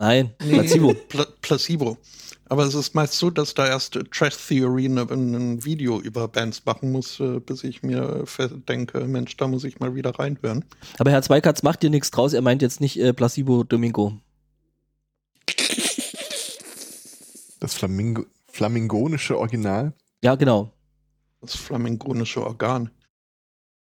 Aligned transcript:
Nein, 0.00 0.34
Placebo. 0.38 0.94
Pla 0.94 1.26
Placebo. 1.42 1.98
Aber 2.46 2.64
es 2.64 2.74
ist 2.74 2.94
meist 2.94 3.12
so, 3.12 3.30
dass 3.30 3.54
da 3.54 3.66
erst 3.66 3.96
Trash 4.10 4.48
Theory 4.48 4.86
ein 4.86 5.64
Video 5.64 6.00
über 6.00 6.26
Bands 6.26 6.64
machen 6.64 6.90
muss, 6.90 7.20
äh, 7.20 7.38
bis 7.38 7.62
ich 7.62 7.82
mir 7.82 8.24
denke, 8.68 9.00
Mensch, 9.04 9.36
da 9.36 9.46
muss 9.46 9.62
ich 9.62 9.78
mal 9.78 9.94
wieder 9.94 10.18
reinhören. 10.18 10.64
Aber 10.98 11.10
Herr 11.12 11.22
Zweikatz 11.22 11.62
macht 11.62 11.82
dir 11.82 11.90
nichts 11.90 12.10
draus, 12.10 12.32
er 12.32 12.42
meint 12.42 12.62
jetzt 12.62 12.80
nicht 12.80 12.98
äh, 12.98 13.12
Placebo 13.12 13.62
Domingo. 13.62 14.14
Das 17.60 17.74
Flamingo 17.74 18.24
flamingonische 18.48 19.38
Original? 19.38 19.92
Ja, 20.24 20.34
genau. 20.34 20.72
Das 21.42 21.54
flamingonische 21.54 22.42
Organ. 22.42 22.90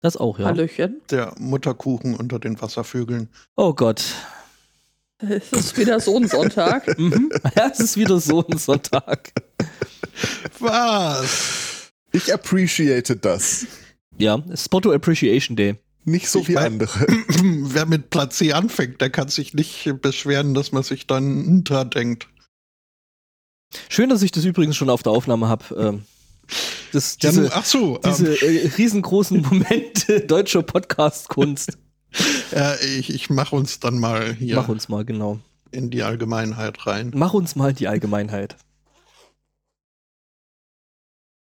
Das 0.01 0.17
auch, 0.17 0.39
ja. 0.39 0.47
Hallöchen. 0.47 1.03
Der 1.11 1.35
Mutterkuchen 1.39 2.15
unter 2.15 2.39
den 2.39 2.61
Wasservögeln. 2.63 3.29
Oh 3.57 3.75
Gott. 3.75 4.15
Es 5.19 5.53
ist 5.53 5.79
wieder 5.79 6.01
so 6.01 6.17
ein 6.17 6.29
Sonntag. 6.29 6.99
mhm. 6.99 7.31
Ja, 7.57 7.71
es 7.73 7.81
ist 7.81 7.97
wieder 7.97 8.19
so 8.21 8.47
ein 8.47 8.59
Sonntag. 8.59 9.33
Was? 10.59 11.93
Ich 12.13 12.33
appreciate 12.33 13.17
das. 13.17 13.67
Ja, 14.19 14.43
Spotto 14.55 14.93
Appreciation 14.93 15.57
Day. 15.57 15.77
Nicht 16.05 16.29
so 16.29 16.41
Ich 16.41 16.49
wie 16.49 16.55
mein- 16.55 16.65
andere. 16.75 17.07
Wer 17.43 17.87
mit 17.87 18.11
Platz 18.11 18.39
C 18.39 18.53
anfängt, 18.53 19.01
der 19.01 19.11
kann 19.11 19.29
sich 19.29 19.55
nicht 19.55 19.91
beschweren, 20.03 20.55
dass 20.55 20.73
man 20.73 20.83
sich 20.83 21.07
dann 21.07 21.47
unterdenkt. 21.47 22.29
Schön, 23.89 24.11
dass 24.11 24.23
ich 24.23 24.31
das 24.31 24.45
übrigens 24.45 24.77
schon 24.77 24.91
auf 24.91 25.03
der 25.03 25.13
Aufnahme 25.13 25.49
habe. 25.49 25.75
Ähm, 25.77 26.03
das, 26.93 27.17
diese, 27.17 27.51
Ach 27.53 27.65
so, 27.65 27.99
diese 28.05 28.35
ähm, 28.37 28.67
äh, 28.67 28.69
riesengroßen 28.77 29.41
Momente 29.43 30.21
deutscher 30.27 30.63
Podcast-Kunst. 30.63 31.79
Äh, 32.53 32.85
ich, 32.85 33.13
ich 33.13 33.31
mache 33.31 33.57
uns 33.57 33.81
dann 33.81 33.99
mal 33.99 34.35
hier 34.35 34.57
Mach 34.57 34.69
uns 34.69 34.89
mal, 34.89 35.05
genau. 35.05 35.39
in 35.71 35.91
die 35.91 36.03
Allgemeinheit 36.03 36.87
rein. 36.87 37.13
Mach 37.15 37.35
uns 37.35 37.57
mal 37.57 37.73
die 37.73 37.89
Allgemeinheit. 37.89 38.57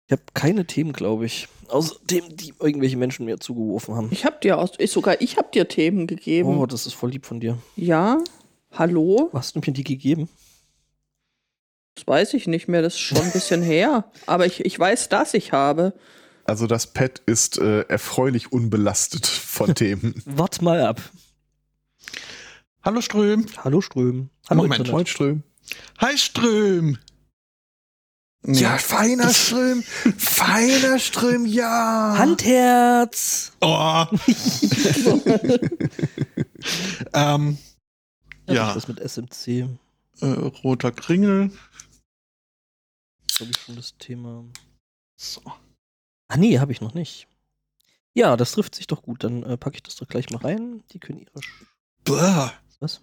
Ich 0.07 0.11
habe 0.11 0.21
keine 0.33 0.65
Themen, 0.65 0.93
glaube 0.93 1.25
ich. 1.25 1.47
Außer 1.67 1.95
Themen, 2.05 2.35
die 2.35 2.53
irgendwelche 2.59 2.95
Menschen 2.95 3.25
mir 3.25 3.39
zugeworfen 3.39 3.95
haben. 3.95 4.09
Ich 4.11 4.23
hab 4.23 4.39
dir 4.41 4.59
aus, 4.59 4.73
ich, 4.77 4.91
sogar 4.91 5.19
ich 5.19 5.37
hab 5.37 5.51
dir 5.51 5.67
Themen 5.67 6.05
gegeben. 6.05 6.57
Oh, 6.57 6.67
das 6.67 6.85
ist 6.85 6.93
voll 6.93 7.09
lieb 7.09 7.25
von 7.25 7.39
dir. 7.39 7.57
Ja? 7.75 8.19
Hallo? 8.71 9.29
Was 9.31 9.47
hast 9.47 9.55
du 9.55 9.61
mir 9.65 9.73
die 9.73 9.83
gegeben? 9.83 10.29
Das 11.95 12.05
weiß 12.05 12.33
ich 12.35 12.45
nicht 12.45 12.67
mehr, 12.67 12.81
das 12.81 12.93
ist 12.95 12.99
schon 12.99 13.21
ein 13.21 13.31
bisschen 13.31 13.63
her. 13.63 14.11
Aber 14.27 14.45
ich, 14.45 14.63
ich 14.63 14.77
weiß, 14.77 15.09
dass 15.09 15.33
ich 15.33 15.53
habe. 15.53 15.93
Also 16.45 16.67
das 16.67 16.87
Pad 16.93 17.19
ist 17.25 17.57
äh, 17.57 17.81
erfreulich 17.81 18.51
unbelastet 18.51 19.25
von 19.25 19.73
Themen. 19.75 20.21
Wart 20.25 20.61
mal 20.61 20.81
ab. 20.81 21.01
Hallo 22.83 23.01
Ström. 23.01 23.47
Hallo 23.63 23.81
Ström. 23.81 24.29
Hallo 24.47 24.61
Moment. 24.63 24.91
Moin 24.91 25.05
Ström. 25.07 25.43
Hi 25.99 26.17
Ström. 26.17 26.99
Nee. 28.43 28.63
feiner 28.77 29.33
Ström. 29.33 29.81
Feiner 29.81 30.99
Ström, 30.99 31.47
ja. 31.47 32.13
Handherz. 32.15 33.53
Oh. 33.59 34.05
ähm, 37.13 37.57
Ja. 38.47 38.71
Das 38.75 38.87
mit 38.87 38.99
SMC. 38.99 39.67
äh, 40.21 40.25
roter 40.63 40.91
Kringel. 40.91 41.49
Habe 43.39 43.49
ich 43.49 43.57
schon 43.57 43.75
das 43.77 43.97
Thema. 43.97 44.45
So. 45.17 45.41
Ah, 46.27 46.37
nee, 46.37 46.59
habe 46.59 46.71
ich 46.71 46.81
noch 46.81 46.93
nicht. 46.93 47.27
Ja, 48.13 48.37
das 48.37 48.53
trifft 48.53 48.75
sich 48.75 48.87
doch 48.87 49.03
gut. 49.03 49.23
Dann 49.23 49.43
äh, 49.43 49.57
packe 49.57 49.75
ich 49.75 49.83
das 49.83 49.95
doch 49.97 50.07
gleich 50.07 50.29
mal 50.29 50.39
rein. 50.39 50.83
Die 50.91 50.99
können 50.99 51.19
ihre. 51.19 51.41
Sch 51.41 51.65
Blah. 52.03 52.53
Was? 52.79 53.01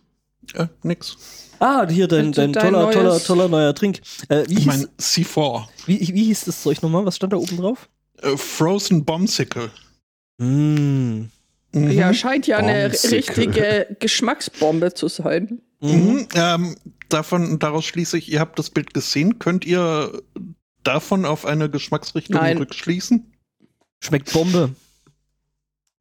Äh, 0.55 0.67
nix. 0.83 1.17
Ah, 1.61 1.87
hier 1.89 2.09
dein, 2.09 2.33
dein, 2.33 2.53
dein 2.53 2.73
toller, 2.73 2.83
neues- 2.85 2.95
toller, 2.95 3.21
toller 3.23 3.49
neuer 3.49 3.75
Trink. 3.75 4.01
Äh, 4.29 4.45
wie, 4.49 4.53
Ich 4.55 4.59
hieß, 4.61 4.67
meine 4.67 4.87
C4. 4.99 5.67
wie, 5.87 6.01
wie 6.15 6.25
hieß 6.25 6.45
das 6.47 6.63
Zeug 6.63 6.83
nochmal? 6.83 7.05
Was 7.07 7.17
stand 7.17 7.33
da 7.33 7.37
oben 7.37 7.57
drauf? 7.57 7.89
Äh, 8.23 8.37
Frozen 8.37 9.05
Bombsicle. 9.05 9.71
Mm. 10.39 11.25
Mhm. 11.75 11.91
Ja, 11.91 12.13
scheint 12.13 12.47
ja 12.47 12.59
eine 12.59 12.93
richtige 12.93 13.97
Geschmacksbombe 14.01 14.93
zu 14.95 15.09
sein. 15.09 15.63
Mhm. 15.81 15.91
Mhm. 15.91 16.29
Ähm, 16.35 16.77
davon, 17.09 17.59
daraus 17.59 17.85
schließe 17.85 18.19
ich, 18.19 18.31
ihr 18.31 18.41
habt 18.41 18.59
das 18.59 18.71
Bild 18.71 18.93
gesehen. 18.95 19.39
Könnt 19.39 19.65
ihr 19.65 20.23
davon 20.85 21.25
auf 21.25 21.47
eine 21.47 21.69
Geschmacksrichtung 21.71 22.37
Nein. 22.37 22.59
rückschließen? 22.59 23.33
Schmeckt 24.01 24.33
Bombe. 24.33 24.75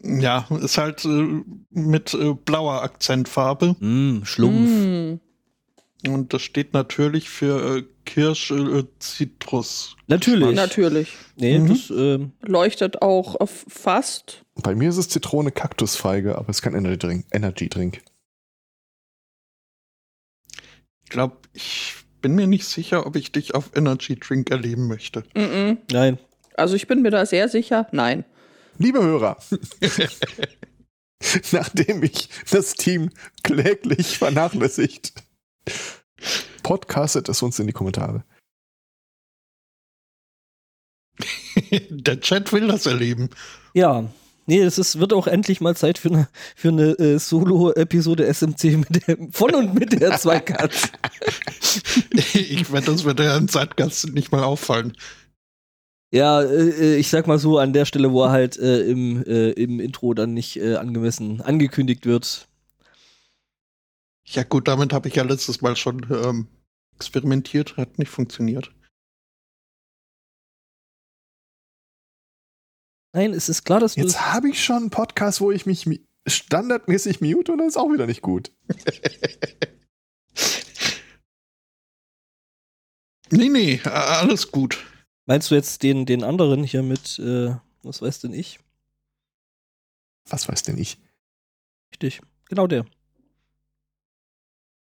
Ja, 0.03 0.47
ist 0.61 0.77
halt 0.79 1.05
äh, 1.05 1.43
mit 1.69 2.13
äh, 2.15 2.33
blauer 2.33 2.81
Akzentfarbe. 2.81 3.75
Mm, 3.79 4.23
Schlumpf. 4.23 4.69
Mm. 4.69 5.19
Und 6.09 6.33
das 6.33 6.41
steht 6.41 6.73
natürlich 6.73 7.29
für 7.29 7.77
äh, 7.77 7.83
Kirsch, 8.05 8.49
äh, 8.49 8.83
Zitrus. 8.97 9.95
Natürlich. 10.07 10.55
Natürlich. 10.55 11.13
Nee, 11.35 11.59
Mhm. 11.59 11.67
das, 11.67 11.89
ähm, 11.91 12.31
Leuchtet 12.41 13.03
auch 13.03 13.35
auf 13.35 13.63
fast. 13.67 14.43
Bei 14.55 14.73
mir 14.73 14.89
ist 14.89 14.97
es 14.97 15.09
Zitrone 15.09 15.51
Kaktusfeige, 15.51 16.35
aber 16.39 16.49
es 16.49 16.57
ist 16.57 16.61
kein 16.63 16.73
Energy 16.73 16.97
Drink. 16.97 17.25
Energy 17.31 17.69
Drink. 17.69 18.01
Ich 21.03 21.09
glaube, 21.11 21.37
ich 21.53 21.93
bin 22.21 22.35
mir 22.35 22.47
nicht 22.47 22.65
sicher, 22.65 23.05
ob 23.05 23.15
ich 23.15 23.31
dich 23.31 23.55
auf 23.55 23.71
Energy 23.75 24.15
Drink 24.15 24.51
erleben 24.51 24.87
möchte. 24.87 25.23
Mm 25.33 25.39
-mm. 25.39 25.77
nein. 25.91 26.19
Also 26.55 26.75
ich 26.75 26.87
bin 26.87 27.01
mir 27.01 27.11
da 27.11 27.25
sehr 27.25 27.49
sicher. 27.49 27.87
Nein. 27.91 28.25
Liebe 28.77 29.01
Hörer, 29.03 29.37
nachdem 31.51 32.03
ich 32.03 32.29
das 32.49 32.73
Team 32.73 33.09
kläglich 33.43 34.17
vernachlässigt, 34.17 35.13
podcastet 36.63 37.29
es 37.29 37.41
uns 37.41 37.59
in 37.59 37.67
die 37.67 37.73
Kommentare. 37.73 38.23
Der 41.89 42.19
Chat 42.19 42.51
will 42.53 42.67
das 42.67 42.85
erleben. 42.85 43.29
Ja. 43.73 44.09
Nee, 44.47 44.61
es 44.61 44.77
ist, 44.77 44.99
wird 44.99 45.13
auch 45.13 45.27
endlich 45.27 45.61
mal 45.61 45.75
Zeit 45.75 45.97
für 45.97 46.09
eine, 46.09 46.27
für 46.55 46.69
eine 46.69 46.97
äh, 46.99 47.19
Solo-Episode 47.19 48.25
SMC 48.33 48.63
mit 48.77 49.07
der, 49.07 49.17
von 49.31 49.53
und 49.53 49.75
mit 49.75 49.99
der 49.99 50.17
Zweikatz. 50.17 50.89
ich 52.11 52.71
wette, 52.71 52.91
das 52.91 53.03
wird 53.03 53.19
der 53.19 53.45
Zeitgast 53.47 54.13
nicht 54.13 54.31
mal 54.31 54.43
auffallen. 54.43 54.93
Ja, 56.11 56.41
äh, 56.41 56.97
ich 56.97 57.09
sag 57.09 57.27
mal 57.27 57.39
so, 57.39 57.57
an 57.57 57.71
der 57.71 57.85
Stelle, 57.85 58.11
wo 58.11 58.23
er 58.23 58.31
halt 58.31 58.57
äh, 58.57 58.81
im, 58.81 59.23
äh, 59.25 59.51
im 59.51 59.79
Intro 59.79 60.13
dann 60.13 60.33
nicht 60.33 60.57
äh, 60.57 60.75
angemessen 60.75 61.41
angekündigt 61.41 62.05
wird. 62.05 62.47
Ja 64.25 64.43
gut, 64.43 64.67
damit 64.67 64.91
habe 64.91 65.07
ich 65.07 65.15
ja 65.15 65.23
letztes 65.23 65.61
Mal 65.61 65.75
schon 65.75 66.05
ähm, 66.09 66.47
experimentiert, 66.95 67.77
hat 67.77 67.97
nicht 67.97 68.09
funktioniert. 68.09 68.71
Nein, 73.13 73.33
es 73.33 73.49
ist 73.49 73.63
klar, 73.65 73.79
dass 73.79 73.95
du. 73.95 74.01
Jetzt 74.01 74.21
habe 74.33 74.49
ich 74.49 74.63
schon 74.63 74.77
einen 74.77 74.89
Podcast, 74.89 75.41
wo 75.41 75.51
ich 75.51 75.65
mich 75.65 75.85
mi- 75.85 76.05
standardmäßig 76.27 77.19
mute 77.21 77.51
und 77.51 77.57
das 77.57 77.69
ist 77.69 77.77
auch 77.77 77.91
wieder 77.91 78.07
nicht 78.07 78.21
gut. 78.21 78.51
Nee, 83.33 83.47
nee, 83.49 83.79
alles 83.85 84.51
gut. 84.51 84.83
Meinst 85.25 85.49
du 85.51 85.55
jetzt 85.55 85.83
den, 85.83 86.05
den 86.05 86.21
anderen 86.23 86.65
hier 86.65 86.83
mit, 86.83 87.17
äh, 87.19 87.55
was 87.81 88.01
weiß 88.01 88.19
denn 88.19 88.33
ich? 88.33 88.59
Was 90.27 90.49
weiß 90.49 90.63
denn 90.63 90.77
ich? 90.77 90.97
Richtig. 91.93 92.21
Genau 92.49 92.67
der. 92.67 92.85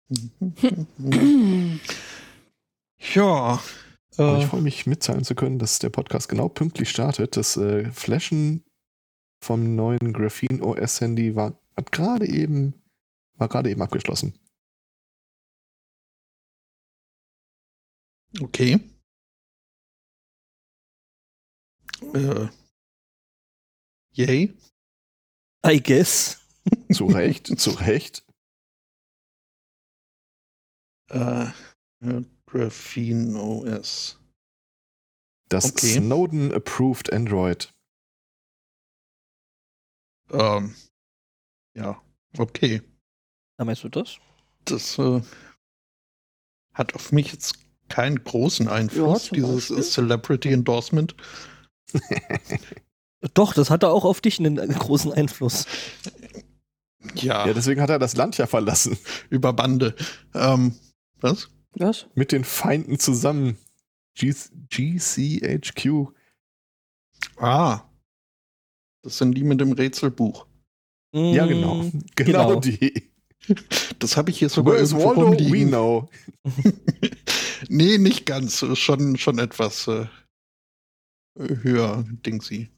ja. 3.13 3.59
Aber 4.17 4.37
ich 4.37 4.45
Äh, 4.45 4.47
freue 4.47 4.61
mich 4.61 4.85
mitteilen 4.85 5.23
zu 5.23 5.35
können, 5.35 5.59
dass 5.59 5.79
der 5.79 5.89
Podcast 5.89 6.29
genau 6.29 6.49
pünktlich 6.49 6.89
startet. 6.89 7.37
Das 7.37 7.57
äh, 7.57 7.91
Flashen 7.91 8.63
vom 9.43 9.75
neuen 9.75 10.13
Graphene 10.13 10.63
OS 10.63 11.01
Handy 11.01 11.35
war 11.35 11.59
gerade 11.91 12.27
eben 12.27 12.81
war 13.37 13.49
gerade 13.49 13.69
eben 13.69 13.81
abgeschlossen. 13.81 14.33
okay. 18.41 18.79
Äh, 22.13 22.47
yay. 24.13 24.53
I 25.65 25.81
guess. 25.81 26.41
Zu 26.91 27.05
Recht, 27.05 27.47
zu 27.59 27.71
Recht. 27.71 28.25
Äh, 31.09 31.47
äh, 32.01 32.23
Graphene 32.55 33.37
OS. 33.37 34.17
Das 35.49 35.65
Okay. 35.73 35.99
Snowden 35.99 36.53
approved 36.53 37.11
Android. 37.11 37.73
Ähm, 40.31 40.73
ja, 41.75 42.01
okay. 42.37 42.81
Na, 43.57 43.65
meinst 43.65 43.83
du 43.83 43.89
das? 43.89 44.17
Das 44.65 44.97
äh, 44.97 45.21
hat 46.73 46.95
auf 46.95 47.11
mich 47.11 47.31
jetzt 47.31 47.57
keinen 47.89 48.23
großen 48.23 48.67
Einfluss, 48.67 49.25
zum 49.25 49.35
dieses 49.35 49.67
Beispiel. 49.67 49.83
Celebrity 49.83 50.53
Endorsement. 50.53 51.15
Doch, 53.33 53.53
das 53.53 53.69
hatte 53.69 53.89
auch 53.89 54.05
auf 54.05 54.21
dich 54.21 54.39
einen, 54.39 54.59
einen 54.59 54.73
großen 54.73 55.11
Einfluss. 55.11 55.65
Ja, 57.15 57.45
Ja, 57.45 57.53
deswegen 57.53 57.81
hat 57.81 57.89
er 57.89 57.99
das 57.99 58.15
Land 58.15 58.37
ja 58.37 58.47
verlassen. 58.47 58.97
über 59.29 59.53
Bande. 59.53 59.95
Ähm, 60.33 60.75
was? 61.19 61.49
Was? 61.75 62.07
Mit 62.15 62.31
den 62.31 62.43
Feinden 62.43 62.99
zusammen. 62.99 63.57
G 64.15 64.33
GCHQ. 64.69 66.07
Ah. 67.37 67.81
Das 69.03 69.17
sind 69.17 69.35
die 69.35 69.43
mit 69.43 69.59
dem 69.61 69.73
Rätselbuch. 69.73 70.47
Ja, 71.13 71.45
Mm, 71.45 71.49
genau. 71.49 71.91
Genau, 72.15 72.47
genau. 72.47 72.59
die. 72.59 73.11
Das 73.99 74.17
habe 74.17 74.31
ich 74.31 74.39
hier 74.39 74.49
sogar 74.49 74.73
Where 74.75 74.83
is 74.83 74.91
irgendwo 74.91 75.09
Waldo? 75.09 75.21
We 75.21 75.25
rumliegen. 75.37 75.67
know. 75.69 76.09
nee, 77.69 77.97
nicht 77.97 78.25
ganz. 78.25 78.61
Ist 78.63 78.79
Schon, 78.79 79.17
schon 79.17 79.37
etwas 79.39 79.87
äh, 79.87 80.07
höher, 81.37 82.03
Dingsy. 82.25 82.69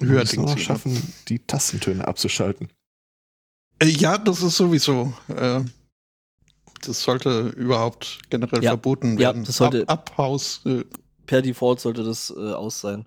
Wir 0.00 0.08
Höher 0.08 0.20
müssen 0.20 0.42
noch 0.42 0.48
Dingsy. 0.48 0.64
schaffen, 0.64 1.14
die 1.28 1.38
Tastentöne 1.38 2.06
abzuschalten. 2.08 2.68
Äh, 3.80 3.86
ja, 3.88 4.18
das 4.18 4.42
ist 4.42 4.56
sowieso. 4.56 5.14
Äh, 5.28 5.64
das 6.82 7.02
sollte 7.02 7.48
überhaupt 7.56 8.20
generell 8.30 8.62
Ja. 8.62 8.70
verboten 8.70 9.14
Ja, 9.14 9.28
werden. 9.28 9.44
das 9.44 9.56
sollte- 9.56 9.88
Ab, 9.88 10.10
Abhaus. 10.12 10.60
Äh, 10.66 10.84
Per 11.26 11.40
Default 11.42 11.80
sollte 11.80 12.04
das 12.04 12.30
äh, 12.36 12.52
aus 12.52 12.80
sein. 12.80 13.06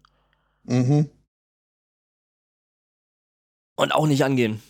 mhm. 0.63 1.09
Und 3.79 3.93
auch 3.93 4.07
nicht 4.07 4.23
angehen. 4.23 4.61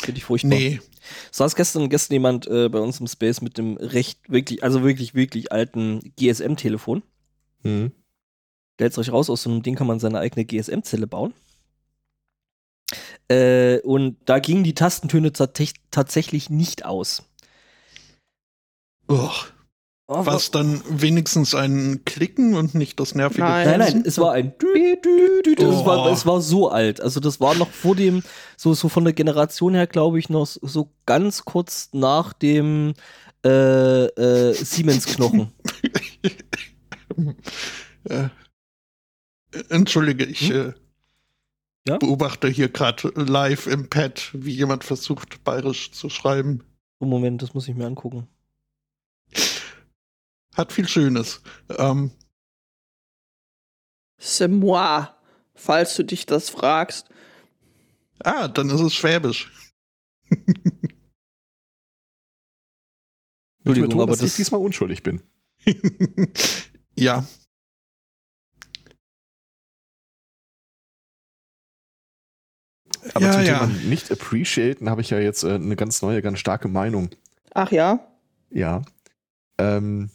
Finde 0.00 0.18
ich 0.18 0.24
furchtbar. 0.24 0.48
Nee. 0.58 0.80
saß 1.30 1.54
gestern, 1.54 1.88
gestern 1.88 2.14
jemand 2.14 2.46
äh, 2.48 2.68
bei 2.68 2.80
uns 2.80 2.98
im 2.98 3.06
Space 3.06 3.40
mit 3.42 3.58
dem 3.58 3.76
recht, 3.76 4.18
wirklich, 4.28 4.64
also 4.64 4.82
wirklich, 4.82 5.14
wirklich 5.14 5.52
alten 5.52 6.00
GSM-Telefon. 6.16 7.02
Hm. 7.62 7.92
Stellt 8.74 8.98
euch 8.98 9.12
raus, 9.12 9.30
aus 9.30 9.42
so 9.44 9.50
einem 9.50 9.62
Ding 9.62 9.76
kann 9.76 9.86
man 9.86 10.00
seine 10.00 10.18
eigene 10.18 10.44
GSM-Zelle 10.44 11.06
bauen. 11.06 11.32
Äh, 13.28 13.78
und 13.82 14.16
da 14.24 14.40
gingen 14.40 14.64
die 14.64 14.74
Tastentöne 14.74 15.32
tatsächlich 15.32 16.50
nicht 16.50 16.84
aus. 16.84 17.22
Uch. 19.08 19.46
Oh, 20.06 20.26
Was 20.26 20.50
dann 20.50 20.82
wenigstens 20.90 21.54
ein 21.54 22.02
Klicken 22.04 22.54
und 22.54 22.74
nicht 22.74 23.00
das 23.00 23.14
nervige 23.14 23.40
Nein. 23.40 23.66
Nein, 23.66 23.78
nein, 23.78 23.86
Piepsen? 23.86 24.06
es 24.06 24.18
war 24.18 24.32
ein 24.32 24.52
Dü, 24.58 24.96
Dü, 25.02 25.42
Dü, 25.42 25.54
Dü. 25.54 25.64
Es, 25.64 25.86
war, 25.86 26.04
Oh. 26.06 26.12
es 26.12 26.26
war 26.26 26.42
so 26.42 26.68
alt. 26.68 27.00
Also 27.00 27.20
das 27.20 27.40
war 27.40 27.54
noch 27.54 27.70
vor 27.70 27.96
dem, 27.96 28.22
so, 28.58 28.74
so 28.74 28.90
von 28.90 29.04
der 29.04 29.14
Generation 29.14 29.72
her, 29.74 29.86
glaube 29.86 30.18
ich, 30.18 30.28
noch 30.28 30.44
so 30.46 30.90
ganz 31.06 31.46
kurz 31.46 31.88
nach 31.92 32.34
dem 32.34 32.92
äh, 33.46 34.04
äh, 34.06 34.52
Siemens-Knochen. 34.52 35.52
äh, 38.04 38.28
entschuldige, 39.70 40.24
ich 40.26 40.50
Hm? 40.50 40.56
äh, 40.68 40.72
Ja? 41.88 41.96
beobachte 41.98 42.48
hier 42.48 42.68
gerade 42.68 43.10
live 43.16 43.66
im 43.66 43.88
Pad, 43.88 44.30
wie 44.34 44.52
jemand 44.52 44.84
versucht, 44.84 45.42
bayerisch 45.44 45.92
zu 45.92 46.10
schreiben. 46.10 46.62
Oh, 47.00 47.06
Moment, 47.06 47.40
das 47.42 47.54
muss 47.54 47.68
ich 47.68 47.74
mir 47.74 47.86
angucken. 47.86 48.26
Hat 50.54 50.72
viel 50.72 50.88
Schönes. 50.88 51.42
Ähm, 51.68 52.10
C'est 54.20 54.48
moi, 54.48 55.08
falls 55.54 55.94
du 55.96 56.04
dich 56.04 56.24
das 56.26 56.48
fragst. 56.50 57.08
ah, 58.20 58.48
dann 58.48 58.70
ist 58.70 58.80
es 58.80 58.94
Schwäbisch. 58.94 59.50
Will 60.30 60.38
ich 63.74 63.80
mir 63.80 63.84
Entschuldigung, 63.86 63.90
tun, 63.90 64.00
aber 64.02 64.10
dass 64.12 64.20
ich 64.20 64.26
das- 64.30 64.36
diesmal 64.36 64.60
unschuldig 64.60 65.02
bin. 65.02 65.22
ja. 66.96 67.26
Aber 73.14 73.26
Ja, 73.26 73.32
zum 73.32 73.42
ja. 73.44 73.66
Thema 73.66 73.66
nicht 73.88 74.10
appreciaten 74.10 74.88
habe 74.88 75.00
ich 75.00 75.10
ja 75.10 75.18
jetzt 75.18 75.44
äh, 75.44 75.54
eine 75.54 75.76
ganz 75.76 76.00
neue, 76.02 76.22
ganz 76.22 76.38
starke 76.38 76.68
Meinung. 76.68 77.10
Ach 77.52 77.70
ja? 77.70 78.06
Ja. 78.50 78.82
Ähm, 79.58 80.10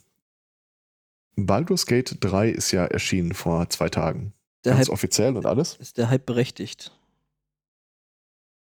Baldur's 1.46 1.86
Gate 1.86 2.16
3 2.20 2.48
ist 2.50 2.72
ja 2.72 2.84
erschienen 2.86 3.34
vor 3.34 3.68
zwei 3.70 3.88
Tagen. 3.88 4.32
Der 4.64 4.74
ganz 4.74 4.86
Hype, 4.86 4.92
offiziell 4.92 5.36
und 5.36 5.46
alles. 5.46 5.76
ist 5.76 5.96
der 5.96 6.10
Hype 6.10 6.26
berechtigt? 6.26 6.92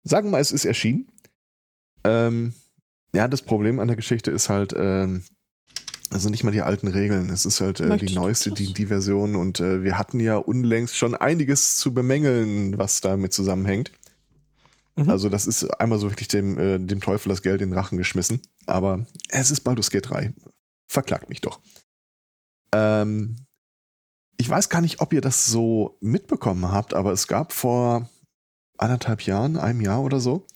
Sagen 0.04 0.28
wir 0.28 0.32
mal, 0.32 0.40
es 0.40 0.52
ist 0.52 0.64
erschienen. 0.64 1.08
Ähm, 2.04 2.54
ja, 3.14 3.28
das 3.28 3.42
Problem 3.42 3.80
an 3.80 3.88
der 3.88 3.96
Geschichte 3.96 4.30
ist 4.30 4.48
halt, 4.48 4.72
ähm, 4.76 5.24
also 6.10 6.28
nicht 6.28 6.44
mal 6.44 6.52
die 6.52 6.62
alten 6.62 6.88
Regeln. 6.88 7.28
Es 7.30 7.44
ist 7.44 7.60
halt 7.60 7.80
äh, 7.80 7.96
die 7.96 8.14
neueste? 8.14 8.50
D&D-Version 8.50 9.36
und 9.36 9.60
äh, 9.60 9.82
wir 9.82 9.98
hatten 9.98 10.20
ja 10.20 10.36
unlängst 10.36 10.96
schon 10.96 11.14
einiges 11.14 11.76
zu 11.76 11.92
bemängeln, 11.92 12.78
was 12.78 13.00
damit 13.00 13.32
zusammenhängt. 13.32 13.92
Mhm. 14.96 15.10
Also 15.10 15.28
das 15.28 15.46
ist 15.46 15.64
einmal 15.80 15.98
so 15.98 16.10
wirklich 16.10 16.28
dem, 16.28 16.58
äh, 16.58 16.78
dem 16.78 17.00
Teufel 17.00 17.28
das 17.28 17.42
Geld 17.42 17.62
in 17.62 17.70
den 17.70 17.78
Rachen 17.78 17.98
geschmissen. 17.98 18.40
Aber 18.66 19.06
es 19.28 19.50
ist 19.50 19.60
Baldur's 19.60 19.90
Gate 19.90 20.08
3. 20.08 20.32
Verklagt 20.86 21.28
mich 21.28 21.40
doch. 21.40 21.60
Ähm, 22.74 23.36
ich 24.36 24.48
weiß 24.48 24.68
gar 24.68 24.80
nicht, 24.80 25.00
ob 25.00 25.12
ihr 25.12 25.20
das 25.20 25.46
so 25.46 25.98
mitbekommen 26.00 26.70
habt, 26.72 26.94
aber 26.94 27.12
es 27.12 27.26
gab 27.26 27.52
vor 27.52 28.08
anderthalb 28.78 29.22
Jahren, 29.22 29.56
einem 29.56 29.80
Jahr 29.80 30.02
oder 30.02 30.20
so, 30.20 30.46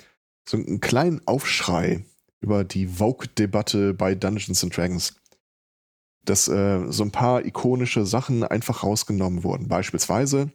so 0.49 0.57
einen 0.57 0.81
kleinen 0.81 1.21
Aufschrei 1.27 2.05
über 2.41 2.65
die 2.65 2.87
Vogue-Debatte 2.87 3.95
bei 3.95 4.15
Dungeons 4.15 4.63
and 4.65 4.77
Dragons. 4.77 5.15
Dass 6.25 6.49
äh, 6.49 6.91
so 6.91 7.03
ein 7.05 7.11
paar 7.11 7.45
ikonische 7.45 8.07
Sachen 8.07 8.45
einfach 8.45 8.83
rausgenommen 8.83 9.45
wurden. 9.45 9.69
Beispielsweise, 9.69 10.51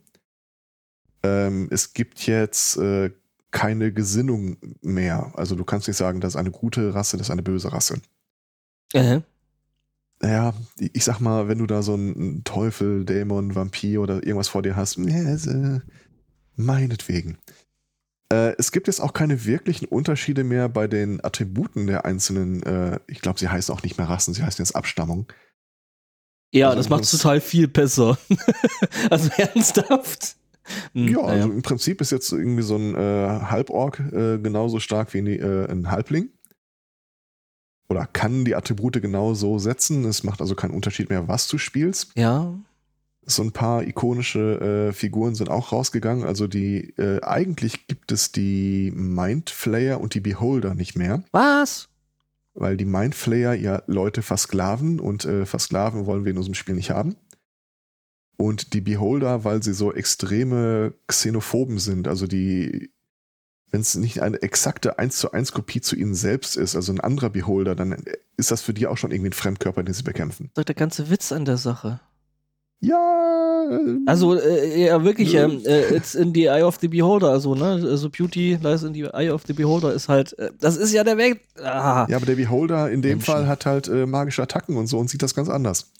ähm, 1.21 1.67
es 1.69 1.93
gibt 1.93 2.25
jetzt 2.25 2.77
äh, 2.77 3.11
keine 3.51 3.91
Gesinnung 3.93 4.57
mehr. 4.81 5.31
Also 5.35 5.55
du 5.55 5.63
kannst 5.63 5.87
nicht 5.87 5.97
sagen, 5.97 6.21
das 6.21 6.33
ist 6.33 6.37
eine 6.37 6.51
gute 6.51 6.93
Rasse, 6.93 7.17
das 7.17 7.27
ist 7.27 7.31
eine 7.31 7.43
böse 7.43 7.71
Rasse. 7.71 8.01
Äh, 8.93 9.21
Naja, 10.21 10.53
ich 10.77 11.03
sag 11.05 11.19
mal, 11.19 11.47
wenn 11.47 11.59
du 11.59 11.65
da 11.65 11.81
so 11.81 11.93
einen 11.93 12.43
Teufel, 12.43 13.05
Dämon, 13.05 13.55
Vampir 13.55 14.01
oder 14.01 14.15
irgendwas 14.15 14.49
vor 14.49 14.61
dir 14.61 14.75
hast, 14.75 14.97
äh, 14.97 15.79
meinetwegen. 16.55 17.37
Äh, 18.31 18.53
es 18.57 18.71
gibt 18.71 18.87
jetzt 18.87 18.99
auch 18.99 19.13
keine 19.13 19.45
wirklichen 19.45 19.85
Unterschiede 19.85 20.43
mehr 20.43 20.69
bei 20.69 20.87
den 20.87 21.23
Attributen 21.23 21.87
der 21.87 22.05
einzelnen, 22.05 22.61
äh, 22.63 22.99
ich 23.07 23.21
glaube, 23.21 23.39
sie 23.39 23.47
heißen 23.47 23.73
auch 23.73 23.81
nicht 23.81 23.97
mehr 23.97 24.09
Rassen, 24.09 24.33
sie 24.33 24.43
heißen 24.43 24.63
jetzt 24.63 24.75
Abstammung. 24.75 25.27
ja, 26.51 26.67
Also 26.67 26.77
das 26.77 26.89
macht 26.89 27.09
total 27.09 27.39
viel 27.39 27.67
besser. 27.67 28.17
also 29.09 29.29
ernsthaft. 29.37 30.35
Hm, 30.93 31.07
ja, 31.07 31.21
also 31.21 31.49
im 31.49 31.61
Prinzip 31.61 32.01
ist 32.01 32.11
jetzt 32.11 32.31
irgendwie 32.31 32.61
so 32.61 32.75
ein 32.75 32.93
äh, 32.93 33.39
Halborg 33.45 33.99
äh, 33.99 34.37
genauso 34.37 34.79
stark 34.79 35.13
wie 35.13 35.19
äh, 35.19 35.71
ein 35.71 35.89
Halbling. 35.89 36.29
Oder 37.89 38.05
kann 38.05 38.45
die 38.45 38.55
Attribute 38.55 39.01
genauso 39.01 39.57
setzen. 39.59 40.05
Es 40.05 40.23
macht 40.23 40.41
also 40.41 40.55
keinen 40.55 40.75
Unterschied 40.75 41.09
mehr, 41.09 41.27
was 41.27 41.47
du 41.47 41.57
spielst. 41.57 42.11
ja. 42.15 42.53
So 43.25 43.43
ein 43.43 43.51
paar 43.51 43.83
ikonische 43.83 44.89
äh, 44.89 44.93
Figuren 44.93 45.35
sind 45.35 45.51
auch 45.51 45.71
rausgegangen. 45.71 46.23
Also 46.25 46.47
die 46.47 46.95
äh, 46.97 47.21
eigentlich 47.21 47.85
gibt 47.85 48.11
es 48.11 48.31
die 48.31 48.91
Mindflayer 48.95 50.01
und 50.01 50.15
die 50.15 50.19
Beholder 50.19 50.73
nicht 50.73 50.95
mehr, 50.97 51.21
Was? 51.31 51.89
weil 52.55 52.75
die 52.75 52.85
Mindflayer 52.85 53.53
ja 53.53 53.83
Leute 53.85 54.23
versklaven 54.23 54.99
und 54.99 55.25
äh, 55.25 55.45
versklaven 55.45 56.07
wollen 56.07 56.25
wir 56.25 56.31
in 56.31 56.37
unserem 56.39 56.55
Spiel 56.55 56.73
nicht 56.73 56.89
haben. 56.89 57.17
Und 58.35 58.73
die 58.73 58.81
Beholder, 58.81 59.43
weil 59.43 59.61
sie 59.61 59.73
so 59.73 59.93
extreme 59.93 60.95
Xenophoben 61.05 61.77
sind, 61.77 62.07
also 62.07 62.25
die, 62.25 62.89
wenn 63.71 63.81
es 63.81 63.95
nicht 63.95 64.21
eine 64.21 64.41
exakte 64.41 64.97
1 64.99 65.17
zu 65.17 65.31
1 65.31 65.51
Kopie 65.51 65.81
zu 65.81 65.95
ihnen 65.95 66.15
selbst 66.15 66.57
ist, 66.57 66.75
also 66.75 66.91
ein 66.91 66.99
anderer 66.99 67.29
Beholder, 67.29 67.75
dann 67.75 68.03
ist 68.37 68.51
das 68.51 68.61
für 68.61 68.73
die 68.73 68.87
auch 68.87 68.97
schon 68.97 69.11
irgendwie 69.11 69.29
ein 69.29 69.33
Fremdkörper, 69.33 69.83
den 69.83 69.93
sie 69.93 70.03
bekämpfen. 70.03 70.45
Das 70.45 70.49
ist 70.49 70.57
doch 70.57 70.63
der 70.63 70.75
ganze 70.75 71.09
Witz 71.09 71.31
an 71.31 71.45
der 71.45 71.57
Sache. 71.57 71.99
Ja. 72.81 73.65
äh, 73.69 73.97
Also, 74.05 74.39
äh, 74.39 74.85
ja, 74.87 75.03
wirklich, 75.03 75.33
ähm, 75.35 75.61
äh, 75.65 75.93
it's 75.95 76.15
in 76.15 76.33
the 76.33 76.45
eye 76.45 76.63
of 76.63 76.77
the 76.79 76.87
beholder, 76.87 77.29
also, 77.29 77.53
ne, 77.53 77.65
also 77.65 78.09
Beauty 78.09 78.57
lies 78.61 78.83
in 78.83 78.93
the 78.93 79.03
eye 79.13 79.29
of 79.29 79.43
the 79.45 79.53
beholder 79.53 79.93
ist 79.93 80.07
halt, 80.07 80.37
äh, 80.39 80.51
das 80.59 80.77
ist 80.77 80.93
ja 80.93 81.03
der 81.03 81.17
Weg. 81.17 81.41
Ah. 81.61 82.07
Ja, 82.09 82.15
aber 82.17 82.25
der 82.25 82.35
Beholder 82.35 82.89
in 82.89 83.01
dem 83.01 83.17
Menschen. 83.17 83.25
Fall 83.25 83.47
hat 83.47 83.65
halt 83.65 83.87
äh, 83.89 84.05
magische 84.05 84.41
Attacken 84.41 84.77
und 84.77 84.87
so 84.87 84.97
und 84.97 85.09
sieht 85.09 85.21
das 85.21 85.35
ganz 85.35 85.49
anders. 85.49 85.91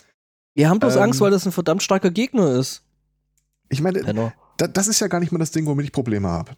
Wir 0.56 0.70
haben 0.70 0.80
bloß 0.80 0.96
Ähm, 0.96 1.04
Angst, 1.04 1.22
weil 1.22 1.32
das 1.32 1.46
ein 1.46 1.52
verdammt 1.52 1.84
starker 1.84 2.12
Gegner 2.12 2.52
ist. 2.56 2.82
Ich 3.70 3.82
meine, 3.82 4.34
da, 4.58 4.68
das 4.68 4.88
ist 4.88 5.00
ja 5.00 5.08
gar 5.08 5.20
nicht 5.20 5.32
mal 5.32 5.38
das 5.38 5.52
Ding, 5.52 5.66
womit 5.66 5.86
ich 5.86 5.92
Probleme 5.92 6.28
habe. 6.28 6.54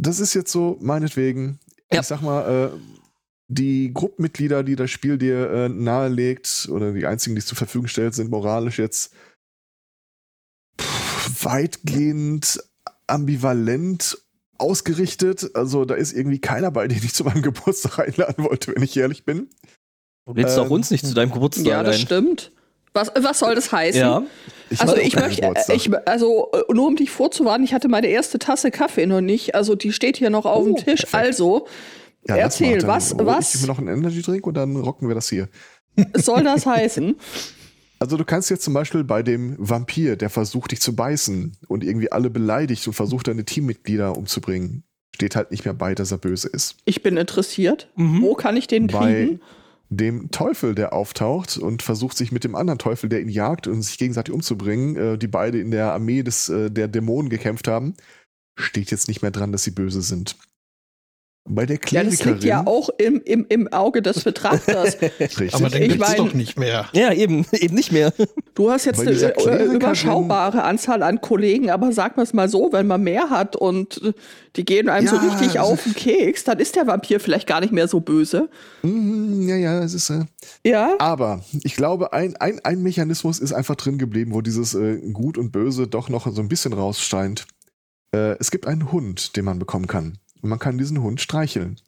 Das 0.00 0.18
ist 0.20 0.34
jetzt 0.34 0.50
so, 0.52 0.78
meinetwegen, 0.80 1.58
Ja. 1.92 2.00
ich 2.00 2.06
sag 2.06 2.22
mal, 2.22 2.72
äh, 2.74 2.78
die 3.48 3.92
Gruppenmitglieder, 3.92 4.62
die 4.62 4.76
das 4.76 4.90
Spiel 4.90 5.18
dir 5.18 5.50
äh, 5.50 5.68
nahelegt, 5.68 6.68
oder 6.70 6.92
die 6.92 7.04
einzigen, 7.06 7.34
die 7.34 7.40
es 7.40 7.46
zur 7.46 7.58
Verfügung 7.58 7.88
stellt, 7.88 8.14
sind 8.14 8.30
moralisch 8.30 8.78
jetzt 8.78 9.12
pff, 10.80 11.44
weitgehend 11.44 12.60
ambivalent 13.06 14.18
ausgerichtet. 14.58 15.50
Also 15.54 15.84
da 15.84 15.94
ist 15.94 16.12
irgendwie 16.12 16.38
keiner 16.40 16.70
bei, 16.70 16.86
den 16.88 16.98
ich 17.02 17.12
zu 17.14 17.24
meinem 17.24 17.42
Geburtstag 17.42 17.98
einladen 17.98 18.44
wollte, 18.44 18.74
wenn 18.74 18.82
ich 18.82 18.96
ehrlich 18.96 19.24
bin. 19.24 19.48
Du 20.26 20.34
lädst 20.34 20.58
auch 20.58 20.66
ähm, 20.66 20.72
uns 20.72 20.90
nicht 20.90 21.04
zu 21.06 21.14
deinem 21.14 21.32
Geburtstag 21.32 21.66
Ja, 21.66 21.82
das 21.82 21.96
ein. 21.96 22.02
stimmt. 22.02 22.52
Was, 22.92 23.10
was 23.18 23.38
soll 23.38 23.54
das 23.54 23.70
heißen? 23.72 24.00
Ja. 24.00 24.22
Ich 24.68 24.80
Also 24.80 24.96
ich 24.96 25.14
möchte, 25.16 25.52
ich, 25.72 25.90
also 26.08 26.50
äh, 26.52 26.72
nur 26.72 26.86
um 26.88 26.96
dich 26.96 27.10
vorzuwarnen, 27.10 27.64
ich 27.64 27.74
hatte 27.74 27.88
meine 27.88 28.06
erste 28.08 28.38
Tasse 28.38 28.70
Kaffee 28.70 29.06
noch 29.06 29.20
nicht. 29.20 29.54
Also 29.54 29.74
die 29.74 29.92
steht 29.92 30.16
hier 30.16 30.30
noch 30.30 30.44
auf 30.44 30.62
Oh, 30.62 30.66
dem 30.66 30.76
Tisch. 30.76 31.00
perfekt. 31.02 31.14
Also 31.14 31.66
Ja, 32.28 32.36
erzähl, 32.36 32.86
was, 32.86 33.12
hol 33.14 33.20
Ich 33.22 33.26
was 33.26 33.60
mir 33.62 33.66
noch 33.68 33.78
einen 33.78 33.88
Energy 33.88 34.22
Drink 34.22 34.46
und 34.46 34.54
dann 34.54 34.76
rocken 34.76 35.08
wir 35.08 35.14
das 35.14 35.28
hier. 35.28 35.48
soll 36.14 36.44
das 36.44 36.66
heißen? 36.66 37.16
Also 38.02 38.16
du 38.16 38.24
kannst 38.24 38.48
jetzt 38.48 38.62
zum 38.64 38.72
Beispiel 38.72 39.04
bei 39.04 39.22
dem 39.22 39.56
Vampir, 39.58 40.16
der 40.16 40.30
versucht 40.30 40.70
dich 40.72 40.80
zu 40.80 40.96
beißen 40.96 41.58
und 41.68 41.84
irgendwie 41.84 42.10
alle 42.10 42.30
beleidigt 42.30 42.86
und 42.86 42.94
versucht 42.94 43.28
deine 43.28 43.44
Teammitglieder 43.44 44.16
umzubringen, 44.16 44.84
steht 45.14 45.36
halt 45.36 45.50
nicht 45.50 45.66
mehr 45.66 45.74
bei, 45.74 45.94
dass 45.94 46.10
er 46.10 46.16
böse 46.16 46.48
ist. 46.48 46.76
Ich 46.86 47.02
bin 47.02 47.18
interessiert. 47.18 47.90
Mhm. 47.96 48.22
Wo 48.22 48.32
kann 48.32 48.56
ich 48.56 48.66
den 48.68 48.86
Bei 48.86 49.12
kriegen? 49.12 49.40
Dem 49.90 50.30
Teufel, 50.30 50.74
der 50.74 50.92
auftaucht 50.92 51.58
und 51.58 51.82
versucht 51.82 52.16
sich 52.16 52.30
mit 52.30 52.44
dem 52.44 52.54
anderen 52.54 52.78
Teufel, 52.78 53.08
der 53.08 53.20
ihn 53.20 53.28
jagt 53.28 53.66
und 53.66 53.82
sich 53.82 53.98
gegenseitig 53.98 54.32
umzubringen, 54.32 54.96
äh, 54.96 55.18
die 55.18 55.26
beide 55.26 55.60
in 55.60 55.72
der 55.72 55.92
Armee 55.92 56.22
des, 56.22 56.48
äh, 56.48 56.70
der 56.70 56.88
Dämonen 56.88 57.28
gekämpft 57.28 57.66
haben, 57.66 57.94
steht 58.56 58.90
jetzt 58.92 59.08
nicht 59.08 59.20
mehr 59.20 59.32
dran, 59.32 59.52
dass 59.52 59.64
sie 59.64 59.72
böse 59.72 60.00
sind. 60.00 60.36
Bei 61.48 61.64
der 61.66 61.76
Ja, 61.76 61.80
Klerikerin, 61.80 62.18
das 62.18 62.26
liegt 62.26 62.44
ja 62.44 62.66
auch 62.66 62.90
im, 62.98 63.20
im, 63.24 63.46
im 63.48 63.66
Auge 63.72 64.02
des 64.02 64.22
Betrachters. 64.22 64.98
richtig, 65.20 65.54
Aber 65.54 65.70
den 65.70 65.90
Ich 65.90 65.98
mein- 65.98 66.16
doch 66.16 66.34
nicht 66.34 66.58
mehr. 66.58 66.86
Ja, 66.92 67.12
eben, 67.12 67.46
eben 67.52 67.74
nicht 67.74 67.90
mehr. 67.92 68.12
Du 68.54 68.70
hast 68.70 68.84
jetzt 68.84 69.00
eine 69.00 69.10
äh, 69.10 69.32
Klerikerin- 69.32 69.74
überschaubare 69.74 70.62
Anzahl 70.62 71.02
an 71.02 71.20
Kollegen, 71.22 71.70
aber 71.70 71.92
sag 71.92 72.16
mal 72.16 72.22
es 72.24 72.34
mal 72.34 72.48
so, 72.48 72.68
wenn 72.72 72.86
man 72.86 73.02
mehr 73.02 73.30
hat 73.30 73.56
und 73.56 74.02
äh, 74.04 74.12
die 74.56 74.64
gehen 74.66 74.88
einem 74.90 75.08
so 75.08 75.16
Ja, 75.16 75.22
richtig 75.22 75.58
also- 75.58 75.72
auf 75.72 75.82
den 75.82 75.94
Keks, 75.94 76.44
dann 76.44 76.58
ist 76.58 76.76
der 76.76 76.86
Vampir 76.86 77.18
vielleicht 77.20 77.46
gar 77.48 77.60
nicht 77.60 77.72
mehr 77.72 77.88
so 77.88 78.00
böse. 78.00 78.50
Mhm, 78.82 79.48
ja, 79.48 79.56
ja, 79.56 79.82
es 79.82 79.94
ist. 79.94 80.10
Äh, 80.10 80.24
Ja? 80.64 80.94
Aber 80.98 81.42
ich 81.64 81.74
glaube, 81.74 82.12
ein, 82.12 82.36
ein, 82.36 82.60
ein 82.64 82.82
Mechanismus 82.82 83.38
ist 83.40 83.52
einfach 83.54 83.76
drin 83.76 83.96
geblieben, 83.98 84.34
wo 84.34 84.42
dieses 84.42 84.74
äh, 84.74 84.98
Gut 85.12 85.38
und 85.38 85.52
Böse 85.52 85.88
doch 85.88 86.10
noch 86.10 86.30
so 86.32 86.40
ein 86.42 86.48
bisschen 86.48 86.74
rausscheint. 86.74 87.46
Äh, 88.14 88.36
es 88.38 88.50
gibt 88.50 88.66
einen 88.66 88.92
Hund, 88.92 89.36
den 89.36 89.46
man 89.46 89.58
bekommen 89.58 89.86
kann. 89.86 90.18
Und 90.42 90.48
man 90.48 90.58
kann 90.58 90.78
diesen 90.78 91.02
Hund 91.02 91.20
streicheln. 91.20 91.80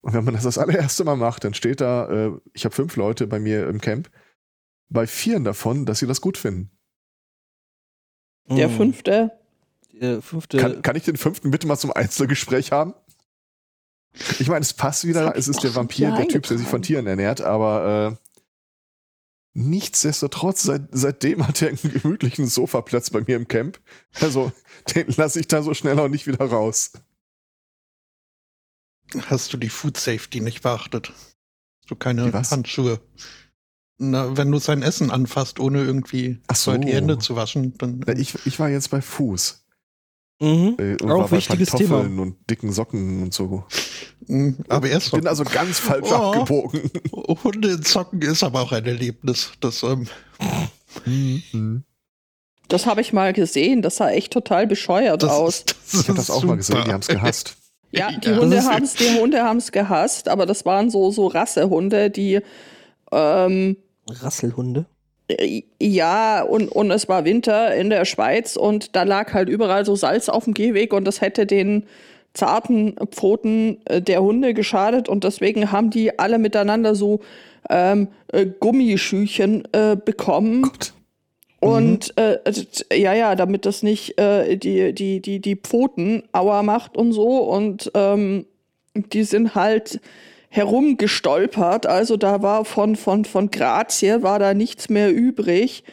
Und 0.00 0.12
wenn 0.14 0.24
man 0.24 0.34
das 0.34 0.44
das 0.44 0.58
allererste 0.58 1.04
Mal 1.04 1.16
macht, 1.16 1.44
dann 1.44 1.54
steht 1.54 1.80
da, 1.80 2.08
äh, 2.08 2.32
ich 2.52 2.64
habe 2.64 2.74
fünf 2.74 2.96
Leute 2.96 3.26
bei 3.26 3.38
mir 3.40 3.68
im 3.68 3.80
Camp, 3.80 4.10
bei 4.88 5.06
vieren 5.06 5.44
davon, 5.44 5.84
dass 5.84 5.98
sie 5.98 6.06
das 6.06 6.20
gut 6.20 6.38
finden. 6.38 6.70
Der 8.48 8.68
Mhm. 8.68 8.76
fünfte. 8.76 9.32
Der 9.92 10.22
fünfte. 10.22 10.58
Kann, 10.58 10.82
kann 10.82 10.94
ich 10.96 11.04
den 11.04 11.16
fünften 11.16 11.50
bitte 11.50 11.66
mal 11.66 11.76
zum 11.76 11.90
Einzelgespräch 11.92 12.70
haben? 12.70 12.94
Ich 14.38 14.48
meine, 14.48 14.60
es 14.62 14.72
passt 14.72 15.06
wieder, 15.06 15.36
es 15.36 15.48
ist 15.48 15.62
der 15.64 15.74
Vampir, 15.74 16.12
der 16.12 16.28
Typ, 16.28 16.44
der 16.44 16.56
sich 16.58 16.68
von. 16.68 16.82
Tieren 16.82 17.06
ernährt, 17.06 17.40
aber 17.40 18.12
äh, 18.12 18.26
nichtsdestotrotz, 19.54 20.62
seit, 20.62 20.88
seitdem 20.92 21.46
hat 21.46 21.60
er 21.62 21.68
einen 21.68 21.78
gemütlichen 21.78 22.46
Sofaplatz 22.46 23.10
bei 23.10 23.22
mir 23.22 23.36
im 23.36 23.48
Camp. 23.48 23.80
Also, 24.20 24.52
den 24.94 25.08
lasse 25.16 25.40
ich 25.40 25.48
da 25.48 25.62
so 25.62 25.74
schnell 25.74 25.98
auch 25.98 26.08
nicht 26.08 26.26
wieder 26.26 26.44
raus. 26.44 26.92
Hast 29.28 29.52
du 29.52 29.56
die 29.56 29.68
Food 29.68 29.96
Safety 29.96 30.40
nicht 30.40 30.62
beachtet? 30.62 31.10
Hast 31.80 31.90
du 31.90 31.94
keine? 31.96 32.32
Handschuhe? 32.32 33.00
Na, 33.98 34.36
wenn 34.36 34.50
du 34.50 34.58
sein 34.58 34.82
Essen 34.82 35.10
anfasst, 35.10 35.58
ohne 35.58 35.82
irgendwie 35.82 36.40
Ach 36.48 36.56
so. 36.56 36.76
die 36.76 36.92
Hände 36.92 37.18
zu 37.18 37.34
waschen, 37.36 37.76
dann. 37.78 38.02
Na, 38.06 38.12
Ich, 38.14 38.34
ich 38.44 38.58
war 38.58 38.68
jetzt 38.68 38.90
bei 38.90 39.00
Fuß. 39.00 39.62
Mhm. 40.38 40.74
Äh, 40.78 40.92
und 41.02 41.10
Auch 41.10 41.18
war 41.20 41.28
bei 41.28 41.36
wichtiges 41.38 41.70
Pantoffeln 41.70 42.18
und 42.18 42.36
dicken 42.50 42.70
Socken 42.72 43.22
und 43.22 43.32
so. 43.32 43.64
Mm, 44.26 44.50
aber 44.68 44.88
erst 44.90 45.06
Ich 45.06 45.12
bin 45.12 45.26
also 45.26 45.44
ganz 45.44 45.78
falsch 45.78 46.10
Oh. 46.10 46.14
abgebogen. 46.14 46.90
Hunde 47.42 47.70
in 47.72 47.82
Socken 47.82 48.20
ist 48.20 48.42
aber 48.42 48.60
auch 48.60 48.72
ein 48.72 48.84
Erlebnis. 48.84 49.52
Das, 49.60 49.82
ähm, 49.82 50.06
Mhm. 51.04 51.84
Das 52.68 52.86
habe 52.86 53.00
ich 53.00 53.12
mal 53.12 53.32
gesehen. 53.32 53.80
Das 53.82 53.96
sah 53.96 54.10
echt 54.10 54.32
total 54.32 54.66
bescheuert 54.66 55.22
das, 55.22 55.30
aus. 55.30 55.64
das 55.64 56.00
Ich 56.02 56.08
habe 56.08 56.16
das 56.18 56.30
auch 56.30 56.42
mal 56.44 56.56
gesehen, 56.56 56.82
die 56.84 56.92
haben 56.92 57.00
es 57.00 57.06
gehasst. 57.08 57.56
Ja, 57.96 58.10
die 58.12 58.28
Ja, 58.30 58.36
Hunde 58.38 58.56
das 58.56 58.64
ist- 58.64 58.70
haben 58.70 58.84
es, 58.84 58.94
die 58.94 59.18
Hunde 59.20 59.42
haben 59.42 59.56
es 59.58 59.72
gehasst, 59.72 60.28
aber 60.28 60.46
das 60.46 60.64
waren 60.66 60.90
so 60.90 61.10
so 61.10 61.26
Rassehunde, 61.26 62.10
die 62.10 62.40
ähm, 63.12 63.76
Rasselhunde. 64.08 64.86
äh, 65.28 65.62
ja 65.80 66.42
und 66.42 66.68
und 66.68 66.90
es 66.90 67.08
war 67.08 67.24
Winter 67.24 67.74
in 67.74 67.90
der 67.90 68.04
Schweiz 68.04 68.56
und 68.56 68.94
da 68.96 69.02
lag 69.04 69.32
halt 69.32 69.48
überall 69.48 69.84
so 69.84 69.96
Salz 69.96 70.28
auf 70.28 70.44
dem 70.44 70.54
Gehweg 70.54 70.92
und 70.92 71.04
das 71.04 71.20
hätte 71.20 71.46
den 71.46 71.84
zarten 72.34 72.96
Pfoten 73.12 73.78
äh, 73.86 74.02
der 74.02 74.22
Hunde 74.22 74.52
geschadet 74.54 75.08
und 75.08 75.24
deswegen 75.24 75.72
haben 75.72 75.90
die 75.90 76.18
alle 76.18 76.38
miteinander 76.38 76.94
so 76.94 77.20
ähm, 77.70 78.08
äh, 78.32 78.44
Gummischüchen 78.46 79.66
äh, 79.72 79.96
bekommen. 79.96 80.62
Gott. 80.62 80.92
Und 81.58 82.16
äh, 82.18 82.38
äh, 82.44 83.00
ja, 83.00 83.14
ja, 83.14 83.34
damit 83.34 83.64
das 83.64 83.82
nicht 83.82 84.18
äh, 84.18 84.56
die, 84.56 84.92
die, 84.92 85.20
die, 85.20 85.40
die 85.40 85.56
Pfoten 85.56 86.22
Aua 86.32 86.62
macht 86.62 86.96
und 86.96 87.12
so. 87.12 87.38
Und 87.38 87.90
ähm, 87.94 88.46
die 88.94 89.24
sind 89.24 89.54
halt 89.54 90.00
herumgestolpert. 90.48 91.86
Also 91.86 92.16
da 92.16 92.42
war 92.42 92.64
von, 92.64 92.96
von, 92.96 93.24
von 93.24 93.50
Grazie 93.50 94.22
war 94.22 94.38
da 94.38 94.54
nichts 94.54 94.88
mehr 94.88 95.14
übrig. 95.14 95.84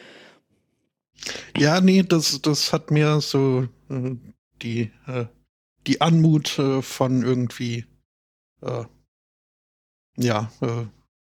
Ja, 1.56 1.80
nee, 1.80 2.02
das, 2.02 2.40
das 2.42 2.72
hat 2.72 2.90
mir 2.90 3.20
so 3.20 3.68
äh, 3.90 4.16
die, 4.62 4.90
äh, 5.06 5.26
die 5.86 6.00
Anmut 6.00 6.58
äh, 6.58 6.82
von 6.82 7.22
irgendwie, 7.22 7.86
äh, 8.62 8.84
ja, 10.16 10.50
äh, 10.60 10.86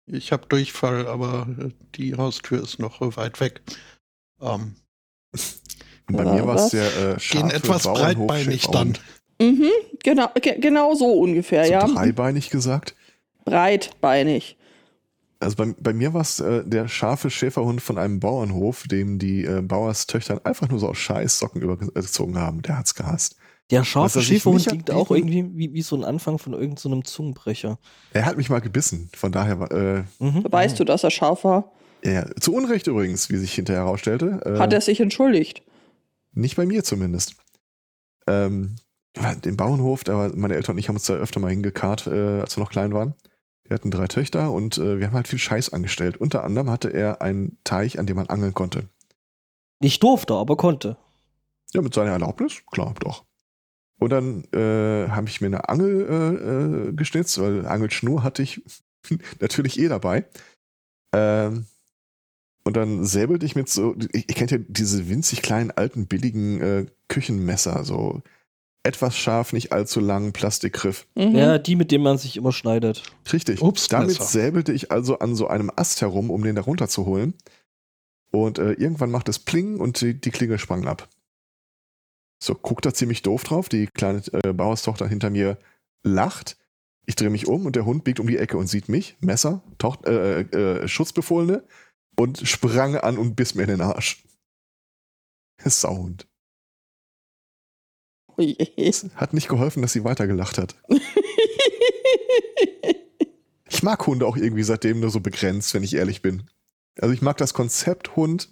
ich 0.05 0.31
habe 0.31 0.47
Durchfall, 0.47 1.07
aber 1.07 1.47
äh, 1.59 1.69
die 1.95 2.15
Haustür 2.15 2.61
ist 2.61 2.79
noch 2.79 3.01
weit 3.17 3.39
weg. 3.39 3.61
Ähm, 4.43 4.75
Und 6.09 6.17
bei 6.17 6.23
Ja, 6.25 6.33
mir 6.33 6.45
war 6.47 6.55
es 6.55 6.63
was? 6.65 6.71
der 6.71 7.13
äh, 7.13 7.17
gehen 7.17 7.49
etwas 7.49 7.83
breitbeinig 7.83 8.67
dann. 8.67 8.97
Mhm, 9.41 9.69
genau, 10.03 10.27
ge 10.41 10.59
genau 10.59 10.93
so 10.95 11.05
ungefähr, 11.13 11.65
So 11.65 11.71
ja. 11.71 11.87
dreibeinig 11.87 12.49
gesagt. 12.49 12.95
Breitbeinig. 13.45 14.57
Also 15.39 15.57
bei, 15.57 15.73
bei 15.77 15.93
mir 15.93 16.13
war 16.13 16.21
es 16.21 16.39
äh, 16.39 16.63
der 16.65 16.87
scharfe 16.87 17.29
Schäferhund 17.29 17.81
von 17.81 17.97
einem 17.97 18.19
Bauernhof, 18.19 18.83
dem 18.87 19.19
die 19.19 19.43
äh, 19.43 19.61
Bauerstöchtern 19.61 20.39
einfach 20.43 20.69
nur 20.69 20.79
so 20.79 20.87
aus 20.89 20.97
Scheißsocken 20.97 21.61
übergezogen 21.61 22.37
haben. 22.37 22.61
Der 22.61 22.77
hat's 22.77 22.95
gehasst. 22.95 23.35
Der 23.71 23.81
Was 23.81 23.87
scharfe 23.87 24.19
sich 24.19 24.27
Schäferhund 24.27 24.65
klingt 24.67 24.91
auch 24.91 25.11
irgendwie 25.11 25.45
wie, 25.57 25.73
wie 25.73 25.81
so 25.81 25.95
ein 25.95 26.03
Anfang 26.03 26.37
von 26.37 26.53
irgendeinem 26.53 26.77
so 26.77 26.89
einem 26.89 27.05
Zungenbrecher. 27.05 27.77
Er 28.13 28.25
hat 28.25 28.37
mich 28.37 28.49
mal 28.49 28.59
gebissen. 28.61 29.09
Von 29.15 29.31
daher 29.31 29.59
war, 29.59 29.71
äh, 29.71 30.03
Mhm. 30.19 30.45
Weißt 30.49 30.79
du, 30.79 30.83
dass 30.85 31.03
er 31.03 31.11
scharf 31.11 31.43
war? 31.43 31.71
Ja, 32.03 32.25
zu 32.39 32.53
Unrecht 32.53 32.87
übrigens, 32.87 33.29
wie 33.29 33.37
sich 33.37 33.53
hinterher 33.53 33.83
herausstellte. 33.83 34.41
Äh, 34.45 34.59
Hat 34.59 34.73
er 34.73 34.81
sich 34.81 34.99
entschuldigt? 34.99 35.63
Nicht 36.33 36.55
bei 36.55 36.65
mir 36.65 36.83
zumindest. 36.83 37.35
Ähm, 38.27 38.75
den 39.45 39.57
Bauernhof, 39.57 40.03
da 40.03 40.17
war, 40.17 40.35
meine 40.35 40.55
Eltern 40.55 40.75
und 40.75 40.79
ich 40.79 40.89
haben 40.89 40.95
uns 40.95 41.05
da 41.05 41.13
öfter 41.13 41.39
mal 41.39 41.51
hingekarrt, 41.51 42.07
äh, 42.07 42.41
als 42.41 42.57
wir 42.57 42.63
noch 42.63 42.71
klein 42.71 42.93
waren. 42.93 43.13
Wir 43.63 43.75
hatten 43.75 43.91
drei 43.91 44.07
Töchter 44.07 44.51
und 44.51 44.77
äh, 44.77 44.99
wir 44.99 45.07
haben 45.07 45.13
halt 45.13 45.27
viel 45.27 45.39
Scheiß 45.39 45.71
angestellt. 45.71 46.17
Unter 46.17 46.43
anderem 46.43 46.69
hatte 46.69 46.89
er 46.89 47.21
einen 47.21 47.57
Teich, 47.63 47.99
an 47.99 48.07
dem 48.07 48.17
man 48.17 48.27
angeln 48.27 48.53
konnte. 48.53 48.89
Nicht 49.79 50.03
durfte, 50.03 50.33
aber 50.33 50.57
konnte. 50.57 50.97
Ja, 51.73 51.81
mit 51.81 51.93
seiner 51.93 52.11
Erlaubnis? 52.11 52.61
Klar, 52.71 52.93
doch. 52.99 53.23
Und 53.99 54.09
dann 54.09 54.43
äh, 54.53 55.09
habe 55.09 55.27
ich 55.27 55.39
mir 55.39 55.47
eine 55.47 55.69
Angel 55.69 56.07
äh, 56.09 56.89
äh, 56.89 56.93
geschnitzt, 56.93 57.39
weil 57.39 57.65
Angelschnur 57.65 58.23
hatte 58.23 58.43
ich 58.43 58.61
natürlich 59.39 59.79
eh 59.79 59.87
dabei. 59.87 60.25
Ähm, 61.13 61.67
und 62.63 62.77
dann 62.77 63.05
säbelte 63.05 63.45
ich 63.45 63.55
mit 63.55 63.69
so, 63.69 63.95
ich, 64.13 64.29
ich 64.29 64.35
kennt 64.35 64.51
ja 64.51 64.57
diese 64.57 65.09
winzig 65.09 65.41
kleinen, 65.41 65.71
alten, 65.71 66.07
billigen 66.07 66.61
äh, 66.61 66.85
Küchenmesser, 67.07 67.83
so 67.83 68.21
etwas 68.83 69.17
scharf, 69.17 69.53
nicht 69.53 69.71
allzu 69.71 69.99
lang, 69.99 70.33
Plastikgriff. 70.33 71.07
Mhm. 71.15 71.35
Ja, 71.35 71.57
die, 71.57 71.75
mit 71.75 71.91
denen 71.91 72.03
man 72.03 72.17
sich 72.17 72.35
immer 72.35 72.51
schneidet. 72.51 73.03
Richtig. 73.31 73.61
Obstmesser. 73.61 74.01
Damit 74.01 74.21
säbelte 74.21 74.73
ich 74.73 74.91
also 74.91 75.19
an 75.19 75.35
so 75.35 75.47
einem 75.47 75.71
Ast 75.75 76.01
herum, 76.01 76.29
um 76.29 76.43
den 76.43 76.55
da 76.55 76.61
runterzuholen. 76.61 77.33
Und 78.31 78.59
äh, 78.59 78.73
irgendwann 78.73 79.11
macht 79.11 79.29
es 79.29 79.39
Pling 79.39 79.79
und 79.79 80.01
die, 80.01 80.19
die 80.19 80.31
Klinge 80.31 80.57
sprang 80.57 80.85
ab. 80.85 81.07
So, 82.43 82.55
guckt 82.55 82.85
da 82.85 82.93
ziemlich 82.93 83.21
doof 83.21 83.43
drauf. 83.43 83.69
Die 83.69 83.87
kleine 83.87 84.21
äh, 84.43 84.51
Bauerstochter 84.51 85.07
hinter 85.07 85.29
mir 85.29 85.57
lacht. 86.03 86.57
Ich 87.05 87.15
drehe 87.15 87.29
mich 87.29 87.47
um 87.47 87.65
und 87.65 87.75
der 87.75 87.85
Hund 87.85 88.03
biegt 88.03 88.19
um 88.19 88.27
die 88.27 88.37
Ecke 88.37 88.57
und 88.57 88.67
sieht 88.67 88.89
mich, 88.89 89.17
Messer, 89.21 89.61
Toch 89.77 90.05
äh, 90.05 90.41
äh, 90.41 90.87
Schutzbefohlene, 90.87 91.63
und 92.15 92.47
sprang 92.47 92.95
an 92.95 93.17
und 93.17 93.35
biss 93.35 93.55
mir 93.55 93.63
in 93.63 93.69
den 93.69 93.81
Arsch. 93.81 94.23
Sauhund. 95.65 96.27
Oh 98.35 98.41
je. 98.41 98.55
Es 98.75 99.05
hat 99.15 99.33
nicht 99.33 99.47
geholfen, 99.47 99.81
dass 99.81 99.93
sie 99.93 100.03
weitergelacht 100.03 100.57
hat. 100.57 100.75
Ich 103.69 103.81
mag 103.81 104.05
Hunde 104.05 104.25
auch 104.27 104.37
irgendwie 104.37 104.63
seitdem 104.63 104.99
nur 104.99 105.09
so 105.09 105.19
begrenzt, 105.19 105.73
wenn 105.73 105.83
ich 105.83 105.95
ehrlich 105.95 106.21
bin. 106.21 106.49
Also 106.99 107.13
ich 107.13 107.21
mag 107.21 107.37
das 107.37 107.53
Konzept 107.53 108.15
Hund 108.15 108.49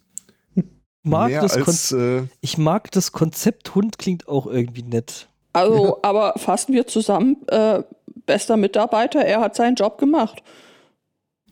Mag 1.04 1.30
mehr 1.30 1.42
das 1.42 1.54
Kon 1.54 1.64
als 1.66 1.92
äh, 1.92 2.24
ich 2.42 2.58
mag 2.58 2.92
das 2.92 3.12
Konzept 3.12 3.74
Hund 3.74 3.98
klingt 3.98 4.28
auch 4.28 4.46
irgendwie 4.46 4.84
nett. 4.84 5.28
Also, 5.54 6.00
aber 6.04 6.34
fassen 6.38 6.74
wir 6.74 6.88
zusammen, 6.88 7.38
äh, 7.48 7.84
bester 8.26 8.56
Mitarbeiter, 8.56 9.26
er 9.26 9.42
hat 9.42 9.56
seinen 9.56 9.76
Job 9.76 9.98
gemacht. 9.98 10.44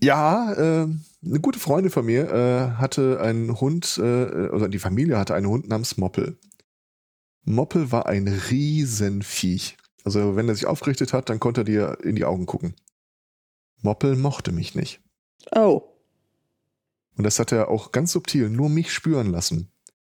ja, 0.02 0.54
äh, 0.54 0.88
eine 1.24 1.40
gute 1.40 1.60
Freundin 1.60 1.92
von 1.92 2.06
mir 2.06 2.32
äh, 2.32 2.72
hatte 2.78 3.20
einen 3.20 3.60
Hund, 3.60 3.98
äh, 3.98 4.50
oder 4.50 4.70
die 4.70 4.80
Familie 4.80 5.18
hatte 5.18 5.36
einen 5.36 5.48
Hund 5.48 5.68
namens 5.68 5.98
Moppel. 5.98 6.38
Moppel 7.44 7.92
war 7.92 8.06
ein 8.06 8.28
Riesenviech. 8.28 9.78
Also 10.04 10.36
wenn 10.36 10.48
er 10.48 10.56
sich 10.56 10.66
aufgerichtet 10.66 11.14
hat, 11.14 11.30
dann 11.30 11.40
konnte 11.40 11.62
er 11.62 11.66
dir 11.66 11.98
in 12.04 12.16
die 12.16 12.26
Augen 12.26 12.46
gucken. 12.46 12.76
Moppel 13.82 14.16
mochte 14.16 14.52
mich 14.52 14.76
nicht. 14.76 15.02
Oh. 15.56 15.84
Und 17.18 17.24
das 17.24 17.40
hat 17.40 17.52
er 17.52 17.70
auch 17.70 17.92
ganz 17.92 18.12
subtil 18.12 18.50
nur 18.50 18.70
mich 18.70 18.94
spüren 18.94 19.32
lassen. 19.32 19.72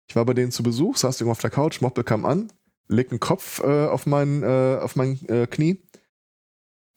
Ich 0.08 0.16
war 0.16 0.26
bei 0.26 0.34
denen 0.34 0.52
zu 0.52 0.64
Besuch, 0.64 0.98
saß 0.98 1.20
irgendwo 1.22 1.32
auf 1.32 1.42
der 1.42 1.50
Couch, 1.50 1.82
Moppel 1.82 2.04
kam 2.04 2.26
an, 2.26 2.52
legte 2.88 3.12
einen 3.12 3.20
Kopf 3.20 3.60
äh, 3.60 3.86
auf 3.86 4.06
mein, 4.06 4.44
äh, 4.44 4.80
auf 4.82 4.96
mein 4.96 5.20
äh, 5.30 5.48
Knie 5.48 5.82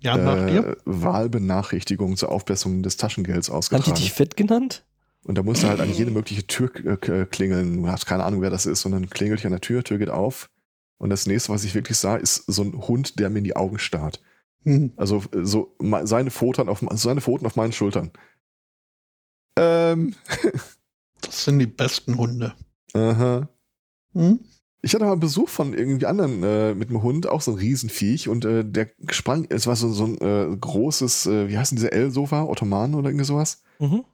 Ja, 0.00 0.16
nach 0.16 0.46
dir. 0.46 0.66
äh, 0.66 0.76
Wahlbenachrichtigungen 0.84 2.16
zur 2.16 2.30
Aufbesserung 2.30 2.82
des 2.82 2.96
Taschengelds 2.96 3.48
haben 3.48 3.54
die 3.54 3.56
ausgetragen. 3.58 3.94
dich 3.96 4.12
fett 4.12 4.36
genannt? 4.36 4.84
Und 5.24 5.36
da 5.36 5.42
musst 5.42 5.62
du 5.64 5.68
halt 5.68 5.80
an 5.80 5.92
jede 5.92 6.10
mögliche 6.12 6.46
Tür 6.46 6.70
äh, 6.86 7.24
klingeln. 7.26 7.82
Du 7.82 7.88
hast 7.88 8.06
keine 8.06 8.22
Ahnung, 8.24 8.42
wer 8.42 8.50
das 8.50 8.66
ist, 8.66 8.84
und 8.84 8.92
dann 8.92 9.10
klingelt 9.10 9.40
ich 9.40 9.46
an 9.46 9.52
der 9.52 9.60
Tür, 9.60 9.82
Tür 9.82 9.98
geht 9.98 10.10
auf. 10.10 10.50
Und 10.98 11.10
das 11.10 11.26
nächste, 11.26 11.52
was 11.52 11.64
ich 11.64 11.74
wirklich 11.74 11.98
sah, 11.98 12.16
ist 12.16 12.44
so 12.46 12.62
ein 12.62 12.72
Hund, 12.86 13.18
der 13.18 13.28
mir 13.30 13.38
in 13.38 13.44
die 13.44 13.56
Augen 13.56 13.78
starrt. 13.78 14.22
Hm. 14.62 14.92
Also 14.96 15.22
äh, 15.32 15.44
so 15.44 15.74
seine 16.04 16.30
Pfoten 16.30 16.68
auf, 16.68 16.84
seine 16.92 17.20
Pfoten 17.20 17.46
auf 17.46 17.56
meinen 17.56 17.72
Schultern. 17.72 18.12
Ähm, 19.58 20.14
Das 21.22 21.44
sind 21.44 21.58
die 21.58 21.66
besten 21.66 22.18
Hunde. 22.18 22.54
aha. 22.94 23.48
Hm? 24.12 24.40
Ich 24.82 24.94
hatte 24.94 25.04
mal 25.04 25.16
Besuch 25.16 25.48
von 25.48 25.74
irgendwie 25.74 26.06
anderen 26.06 26.42
äh, 26.42 26.74
mit 26.74 26.90
einem 26.90 27.02
Hund, 27.02 27.26
auch 27.26 27.40
so 27.40 27.52
ein 27.52 27.58
Riesenviech, 27.58 28.28
und 28.28 28.44
äh, 28.44 28.64
der 28.64 28.90
sprang, 29.10 29.46
es 29.48 29.66
war 29.66 29.74
so, 29.74 29.90
so 29.90 30.04
ein 30.04 30.18
äh, 30.20 30.56
großes, 30.56 31.26
äh, 31.26 31.48
wie 31.48 31.58
heißt 31.58 31.72
denn 31.72 31.76
diese 31.76 31.92
L-Sofa, 31.92 32.44
Ottoman 32.44 32.94
oder 32.94 33.08
irgendwie 33.08 33.24
sowas. 33.24 33.62
Mhm. 33.80 34.04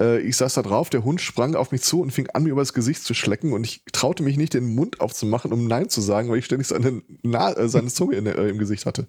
Äh, 0.00 0.20
ich 0.20 0.36
saß 0.36 0.54
da 0.54 0.62
drauf, 0.62 0.90
der 0.90 1.04
Hund 1.04 1.20
sprang 1.20 1.54
auf 1.54 1.72
mich 1.72 1.82
zu 1.82 2.00
und 2.00 2.12
fing 2.12 2.28
an, 2.30 2.44
mir 2.44 2.50
übers 2.50 2.72
Gesicht 2.72 3.02
zu 3.02 3.14
schlecken 3.14 3.52
und 3.52 3.64
ich 3.64 3.82
traute 3.92 4.22
mich 4.22 4.36
nicht, 4.36 4.54
den 4.54 4.74
Mund 4.74 5.00
aufzumachen, 5.00 5.52
um 5.52 5.66
Nein 5.66 5.88
zu 5.88 6.00
sagen, 6.00 6.28
weil 6.28 6.38
ich 6.38 6.44
ständig 6.44 6.68
seine, 6.68 7.02
Na 7.22 7.52
äh, 7.56 7.68
seine 7.68 7.88
Zunge 7.88 8.16
in, 8.16 8.26
äh, 8.26 8.48
im 8.48 8.58
Gesicht 8.58 8.86
hatte. 8.86 9.08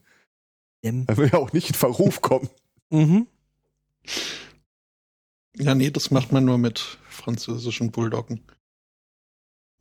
Ähm, 0.84 1.04
Er 1.08 1.18
will 1.18 1.30
ja 1.32 1.38
auch 1.38 1.54
nicht 1.54 1.70
in 1.70 1.76
Verruf 1.76 2.22
kommen. 2.22 2.50
Mhm. 2.90 3.28
Ja, 5.58 5.76
nee, 5.76 5.92
das 5.92 6.12
macht 6.12 6.32
man 6.32 6.46
nur 6.46 6.58
mit 6.58 6.98
französischen 7.08 7.92
Bulldoggen. 7.92 8.42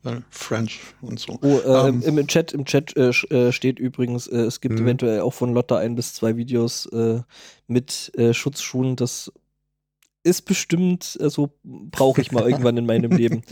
Weil 0.02 0.24
French 0.30 0.80
und 1.00 1.20
so. 1.20 1.38
Oh, 1.42 1.58
äh, 1.58 1.88
Ähm. 1.88 2.02
im, 2.02 2.18
im 2.18 2.26
Chat, 2.26 2.52
im 2.52 2.64
Chat 2.64 2.96
äh, 2.96 3.10
äh, 3.10 3.52
steht 3.52 3.78
übrigens, 3.78 4.26
äh, 4.26 4.38
es 4.38 4.60
gibt 4.60 4.74
Mhm. 4.78 4.86
eventuell 4.86 5.20
auch 5.20 5.32
von 5.34 5.52
Lotta 5.54 5.78
ein 5.78 5.94
bis 5.94 6.14
zwei 6.14 6.36
Videos 6.36 6.86
äh, 6.86 7.20
mit 7.68 8.10
äh, 8.16 8.34
Schutzschuhen. 8.34 8.96
Das 8.96 9.32
ist 10.24 10.42
bestimmt, 10.42 11.18
also 11.20 11.52
brauche 11.62 12.20
ich 12.20 12.32
mal 12.32 12.44
irgendwann 12.50 12.76
in 12.76 12.86
meinem 12.86 13.12
Leben. 13.12 13.42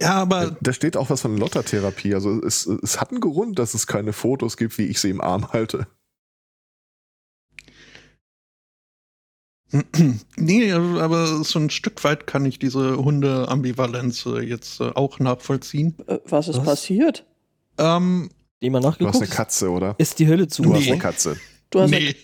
Ja, 0.00 0.14
aber 0.14 0.56
Da 0.60 0.72
steht 0.72 0.96
auch 0.96 1.10
was 1.10 1.20
von 1.20 1.36
Lottertherapie. 1.36 2.14
Also 2.14 2.40
es, 2.42 2.66
es 2.66 3.00
hat 3.00 3.10
einen 3.10 3.20
Grund, 3.20 3.58
dass 3.58 3.74
es 3.74 3.86
keine 3.86 4.12
Fotos 4.12 4.56
gibt, 4.56 4.78
wie 4.78 4.86
ich 4.86 4.98
sie 5.00 5.10
im 5.10 5.20
Arm 5.20 5.52
halte. 5.52 5.86
nee, 10.36 10.72
aber 10.72 11.44
so 11.44 11.58
ein 11.58 11.68
Stück 11.70 12.02
weit 12.04 12.26
kann 12.26 12.44
ich 12.46 12.58
diese 12.58 12.96
Hunde-Ambivalenz 12.96 14.24
äh, 14.26 14.40
jetzt 14.40 14.80
äh, 14.80 14.90
auch 14.94 15.18
nachvollziehen. 15.18 15.94
Äh, 16.06 16.18
Was 16.24 16.48
ist 16.48 16.58
Was? 16.58 16.64
passiert? 16.64 17.26
Ähm, 17.78 18.30
Jemand 18.60 18.84
Du 18.84 18.88
hast 18.88 18.94
nachgeguckt? 18.94 19.16
eine 19.16 19.26
Katze, 19.26 19.70
oder? 19.70 19.94
Ist 19.98 20.18
die 20.18 20.26
Hölle 20.26 20.48
zu? 20.48 20.62
Du 20.62 20.74
hast 20.74 20.80
Nee. 20.84 20.92
eine 20.92 20.98
Katze. 21.00 21.36
Du 21.70 21.80
hast 21.80 21.90
nee, 21.90 22.16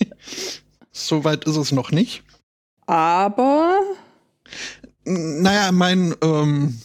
so 0.90 1.22
weit 1.24 1.44
ist 1.44 1.56
es 1.56 1.70
noch 1.70 1.90
nicht. 1.90 2.24
aber 2.86 3.78
Naja, 5.04 5.70
mein 5.70 6.14
ähm, 6.22 6.80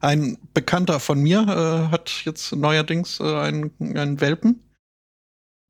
ein 0.00 0.38
Bekannter 0.54 0.98
von 0.98 1.20
mir 1.20 1.40
äh, 1.42 1.92
hat 1.92 2.22
jetzt 2.24 2.56
neuerdings 2.56 3.20
äh, 3.20 3.24
einen, 3.36 3.70
einen 3.80 4.20
Welpen, 4.22 4.60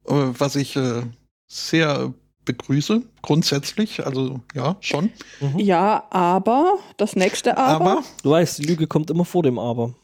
äh, 0.07 0.13
was 0.15 0.55
ich 0.55 0.77
äh, 0.77 1.03
sehr 1.49 2.15
begrüße, 2.53 3.03
grundsätzlich. 3.23 4.07
Also 4.07 4.41
ja, 4.55 4.77
schon. 4.81 5.11
Mhm. 5.41 5.59
ja, 5.59 6.07
aber 6.11 6.79
das 6.97 7.17
nächste 7.17 7.57
aber. 7.57 7.93
Aber 7.93 8.05
Du 8.23 8.31
weißt, 8.31 8.59
die 8.59 8.65
Lüge 8.65 8.87
kommt 8.87 9.11
immer 9.11 9.25
vor 9.25 9.43
dem 9.43 9.59
Aber. 9.59 9.95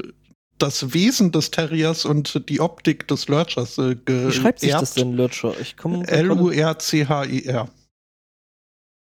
das 0.58 0.94
Wesen 0.94 1.32
des 1.32 1.52
Terriers 1.52 2.06
und 2.06 2.48
die 2.50 2.60
Optik 2.60 3.08
des 3.08 3.28
Lurchers 3.28 3.78
äh. 3.78 3.96
Wie 4.06 4.32
schreibt 4.32 4.60
sich 4.60 4.72
das 4.72 4.94
denn, 4.94 5.14
Lurcher? 5.14 5.54
Ich 5.60 5.76
komme 5.76 6.08
L-U-R-C-H-I-R. 6.08 7.70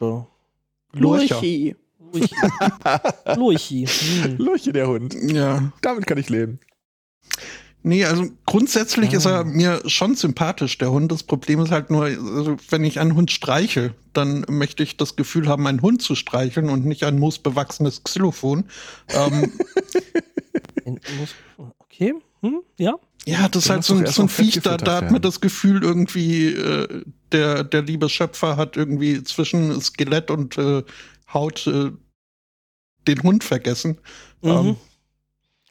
Lurcher. 0.01 0.29
Lurchi. 0.93 1.77
Lurchi. 2.13 2.35
Lurchi. 3.37 3.87
Hm. 3.87 4.37
Lurche, 4.39 4.73
der 4.73 4.89
Hund. 4.89 5.15
Ja. 5.15 5.73
Damit 5.83 6.07
kann 6.07 6.19
ich 6.19 6.29
leben. 6.29 6.59
Nee, 7.83 8.05
also 8.05 8.25
grundsätzlich 8.47 9.11
Ah. 9.11 9.17
ist 9.17 9.27
er 9.27 9.45
mir 9.45 9.81
schon 9.87 10.17
sympathisch, 10.17 10.77
der 10.79 10.91
Hund. 10.91 11.13
Das 11.13 11.23
Problem 11.23 11.61
ist 11.61 11.71
halt 11.71 11.91
nur, 11.91 12.05
also 12.07 12.57
wenn 12.71 12.83
ich 12.83 12.99
einen 12.99 13.15
Hund 13.15 13.31
streichel, 13.31 13.95
dann 14.13 14.45
möchte 14.49 14.83
ich 14.83 14.97
das 14.97 15.15
Gefühl 15.15 15.47
haben, 15.47 15.67
einen 15.69 15.83
Hund 15.83 16.03
zu 16.03 16.17
streicheln 16.17 16.69
und 16.69 16.85
nicht 16.85 17.05
ein 17.05 17.19
moosbewachsenes 17.19 18.03
Xylophon. 18.03 18.65
ähm, 19.11 19.53
Okay, 21.79 22.15
hm? 22.43 22.61
ja. 22.79 22.95
Ja, 23.29 23.49
das 23.49 23.65
ist 23.65 23.71
halt 23.71 23.83
so 23.83 23.95
ein, 23.95 24.07
so 24.07 24.23
ein 24.23 24.29
Viech, 24.29 24.61
da, 24.63 24.77
da 24.77 24.97
hat 24.97 25.11
man 25.11 25.21
das 25.21 25.41
Gefühl, 25.41 25.83
irgendwie, 25.83 26.47
äh, 26.53 27.03
der, 27.33 27.65
der 27.65 27.83
liebe 27.83 28.09
Schöpfer 28.09 28.57
hat 28.57 28.77
irgendwie 28.77 29.23
zwischen 29.25 29.81
Skelett 29.81 30.31
und 30.31 30.57
äh, 30.59 30.85
Haut 31.37 31.67
äh, 31.67 31.91
den 33.07 33.23
Hund 33.23 33.45
vergessen. 33.45 34.01
Mhm. 34.43 34.51
Ähm, 34.51 34.77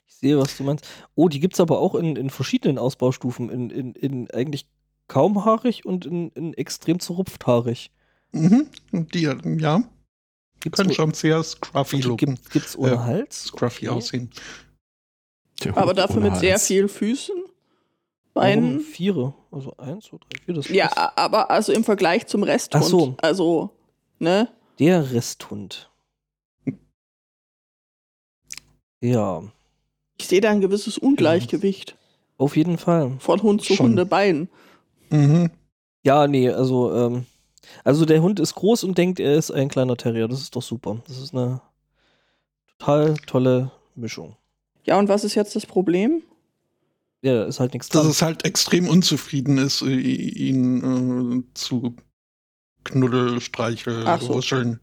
ich 0.08 0.16
sehe, 0.16 0.38
was 0.38 0.56
du 0.58 0.64
meinst. 0.64 0.88
Oh, 1.16 1.28
die 1.28 1.40
gibt's 1.40 1.60
aber 1.60 1.80
auch 1.80 1.96
in, 1.96 2.16
in 2.16 2.30
verschiedenen 2.30 2.78
Ausbaustufen. 2.78 3.50
In, 3.50 3.70
in, 3.72 3.94
in 3.94 4.32
eigentlich 4.32 4.68
kaum 5.08 5.44
haarig 5.44 5.86
und 5.86 6.06
in, 6.06 6.30
in 6.30 6.54
extrem 6.54 7.00
zerrupfthaarig. 7.00 7.92
Mhm. 8.32 8.68
Die, 8.92 9.22
ja, 9.22 9.84
Gibt's 10.62 10.78
können 10.78 10.94
schon 10.94 11.14
sehr 11.14 11.44
scruffy 11.44 11.98
und 11.98 12.06
looken. 12.06 12.36
gibt, 12.36 12.52
gibt's 12.52 12.78
ohne 12.78 12.94
Äh, 12.94 12.98
Hals? 12.98 13.44
Scruffy 13.46 13.88
Okay. 13.90 13.98
aussehen. 13.98 14.30
Aber 15.74 15.94
dafür 15.94 16.22
mit 16.22 16.36
sehr 16.38 16.54
Hals. 16.54 16.68
viel 16.68 16.88
Füßen. 16.88 17.36
Warum 17.36 17.52
Beinen. 18.34 18.80
Viere. 18.82 19.34
Also 19.52 19.76
eins, 19.78 20.06
zwei, 20.06 20.18
drei, 20.18 20.40
vier. 20.44 20.54
Das 20.56 20.68
Ja, 20.70 21.14
aber 21.16 21.50
also 21.50 21.72
im 21.72 21.84
Vergleich 21.86 22.28
zum 22.28 22.44
Resthund. 22.44 22.84
Ach 22.84 22.88
so. 22.90 23.16
Also, 23.22 23.70
ne? 24.20 24.50
Der 24.80 25.12
Resthund. 25.12 25.90
Ja, 29.02 29.44
Ich 30.18 30.28
sehe 30.28 30.42
da 30.42 30.50
ein 30.50 30.62
gewisses 30.62 30.98
Ungleichgewicht 30.98 31.96
auf 32.38 32.56
jeden 32.58 32.78
Fall. 32.78 33.16
von 33.20 33.42
Hund 33.42 33.62
zu 33.62 33.76
Schon. 33.76 33.88
Hundebein. 33.88 34.50
Mhm. 35.10 35.52
Ja, 36.04 36.28
nee, 36.28 36.50
also, 36.50 36.94
ähm, 36.94 37.26
also 37.84 38.06
der 38.06 38.22
Hund 38.22 38.40
ist 38.40 38.56
groß 38.56 38.84
und 38.84 38.98
denkt, 38.98 39.20
er 39.20 39.36
ist 39.36 39.52
ein 39.52 39.70
kleiner 39.70 39.98
Terrier. 39.98 40.28
Das 40.28 40.42
ist 40.42 40.56
doch 40.56 40.62
super. 40.62 41.02
Das 41.08 41.18
ist 41.20 41.34
eine 41.34 41.62
total 42.78 43.16
tolle 43.28 43.72
Mischung. 43.96 44.36
Ja, 44.86 44.98
und 45.00 45.08
was 45.10 45.24
ist 45.24 45.36
jetzt 45.36 45.56
das 45.56 45.66
Problem? 45.66 46.22
Ja, 47.22 47.34
da 47.36 47.46
ist 47.46 47.60
halt 47.60 47.74
nichts 47.74 47.90
Dass 47.90 48.02
dran. 48.04 48.12
es 48.12 48.22
halt 48.22 48.46
extrem 48.46 48.88
unzufrieden 48.88 49.58
ist, 49.58 49.82
ihn 49.82 51.40
äh, 51.40 51.44
zu 51.56 51.96
Knuddel, 52.86 53.42
Streichel, 53.42 54.04
Ach 54.08 54.22
so. 54.22 54.34
Ruscheln. 54.34 54.80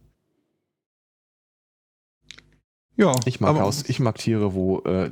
Ja, 2.96 3.12
Ich 3.24 3.40
mag, 3.40 3.56
aus, 3.56 3.84
ich 3.88 4.00
mag 4.00 4.18
Tiere, 4.18 4.52
wo 4.54 4.80
äh, 4.80 5.10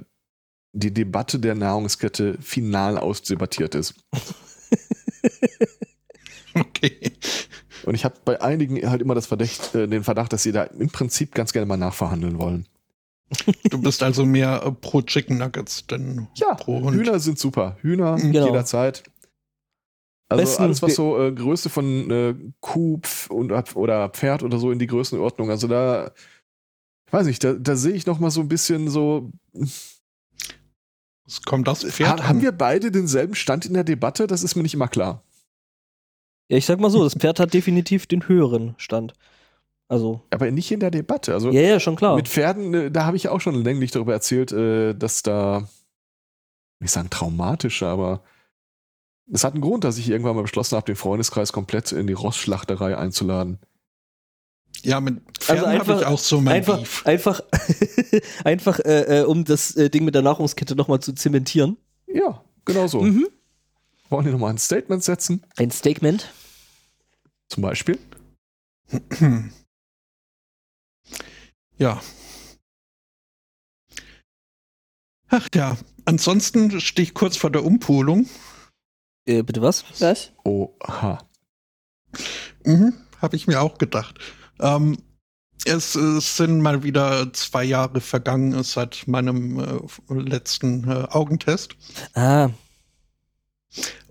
die 0.72 0.92
Debatte 0.92 1.38
der 1.38 1.55
Nahrungskette 1.55 2.37
final 2.40 2.98
ausdebattiert 2.98 3.74
ist. 3.74 3.94
Okay. 6.55 7.12
Und 7.85 7.94
ich 7.94 8.05
habe 8.05 8.16
bei 8.24 8.40
einigen 8.42 8.90
halt 8.90 9.00
immer 9.00 9.14
das 9.14 9.26
Verdacht, 9.26 9.74
äh, 9.74 9.87
den 9.87 10.03
Verdacht, 10.05 10.33
dass 10.33 10.42
sie 10.42 10.50
da 10.53 10.64
im 10.64 10.90
Prinzip 10.90 11.33
ganz 11.35 11.53
gerne 11.53 11.66
mal 11.66 11.76
nachverhandeln 11.76 12.38
wollen. 12.38 12.66
Du 13.70 13.81
bist 13.81 14.03
also 14.03 14.26
mehr 14.26 14.62
äh, 14.66 14.72
pro 14.72 15.00
Chicken 15.03 15.38
Nuggets 15.38 15.87
denn 15.87 16.26
Ja, 16.35 16.55
pro 16.55 16.81
Hund. 16.81 16.96
Hühner 16.96 17.20
sind 17.20 17.38
super. 17.38 17.76
Hühner 17.83 18.16
Genau. 18.16 18.46
jederzeit. 18.46 19.05
Also 20.30 20.42
Besten- 20.42 20.62
alles, 20.62 20.80
was 20.80 20.94
so 20.94 21.20
äh, 21.20 21.32
Größe 21.32 21.68
von 21.68 22.10
äh, 22.10 22.34
Kuh 22.60 23.00
und, 23.30 23.52
oder 23.74 24.08
Pferd 24.08 24.42
oder 24.44 24.58
so 24.58 24.70
in 24.70 24.78
die 24.78 24.86
Größenordnung. 24.86 25.50
Also 25.50 25.66
da, 25.66 26.12
ich 27.06 27.12
weiß 27.12 27.26
nicht, 27.26 27.42
da, 27.42 27.54
da 27.54 27.74
sehe 27.74 27.94
ich 27.94 28.06
noch 28.06 28.20
mal 28.20 28.30
so 28.30 28.40
ein 28.40 28.48
bisschen 28.48 28.88
so. 28.88 29.32
Es 31.26 31.42
kommt 31.44 31.66
das 31.66 31.84
Pferd 31.84 32.22
Ha, 32.22 32.28
haben 32.28 32.42
wir 32.42 32.52
beide 32.52 32.92
denselben 32.92 33.34
Stand 33.34 33.66
in 33.66 33.74
der 33.74 33.84
Debatte? 33.84 34.28
Das 34.28 34.44
ist 34.44 34.54
mir 34.54 34.62
nicht 34.62 34.74
immer 34.74 34.88
klar. 34.88 35.24
Ja, 36.48 36.56
ich 36.56 36.66
sag 36.66 36.78
mal 36.80 36.90
so, 36.90 37.02
das 37.02 37.14
Pferd 37.14 37.40
hat 37.40 37.52
definitiv 37.52 38.06
den 38.06 38.26
höheren 38.28 38.74
Stand. 38.78 39.14
Also, 39.88 40.22
Aber 40.30 40.48
nicht 40.52 40.70
in 40.70 40.78
der 40.78 40.92
Debatte. 40.92 41.34
Also 41.34 41.50
ja, 41.50 41.62
ja, 41.62 41.80
schon 41.80 41.96
klar. 41.96 42.14
mit 42.14 42.28
Pferden, 42.28 42.72
äh, 42.74 42.90
da 42.92 43.04
habe 43.04 43.16
ich 43.16 43.28
auch 43.28 43.40
schon 43.40 43.56
länglich 43.64 43.90
darüber 43.90 44.12
erzählt, 44.12 44.52
äh, 44.52 44.94
dass 44.94 45.22
da, 45.24 45.68
nicht 46.78 46.92
sagen 46.92 47.10
traumatische, 47.10 47.86
aber 47.88 48.22
es 49.32 49.44
hat 49.44 49.54
einen 49.54 49.62
Grund, 49.62 49.84
dass 49.84 49.98
ich 49.98 50.08
irgendwann 50.08 50.36
mal 50.36 50.42
beschlossen 50.42 50.76
habe, 50.76 50.86
den 50.86 50.96
Freundeskreis 50.96 51.52
komplett 51.52 51.92
in 51.92 52.06
die 52.06 52.12
Rossschlachterei 52.12 52.96
einzuladen. 52.96 53.58
Ja, 54.82 55.00
mit 55.00 55.20
Pferden 55.38 55.64
Also 55.64 55.66
habe 55.66 55.80
einfach- 55.80 56.00
ich 56.00 56.06
auch 56.06 56.18
so 56.18 56.40
mein 56.40 56.54
einfach, 56.56 56.78
Beef. 56.78 57.06
einfach, 57.06 57.40
einfach, 58.44 58.78
äh, 58.80 59.20
äh, 59.20 59.24
um 59.24 59.44
das 59.44 59.76
äh, 59.76 59.90
Ding 59.90 60.04
mit 60.04 60.14
der 60.14 60.22
Nahrungskette 60.22 60.74
nochmal 60.74 61.00
zu 61.00 61.12
zementieren. 61.12 61.76
Ja, 62.06 62.42
genau 62.64 62.86
so. 62.86 63.02
Mhm. 63.02 63.28
Wollen 64.08 64.24
die 64.26 64.32
nochmal 64.32 64.50
ein 64.50 64.58
Statement 64.58 65.04
setzen? 65.04 65.44
Ein 65.56 65.70
Statement. 65.70 66.32
Zum 67.48 67.62
Beispiel? 67.62 67.98
Ja. 71.78 72.00
Ach 75.28 75.48
ja, 75.54 75.78
ansonsten 76.04 76.78
stehe 76.80 77.04
ich 77.04 77.14
kurz 77.14 77.36
vor 77.36 77.50
der 77.50 77.64
Umpolung. 77.64 78.28
Äh, 79.26 79.42
bitte 79.42 79.62
was? 79.62 79.85
Was? 80.00 80.33
Oha. 80.44 81.18
Mhm, 82.64 82.94
habe 83.20 83.37
ich 83.37 83.46
mir 83.46 83.61
auch 83.61 83.78
gedacht. 83.78 84.18
Ähm, 84.61 84.98
es, 85.66 85.94
es 85.94 86.37
sind 86.37 86.61
mal 86.61 86.83
wieder 86.83 87.33
zwei 87.33 87.64
Jahre 87.64 88.00
vergangen 88.00 88.62
seit 88.62 89.06
meinem 89.06 89.59
äh, 89.61 90.14
letzten 90.14 90.88
äh, 90.88 91.06
Augentest. 91.11 91.76
Ah, 92.14 92.48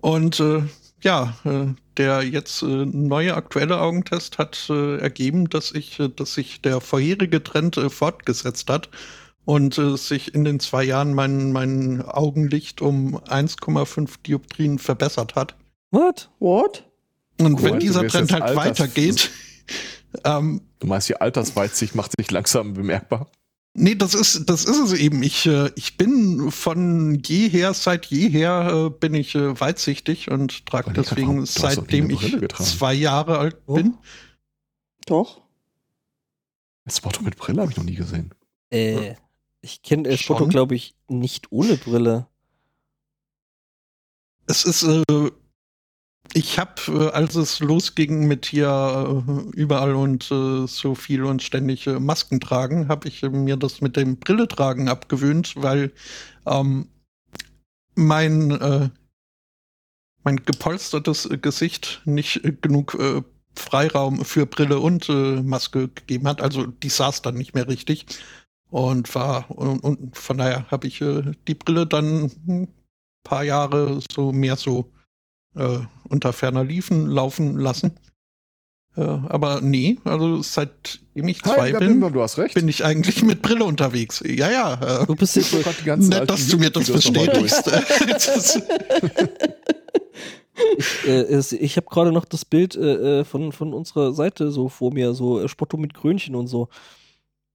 Und 0.00 0.40
äh, 0.40 0.62
ja, 1.02 1.36
äh, 1.44 1.66
der 1.96 2.22
jetzt 2.22 2.62
äh, 2.62 2.66
neue 2.86 3.34
aktuelle 3.34 3.80
Augentest 3.80 4.38
hat 4.38 4.68
äh, 4.70 4.98
ergeben, 4.98 5.48
dass 5.48 5.72
ich, 5.72 5.98
äh, 5.98 6.08
dass 6.08 6.34
sich 6.34 6.62
der 6.62 6.80
vorherige 6.80 7.42
Trend 7.42 7.76
äh, 7.76 7.90
fortgesetzt 7.90 8.70
hat 8.70 8.88
und 9.50 9.76
äh, 9.78 9.96
sich 9.96 10.32
in 10.34 10.44
den 10.44 10.60
zwei 10.60 10.84
Jahren 10.84 11.12
mein, 11.12 11.50
mein 11.50 12.02
Augenlicht 12.02 12.80
um 12.80 13.16
1,5 13.18 14.22
Dioptrien 14.26 14.78
verbessert 14.78 15.34
hat. 15.34 15.56
what? 15.90 16.30
What? 16.38 16.84
Und 17.40 17.54
Cool, 17.54 17.62
wenn 17.64 17.80
dieser 17.80 18.06
Trend 18.06 18.32
halt 18.32 18.42
alters- 18.44 18.56
weitergeht, 18.56 19.30
ähm, 20.24 20.60
Du 20.78 20.86
meinst, 20.86 21.08
die 21.08 21.16
Altersweitsicht 21.16 21.94
macht 21.94 22.12
sich 22.16 22.30
langsam 22.30 22.74
bemerkbar? 22.74 23.30
Nee, 23.74 23.94
das 23.94 24.14
ist, 24.14 24.48
das 24.50 24.64
ist 24.64 24.78
es 24.78 24.92
eben. 24.92 25.22
Ich, 25.22 25.46
äh, 25.46 25.70
ich 25.76 25.96
bin 25.96 26.50
von 26.50 27.20
jeher, 27.24 27.72
seit 27.74 28.06
jeher 28.06 28.86
äh, 28.86 28.90
bin 28.90 29.14
ich 29.14 29.34
äh, 29.34 29.58
weitsichtig 29.60 30.30
und 30.30 30.66
trage 30.66 30.92
deswegen, 30.92 31.44
seitdem 31.46 32.10
ich 32.10 32.36
zwei 32.58 32.94
Jahre 32.94 33.38
alt 33.38 33.56
Oh. 33.66 33.74
bin. 33.74 33.94
Doch. 35.06 35.40
Das 36.84 36.96
Spotto 36.98 37.22
mit 37.22 37.36
Brille 37.36 37.62
habe 37.62 37.70
ich 37.70 37.76
noch 37.76 37.84
nie 37.84 37.94
gesehen. 37.94 38.32
Äh, 38.70 39.14
ich 39.62 39.82
kenne 39.82 40.08
äh, 40.08 40.16
Spotto, 40.16 40.40
Schon? 40.40 40.50
glaube 40.50 40.74
ich, 40.74 40.94
nicht 41.08 41.50
ohne 41.50 41.76
Brille. 41.76 42.26
Es 44.46 44.64
ist, 44.64 44.82
äh, 44.82 45.30
ich 46.32 46.58
habe, 46.58 46.80
äh, 46.88 47.10
als 47.10 47.34
es 47.34 47.60
losging 47.60 48.26
mit 48.26 48.46
hier 48.46 49.24
äh, 49.26 49.56
überall 49.56 49.94
und 49.94 50.30
äh, 50.30 50.66
so 50.66 50.94
viel 50.94 51.24
und 51.24 51.42
ständig 51.42 51.86
äh, 51.86 52.00
Masken 52.00 52.40
tragen, 52.40 52.88
habe 52.88 53.08
ich 53.08 53.22
äh, 53.22 53.28
mir 53.28 53.56
das 53.56 53.80
mit 53.80 53.96
dem 53.96 54.16
Brille 54.16 54.48
tragen 54.48 54.88
abgewöhnt, 54.88 55.54
weil 55.56 55.92
ähm, 56.46 56.88
mein, 57.94 58.50
äh, 58.50 58.88
mein 60.24 60.44
gepolstertes 60.44 61.28
Gesicht 61.42 62.02
nicht 62.04 62.42
genug 62.60 62.96
Freiraum 63.54 64.22
für 64.24 64.44
Brille 64.44 64.78
und 64.78 65.08
Maske 65.08 65.88
gegeben 65.88 66.28
hat. 66.28 66.42
Also 66.42 66.66
die 66.66 66.90
saß 66.90 67.22
dann 67.22 67.36
nicht 67.36 67.54
mehr 67.54 67.68
richtig 67.68 68.04
und 68.70 69.14
war 69.14 69.50
und, 69.50 69.80
und 69.80 70.16
von 70.16 70.38
daher 70.38 70.70
habe 70.70 70.86
ich 70.86 71.00
äh, 71.00 71.22
die 71.48 71.54
Brille 71.54 71.86
dann 71.86 72.30
ein 72.46 72.68
paar 73.24 73.44
Jahre 73.44 74.00
so 74.10 74.32
mehr 74.32 74.56
so 74.56 74.90
äh, 75.56 75.78
unter 76.08 76.32
ferner 76.32 76.64
Liefen 76.64 77.06
laufen 77.06 77.56
lassen. 77.58 77.92
Äh, 78.96 79.02
aber 79.02 79.60
nee, 79.60 79.98
also 80.04 80.42
seitdem 80.42 81.28
ich 81.28 81.42
zwei 81.42 81.60
Heiliger 81.62 81.78
bin, 81.78 81.88
Bimbam, 81.88 82.12
du 82.12 82.22
hast 82.22 82.38
recht. 82.38 82.54
bin 82.54 82.68
ich 82.68 82.84
eigentlich 82.84 83.22
mit 83.22 83.42
Brille 83.42 83.64
unterwegs. 83.64 84.22
Ja, 84.26 84.50
ja. 84.50 85.02
Äh, 85.02 85.06
Du 85.06 85.14
bist 85.14 85.36
jetzt 85.36 85.52
nett, 86.08 86.28
dass 86.28 86.48
du 86.48 86.58
mir 86.58 86.70
das 86.70 86.90
bestätigst. 86.90 87.70
Ich, 90.78 91.08
äh, 91.08 91.56
ich 91.56 91.76
habe 91.76 91.86
gerade 91.88 92.12
noch 92.12 92.24
das 92.24 92.44
Bild 92.44 92.76
äh, 92.76 93.20
äh, 93.20 93.24
von, 93.24 93.52
von 93.52 93.72
unserer 93.72 94.12
Seite 94.12 94.50
so 94.50 94.68
vor 94.68 94.92
mir, 94.92 95.14
so 95.14 95.40
äh, 95.40 95.48
Spotto 95.48 95.76
mit 95.76 95.94
Krönchen 95.94 96.34
und 96.34 96.48
so. 96.48 96.68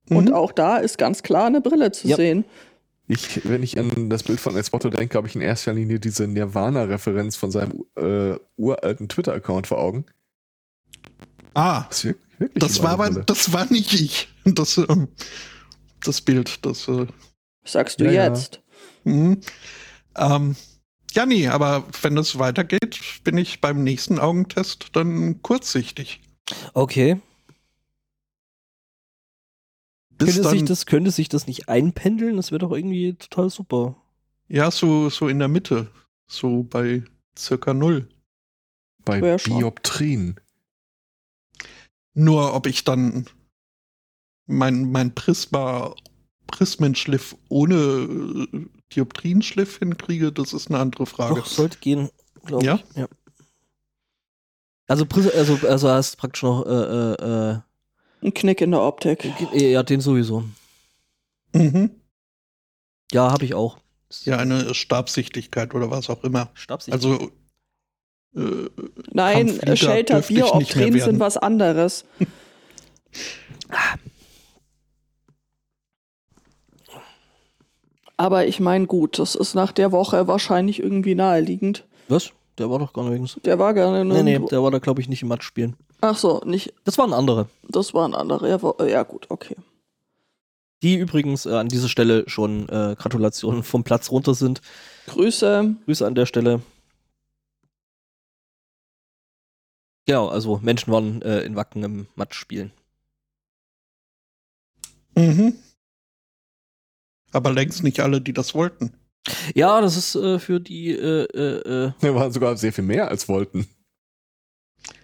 Und 0.09 0.29
Mhm. 0.29 0.33
auch 0.33 0.51
da 0.51 0.77
ist 0.77 0.97
ganz 0.97 1.23
klar 1.23 1.45
eine 1.47 1.61
Brille 1.61 1.91
zu 1.91 2.07
Ja. 2.07 2.15
sehen. 2.15 2.45
Ich, 3.07 3.47
wenn 3.47 3.61
ich 3.61 3.77
an 3.77 4.09
das 4.09 4.23
Bild 4.23 4.39
von 4.39 4.55
El 4.55 4.63
Spotto 4.63 4.89
denke, 4.89 5.15
habe 5.17 5.27
ich 5.27 5.35
in 5.35 5.41
erster 5.41 5.73
Linie 5.73 5.99
diese 5.99 6.27
Nirvana-Referenz 6.27 7.35
von 7.35 7.51
seinem 7.51 7.85
äh, 7.95 8.35
uralten 8.57 9.09
Twitter-Account 9.09 9.67
vor 9.67 9.77
Augen. 9.79 10.05
ah, 11.53 11.85
Das, 11.89 12.07
das 12.55 12.83
war 12.83 12.91
aber, 12.91 13.09
das 13.09 13.53
war 13.53 13.71
nicht 13.71 13.93
ich. 13.93 14.29
Das, 14.43 14.77
ähm, 14.77 15.07
das 16.03 16.21
Bild, 16.21 16.65
das 16.65 16.87
äh, 16.87 17.05
Sagst 17.63 17.99
du 17.99 18.05
Ja, 18.05 18.11
ja. 18.11 18.27
jetzt. 18.27 18.61
Mhm. 19.05 19.39
Ähm, 20.17 20.55
ja, 21.13 21.25
nee, 21.25 21.47
aber 21.47 21.83
wenn 22.01 22.17
es 22.17 22.37
weitergeht, 22.39 22.99
bin 23.23 23.37
ich 23.37 23.61
beim 23.61 23.83
nächsten 23.83 24.19
Augentest 24.19 24.89
dann 24.93 25.41
kurzsichtig. 25.41 26.21
Okay. 26.73 27.17
Bis 30.17 30.35
Könnte 30.35 30.49
sich, 30.49 30.59
dann, 30.59 30.65
das, 30.67 30.85
könnte 30.85 31.11
sich 31.11 31.29
das 31.29 31.47
nicht 31.47 31.67
einpendeln? 31.69 32.37
Das 32.37 32.51
wäre 32.51 32.59
doch 32.59 32.71
irgendwie 32.71 33.15
total 33.15 33.49
super. 33.49 33.95
ja, 34.47 34.71
so, 34.71 35.09
so 35.09 35.27
in 35.27 35.39
der 35.39 35.47
Mitte. 35.47 35.91
So 36.27 36.63
bei 36.63 37.03
circa 37.37 37.73
null. 37.73 38.07
Bei 39.03 39.19
Ja, 39.19 39.37
schon. 39.37 39.57
Dioptrien. 39.57 40.39
Nur 42.13 42.53
ob 42.53 42.65
ich 42.65 42.83
dann 42.83 43.25
mein, 44.47 44.91
mein 44.91 45.13
Prisma 45.13 45.93
Prismenschliff 46.47 47.35
ohne 47.49 47.75
äh, 48.53 48.65
Dioptrienschliff 48.95 49.79
hinkriege, 49.79 50.31
das 50.31 50.53
ist 50.53 50.69
eine 50.69 50.79
andere 50.79 51.05
Frage. 51.05 51.35
Doch, 51.35 51.45
sollte 51.45 51.79
gehen, 51.79 52.09
glaube 52.45 52.65
Ja? 52.65 52.75
ich. 52.75 52.95
Ja. 52.95 53.07
Also, 54.87 55.05
also, 55.35 55.67
also 55.67 55.89
hast 55.89 56.15
praktisch 56.17 56.43
noch, 56.43 56.65
äh, 56.65 57.13
äh, 57.53 57.59
Ein 58.25 58.33
Knick 58.33 58.59
in 58.61 58.71
der 58.71 58.81
Optik. 58.81 59.23
ja, 59.53 59.83
den 59.83 60.01
sowieso. 60.01 60.43
Mhm. 61.53 61.91
Ja, 63.11 63.31
habe 63.31 63.45
ich 63.45 63.53
auch. 63.53 63.77
Ja, 64.23 64.37
eine 64.37 64.73
Stabsichtigkeit 64.73 65.75
oder 65.75 65.91
was 65.91 66.09
auch 66.09 66.23
immer. 66.23 66.49
Stabsicht. 66.55 66.93
Also 66.93 67.29
äh, 68.35 68.69
Nein, 69.11 69.59
Shelter, 69.75 70.21
Bioptrin 70.21 70.93
werden. 70.95 71.01
sind 71.01 71.19
was 71.19 71.37
anderes. 71.37 72.05
Aber 78.17 78.47
ich 78.47 78.59
meine, 78.59 78.87
gut, 78.87 79.19
das 79.19 79.35
ist 79.35 79.53
nach 79.53 79.71
der 79.71 79.91
Woche 79.91 80.27
wahrscheinlich 80.27 80.81
irgendwie 80.81 81.13
naheliegend. 81.13 81.85
Was? 82.07 82.31
Der 82.57 82.71
war 82.71 82.79
doch 82.79 82.93
gar 82.93 83.03
nirgends. 83.07 83.37
Der 83.43 83.59
war 83.59 83.75
gar 83.75 84.03
nicht. 84.03 84.15
Nee, 84.15 84.39
nee, 84.39 84.47
der 84.47 84.63
war 84.63 84.71
da, 84.71 84.79
glaube 84.79 85.01
ich, 85.01 85.09
nicht 85.09 85.21
im 85.21 85.27
Match 85.27 85.45
spielen. 85.45 85.75
Ach 86.01 86.17
so, 86.17 86.41
nicht. 86.45 86.73
Das 86.83 86.97
waren 86.97 87.13
andere. 87.13 87.47
Das 87.67 87.93
war 87.93 88.07
ein 88.07 88.13
anderer. 88.15 88.47
Ja, 88.47 88.61
war- 88.61 88.87
ja 88.87 89.03
gut, 89.03 89.25
okay. 89.29 89.55
Die 90.83 90.95
übrigens 90.97 91.45
äh, 91.45 91.53
an 91.53 91.67
dieser 91.69 91.89
Stelle 91.89 92.25
schon 92.27 92.69
äh, 92.69 92.95
Gratulationen 92.97 93.63
vom 93.63 93.83
Platz 93.83 94.11
runter 94.11 94.35
sind. 94.35 94.61
Grüße. 95.07 95.75
Grüße 95.85 96.05
an 96.05 96.15
der 96.15 96.25
Stelle. 96.25 96.61
Genau, 100.07 100.27
also 100.27 100.59
Menschen 100.61 100.93
waren 100.93 101.21
äh, 101.23 101.41
in 101.41 101.55
Wacken 101.55 101.83
im 101.83 102.07
Match 102.15 102.37
spielen. 102.37 102.71
mhm. 105.15 105.55
Aber 107.31 107.51
längst 107.51 107.83
nicht 107.83 107.99
alle, 107.99 108.21
die 108.21 108.31
das 108.31 108.53
wollten. 108.53 108.93
Ja, 109.55 109.81
das 109.81 109.97
ist 109.97 110.15
äh, 110.15 110.39
für 110.39 110.61
die, 110.61 110.91
äh, 110.91 111.23
äh, 111.33 111.87
äh, 111.87 111.91
Wir 111.99 112.15
waren 112.15 112.31
sogar 112.31 112.55
sehr 112.55 112.71
viel 112.71 112.83
mehr 112.83 113.09
als 113.09 113.27
wollten. 113.27 113.67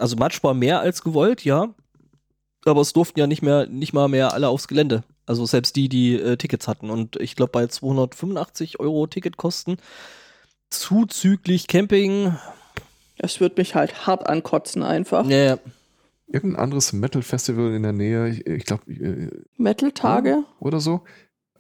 Also 0.02 0.16
Match 0.16 0.44
war 0.44 0.54
mehr 0.54 0.82
als 0.82 1.04
gewollt, 1.04 1.46
ja. 1.46 1.74
Aber 2.66 2.82
es 2.82 2.94
durften 2.94 3.20
ja 3.20 3.28
nicht 3.28 3.42
mehr, 3.42 3.68
nicht 3.68 3.94
mal 3.94 4.08
mehr 4.08 4.34
alle 4.34 4.50
aufs 4.50 4.68
Gelände. 4.68 5.04
Also 5.26 5.46
selbst 5.46 5.76
die, 5.76 5.90
die 5.90 6.16
äh, 6.16 6.38
Tickets 6.38 6.68
hatten. 6.68 6.90
Und 6.90 7.16
ich 7.18 7.36
glaube, 7.36 7.52
bei 7.52 7.68
285 7.68 8.80
Euro 8.80 9.08
Ticketkosten 9.08 9.78
zuzüglich 10.70 11.68
Camping. 11.68 12.36
Es 13.18 13.40
wird 13.40 13.58
mich 13.58 13.76
halt 13.76 14.08
hart 14.08 14.28
ankotzen 14.28 14.84
einfach. 14.84 15.28
Ja, 15.28 15.38
ja. 15.38 15.58
Irgendein 16.28 16.64
anderes 16.64 16.94
Metal-Festival 16.94 17.74
in 17.74 17.84
der 17.84 17.92
Nähe, 17.92 18.30
ich, 18.30 18.48
ich 18.48 18.66
glaube, 18.66 18.90
äh, 18.92 19.30
Metal-Tage? 19.58 20.44
oder 20.60 20.80
so, 20.80 21.02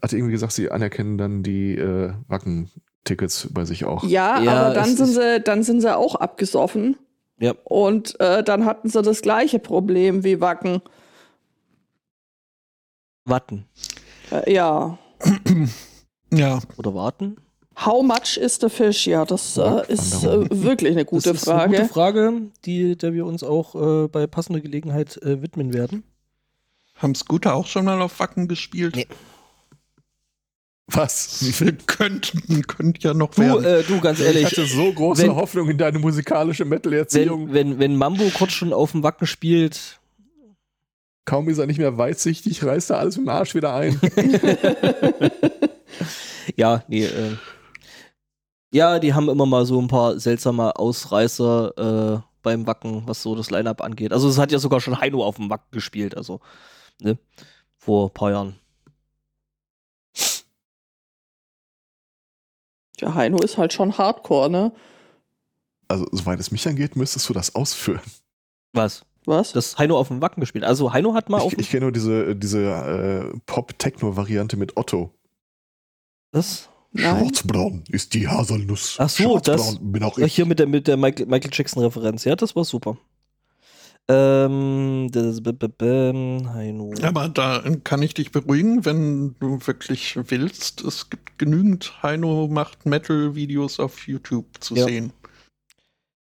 hatte 0.01 0.15
irgendwie 0.15 0.31
gesagt, 0.31 0.53
sie 0.53 0.71
anerkennen 0.71 1.17
dann 1.17 1.43
die 1.43 1.75
äh, 1.75 2.13
Wacken-Tickets 2.29 3.49
bei 3.51 3.65
sich 3.65 3.83
auch. 3.83 4.03
Ja, 4.05 4.41
Ja, 4.41 4.53
aber 4.53 4.73
dann 4.75 4.95
sind, 4.95 5.07
sie, 5.07 5.41
dann 5.41 5.63
sind 5.63 5.81
sie 5.81 5.95
auch 5.95 6.15
abgesoffen. 6.15 6.95
Ja. 7.41 7.55
Und 7.63 8.19
äh, 8.19 8.43
dann 8.43 8.65
hatten 8.65 8.87
sie 8.87 9.01
das 9.01 9.21
gleiche 9.21 9.59
Problem 9.59 10.23
wie 10.23 10.39
Wacken. 10.39 10.81
Watten. 13.25 13.65
Äh, 14.31 14.53
ja. 14.53 14.97
Ja, 16.33 16.59
Oder 16.77 16.95
warten? 16.95 17.35
How 17.85 18.01
much 18.01 18.37
is 18.37 18.57
the 18.61 18.69
fish? 18.69 19.05
Ja, 19.05 19.25
das 19.25 19.57
äh, 19.57 19.91
ist 19.91 20.23
äh, 20.23 20.47
wirklich 20.49 20.93
eine 20.93 21.03
gute 21.03 21.33
das 21.33 21.39
ist 21.39 21.43
Frage. 21.43 21.63
Eine 21.63 21.77
gute 21.79 21.93
Frage, 21.93 22.41
die, 22.63 22.97
der 22.97 23.13
wir 23.13 23.25
uns 23.25 23.43
auch 23.43 23.75
äh, 23.75 24.07
bei 24.07 24.27
passender 24.27 24.61
Gelegenheit 24.61 25.17
äh, 25.23 25.41
widmen 25.41 25.73
werden. 25.73 26.03
haben 26.95 27.15
Scooter 27.15 27.53
auch 27.53 27.67
schon 27.67 27.83
mal 27.83 28.01
auf 28.01 28.17
Wacken 28.21 28.47
gespielt? 28.47 28.95
Nee. 28.95 29.07
Was? 30.87 31.59
Wir 31.61 31.73
könnten, 31.73 32.67
könnte 32.67 32.99
ja 33.07 33.13
noch 33.13 33.31
Du, 33.35 33.41
werden. 33.41 33.63
äh, 33.63 33.83
du 33.83 34.01
ganz 34.01 34.19
Ich 34.19 34.25
ehrlich, 34.25 34.45
hatte 34.45 34.65
so 34.65 34.91
große 34.91 35.23
wenn- 35.23 35.35
Hoffnung 35.35 35.69
in 35.69 35.77
deine 35.77 35.99
musikalische 35.99 36.65
Metal-Erziehung. 36.65 37.47
wenn, 37.53 37.71
wenn, 37.71 37.79
wenn 37.79 37.95
Mambo 37.95 38.25
kurz 38.33 38.51
schon 38.53 38.73
auf 38.73 38.91
dem 38.91 39.03
Wacken 39.03 39.25
spielt, 39.27 39.97
Kaum 41.23 41.47
ist 41.49 41.59
er 41.59 41.67
nicht 41.67 41.77
mehr 41.77 41.97
weitsichtig, 41.99 42.63
reißt 42.63 42.89
er 42.89 42.97
alles 42.97 43.15
mit 43.15 43.27
dem 43.27 43.29
Arsch 43.29 43.53
wieder 43.53 43.75
ein. 43.75 43.97
ja, 46.55 46.83
nee, 46.87 47.05
äh, 47.05 47.37
ja, 48.73 48.99
die 48.99 49.13
haben 49.13 49.29
immer 49.29 49.45
mal 49.45 49.65
so 49.65 49.79
ein 49.79 49.87
paar 49.87 50.19
seltsame 50.19 50.75
Ausreißer 50.77 52.17
äh, 52.17 52.21
beim 52.41 52.65
Wacken, 52.65 53.03
was 53.05 53.21
so 53.21 53.35
das 53.35 53.51
Line-Up 53.51 53.81
angeht. 53.81 54.13
Also 54.13 54.27
es 54.29 54.39
hat 54.39 54.51
ja 54.51 54.57
sogar 54.59 54.81
schon 54.81 54.99
Heino 54.99 55.23
auf 55.23 55.35
dem 55.35 55.49
Wacken 55.49 55.69
gespielt, 55.71 56.17
also, 56.17 56.39
ne, 57.01 57.17
vor 57.77 58.07
ein 58.09 58.13
paar 58.13 58.31
Jahren. 58.31 58.55
Ja, 63.01 63.13
Heino 63.15 63.37
ist 63.39 63.57
halt 63.57 63.73
schon 63.73 63.97
Hardcore, 63.97 64.49
ne? 64.49 64.71
Also, 65.87 66.07
soweit 66.11 66.39
es 66.39 66.51
mich 66.51 66.67
angeht, 66.67 66.95
müsstest 66.95 67.27
du 67.29 67.33
das 67.33 67.55
ausführen. 67.55 67.99
Was? 68.73 69.03
Was? 69.25 69.51
Das 69.51 69.77
Heino 69.77 69.97
auf 69.99 70.07
dem 70.07 70.21
Wacken 70.21 70.39
gespielt. 70.41 70.63
Also 70.63 70.93
Heino 70.93 71.13
hat 71.13 71.29
mal 71.29 71.41
auf 71.41 71.53
Ich, 71.53 71.59
ich 71.59 71.69
kenne 71.69 71.81
nur 71.81 71.91
diese, 71.91 72.35
diese 72.35 72.59
äh, 73.33 73.37
Pop-Techno-Variante 73.45 74.57
mit 74.57 74.77
Otto. 74.77 75.11
das. 76.31 76.67
Schwarzbraun 76.93 77.83
ist 77.89 78.13
die 78.13 78.27
Haselnuss. 78.27 78.95
Ach 78.99 79.07
so, 79.09 79.39
das- 79.39 79.61
Schwarzbraun 79.61 79.91
bin 79.93 80.03
auch 80.03 80.17
ich. 80.17 80.35
hier 80.35 80.45
mit 80.45 80.59
der, 80.59 80.67
mit 80.67 80.87
der 80.87 80.97
Michael, 80.97 81.25
Michael 81.25 81.51
Jackson-Referenz. 81.53 82.25
Ja, 82.25 82.35
das 82.35 82.53
war 82.55 82.65
super. 82.65 82.97
Ähm, 84.11 85.09
das, 85.11 85.41
b, 85.41 85.51
b, 85.53 85.67
b. 85.67 87.03
Aber 87.03 87.29
da 87.29 87.63
kann 87.83 88.01
ich 88.01 88.13
dich 88.13 88.31
beruhigen, 88.31 88.83
wenn 88.85 89.35
du 89.39 89.59
wirklich 89.65 90.17
willst. 90.29 90.81
Es 90.81 91.09
gibt 91.09 91.37
genügend 91.37 92.03
Heino 92.03 92.47
macht 92.49 92.85
Metal-Videos 92.85 93.79
auf 93.79 94.07
YouTube 94.07 94.45
zu 94.59 94.75
Ja. 94.75 94.85
sehen. 94.85 95.13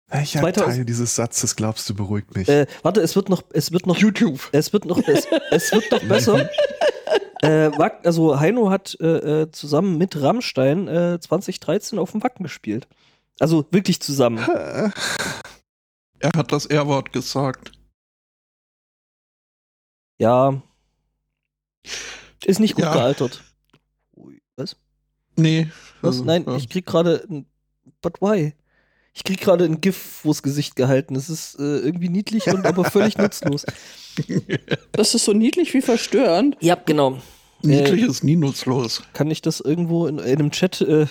Welcher 0.09 0.41
2000 0.41 0.75
Teil 0.77 0.85
dieses 0.85 1.15
Satzes 1.15 1.55
glaubst 1.57 1.89
du 1.89 1.95
beruhigt 1.95 2.35
mich? 2.37 2.49
Äh, 2.49 2.67
warte, 2.83 3.01
es 3.01 3.15
wird 3.15 3.29
noch, 3.29 3.43
es 3.53 3.71
wird 3.73 3.87
noch, 3.87 3.97
YouTube. 3.97 4.41
es 4.53 4.73
wird 4.73 4.85
noch, 4.85 4.99
es, 5.07 5.27
es 5.51 5.73
wird 5.73 5.91
noch 5.93 6.03
besser. 6.03 6.49
äh, 7.43 7.71
also 8.05 8.39
Heino 8.39 8.71
hat 8.71 8.97
äh, 9.01 9.43
äh, 9.43 9.51
zusammen 9.53 9.99
mit 9.99 10.21
Rammstein 10.21 10.89
äh, 10.89 11.19
2013 11.21 11.99
auf 11.99 12.11
dem 12.13 12.23
Wacken 12.23 12.43
gespielt. 12.45 12.89
Also 13.39 13.67
wirklich 13.71 14.01
zusammen. 14.01 14.39
Äh, 14.39 14.91
Er 16.23 16.33
hat 16.37 16.53
das 16.53 16.67
R-Wort 16.67 17.15
gesagt. 17.15 17.73
Ja. 20.21 20.61
Ist 22.45 22.61
nicht 22.61 22.75
gut 22.75 22.85
Ja. 22.85 22.93
gealtert. 22.93 23.43
Ui, 24.17 24.41
Was? 24.57 24.77
Nee. 25.37 25.69
Was? 26.03 26.21
äh, 26.21 26.25
Nein, 26.25 26.47
äh, 26.47 26.57
ich 26.57 26.69
krieg 26.69 26.85
gerade 26.87 27.25
ein. 27.29 27.47
But 28.03 28.21
why? 28.21 28.55
Ich 29.15 29.25
krieg 29.25 29.41
gerade 29.41 29.65
ein 29.65 29.81
GIF 29.81 29.97
vors 29.97 30.43
Gesicht 30.43 30.77
gehalten. 30.77 31.17
Es 31.17 31.29
ist 31.31 31.59
äh, 31.59 31.79
irgendwie 31.79 32.09
niedlich 32.09 32.47
und 32.49 32.65
aber 32.67 32.85
völlig 32.85 33.17
nutzlos. 33.19 33.65
Das 34.93 35.15
ist 35.15 35.25
so 35.25 35.33
niedlich 35.33 35.75
wie 35.75 35.83
verstörend. 35.83 36.57
Ja, 36.61 36.75
genau. 36.77 37.19
Niedlich 37.63 38.03
ist 38.03 38.23
nie 38.23 38.37
nutzlos. 38.37 39.03
Kann 39.13 39.31
ich 39.31 39.43
das 39.43 39.61
irgendwo 39.61 40.07
in, 40.07 40.19
in 40.19 40.39
einem 40.39 40.51
Chat? 40.51 40.81
Äh, 40.83 41.07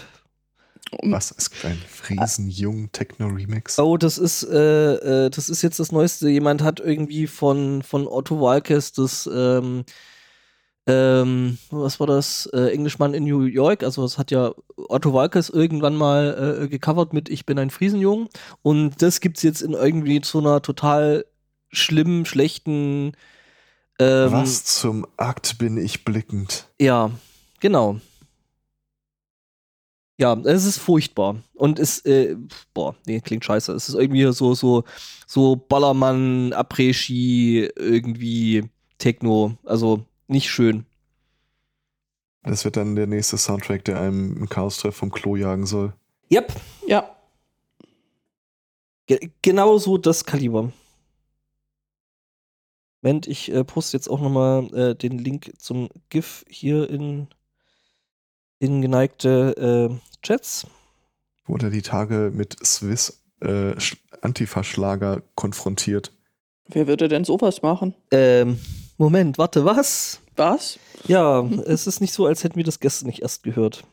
was? 1.03 1.33
Es 1.37 1.49
gibt 1.49 1.65
einen 1.65 1.81
Friesenjungen 1.87 2.91
Techno-Remix. 2.91 3.79
oh, 3.79 3.97
das 3.97 4.17
ist, 4.17 4.43
äh, 4.43 5.25
äh, 5.25 5.29
das 5.29 5.49
ist 5.49 5.61
jetzt 5.61 5.79
das 5.79 5.91
Neueste. 5.91 6.29
Jemand 6.29 6.61
hat 6.63 6.79
irgendwie 6.79 7.27
von, 7.27 7.83
von 7.83 8.07
Otto 8.07 8.41
Walkes 8.41 8.91
das, 8.93 9.29
ähm, 9.31 9.85
ähm, 10.87 11.57
was 11.69 11.99
war 11.99 12.07
das? 12.07 12.47
Äh, 12.47 12.73
Englischmann 12.73 13.13
in 13.13 13.23
New 13.25 13.43
York. 13.43 13.83
Also, 13.83 14.01
das 14.01 14.17
hat 14.17 14.31
ja 14.31 14.53
Otto 14.75 15.13
Walkes 15.13 15.49
irgendwann 15.49 15.95
mal 15.95 16.63
äh, 16.63 16.67
gecovert 16.67 17.13
mit 17.13 17.29
Ich 17.29 17.45
bin 17.45 17.59
ein 17.59 17.69
Friesenjung. 17.69 18.27
Und 18.63 19.01
das 19.01 19.19
gibt's 19.19 19.43
jetzt 19.43 19.61
in 19.61 19.73
irgendwie 19.73 20.21
so 20.23 20.39
einer 20.39 20.61
total 20.61 21.25
schlimmen, 21.71 22.25
schlechten. 22.25 23.13
Ähm, 23.99 24.31
Was 24.31 24.63
zum 24.63 25.05
Akt 25.17 25.59
bin 25.59 25.77
ich 25.77 26.05
blickend. 26.05 26.67
Ja, 26.79 27.11
genau. 27.59 27.99
Ja, 30.19 30.33
es 30.43 30.65
ist 30.65 30.77
furchtbar. 30.79 31.41
Und 31.53 31.79
es, 31.79 31.99
äh, 32.05 32.35
boah, 32.73 32.93
nee, 33.05 33.21
klingt 33.21 33.45
scheiße. 33.45 33.71
Es 33.71 33.87
ist 33.87 33.95
irgendwie 33.95 34.29
so, 34.33 34.53
so, 34.53 34.83
so 35.25 35.55
Ballermann, 35.55 36.51
Après-Ski, 36.51 37.69
irgendwie 37.77 38.65
Techno. 38.97 39.57
Also 39.63 40.03
nicht 40.27 40.49
schön. 40.49 40.85
Das 42.43 42.65
wird 42.65 42.75
dann 42.75 42.95
der 42.97 43.07
nächste 43.07 43.37
Soundtrack, 43.37 43.85
der 43.85 44.01
einem 44.01 44.35
einen 44.35 44.49
Chaos-Treff 44.49 44.95
vom 44.95 45.09
Klo 45.09 45.37
jagen 45.37 45.65
soll. 45.65 45.93
Yep, 46.31 46.53
Ja. 46.85 47.15
ge 49.07 49.31
genau 49.41 49.77
so 49.77 49.97
das 49.97 50.25
Kaliber. 50.25 50.71
Moment, 53.01 53.25
ich 53.27 53.51
äh, 53.53 53.63
poste 53.63 53.95
jetzt 53.95 54.09
auch 54.09 54.19
nochmal 54.19 54.65
äh, 54.73 54.95
den 54.95 55.17
Link 55.17 55.53
zum 55.57 55.87
GIF 56.09 56.43
hier 56.49 56.89
in, 56.89 57.27
in 58.59 58.81
geneigte 58.81 59.99
Chats. 60.21 60.67
Wurde 61.45 61.67
er 61.67 61.71
die 61.71 61.81
Tage 61.81 62.31
mit 62.33 62.57
Swiss 62.65 63.21
äh, 63.41 63.71
Sch- 63.73 63.97
Antifa-Schlager 64.21 65.23
konfrontiert. 65.35 66.11
Wer 66.67 66.87
würde 66.87 67.07
denn 67.07 67.23
sowas 67.25 67.61
machen? 67.61 67.95
Ähm, 68.11 68.59
Moment, 68.97 69.37
warte, 69.37 69.65
was? 69.65 70.19
Was? 70.35 70.77
Ja, 71.07 71.41
es 71.65 71.87
ist 71.87 72.01
nicht 72.01 72.13
so, 72.13 72.25
als 72.25 72.43
hätten 72.43 72.57
wir 72.57 72.63
das 72.63 72.79
gestern 72.79 73.07
nicht 73.07 73.21
erst 73.21 73.43
gehört. 73.43 73.83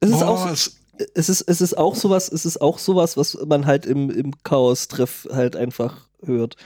Es 0.00 0.10
ist, 0.10 0.16
Oh, 0.22 0.26
auch, 0.26 0.46
so- 0.46 0.52
es, 0.52 0.76
es, 1.14 1.28
ist, 1.28 1.42
es 1.42 1.60
ist 1.60 1.76
auch 1.78 1.94
sowas, 1.94 2.30
es 2.30 2.44
ist 2.44 2.60
auch 2.60 2.78
sowas, 2.78 3.16
was 3.16 3.38
man 3.46 3.66
halt 3.66 3.86
im, 3.86 4.10
im 4.10 4.42
Chaos-Treff 4.42 5.28
halt 5.30 5.56
einfach 5.56 6.08
hört. 6.22 6.56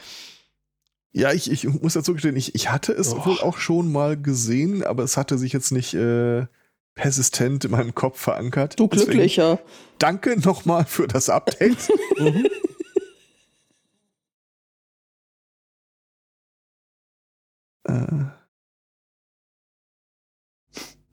Ja, 1.12 1.32
ich, 1.32 1.50
ich 1.50 1.64
muss 1.64 1.92
dazu 1.94 2.12
gestehen, 2.14 2.36
ich, 2.36 2.54
ich 2.56 2.70
hatte 2.72 2.92
es 2.92 3.12
Och. 3.14 3.26
wohl 3.26 3.40
auch 3.40 3.58
schon 3.58 3.92
mal 3.92 4.20
gesehen, 4.20 4.82
aber 4.82 5.04
es 5.04 5.16
hatte 5.16 5.38
sich 5.38 5.52
jetzt 5.52 5.70
nicht 5.70 5.94
äh, 5.94 6.46
persistent 6.94 7.64
in 7.64 7.72
meinem 7.72 7.94
Kopf 7.94 8.20
verankert. 8.20 8.78
Du 8.78 8.86
Deswegen 8.86 9.10
Glücklicher. 9.12 9.58
Danke 9.98 10.38
nochmal 10.40 10.84
für 10.84 11.06
das 11.06 11.28
Update. 11.28 11.88
Mhm. 12.16 12.46
äh, 17.84 18.24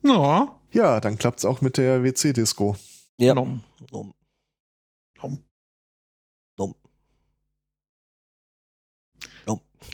ja, 0.04 0.60
ja, 0.72 1.00
dann 1.02 1.18
klappt's 1.18 1.44
auch 1.44 1.62
mit 1.62 1.78
der 1.78 2.04
WC-Disco. 2.04 2.76
Ja. 3.18 3.34
Nom. 3.34 3.64
Nom. 3.92 4.14
Nom. 5.18 5.42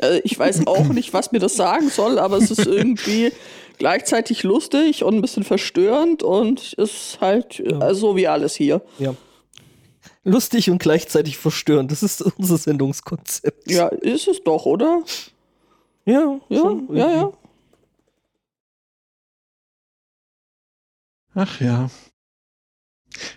Äh, 0.02 0.19
ich 0.19 0.38
weiß 0.38 0.67
auch 0.67 0.88
nicht, 0.88 1.13
was 1.13 1.32
mir 1.32 1.39
das 1.39 1.56
sagen 1.56 1.89
soll, 1.89 2.19
aber 2.19 2.38
es 2.38 2.52
ist 2.52 2.65
irgendwie 2.65 3.32
gleichzeitig 3.78 4.44
lustig 4.44 5.04
und 5.04 5.16
ein 5.16 5.22
bisschen 5.22 5.44
verstörend 5.44 6.24
und 6.24 6.74
ist 6.74 7.20
halt 7.22 7.60
äh, 7.60 7.72
Ja. 7.72 7.94
so 7.94 8.16
wie 8.16 8.28
alles 8.28 8.56
hier. 8.56 8.82
Lustig 10.24 10.70
und 10.70 10.80
gleichzeitig 10.80 11.38
verstörend. 11.38 11.92
Das 11.92 12.04
ist 12.04 12.22
unser 12.22 12.58
Sendungskonzept. 12.58 13.70
Ja, 13.72 13.88
ist 13.88 14.28
es 14.28 14.44
doch, 14.44 14.66
oder? 14.66 15.04
ja, 16.06 16.40
Ja, 16.50 16.60
schon 16.60 16.96
ja, 16.96 17.12
ja. 17.12 17.34
ach 21.34 21.62
ja. 21.62 21.90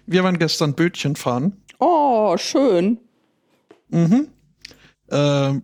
Wir 0.06 0.24
waren 0.24 0.38
gestern 0.38 0.74
Bötchen 0.74 1.16
fahren. 1.16 1.62
Oh, 1.78 2.36
schön. 2.36 2.98
Mhm. 3.88 4.28
Ähm, 5.10 5.62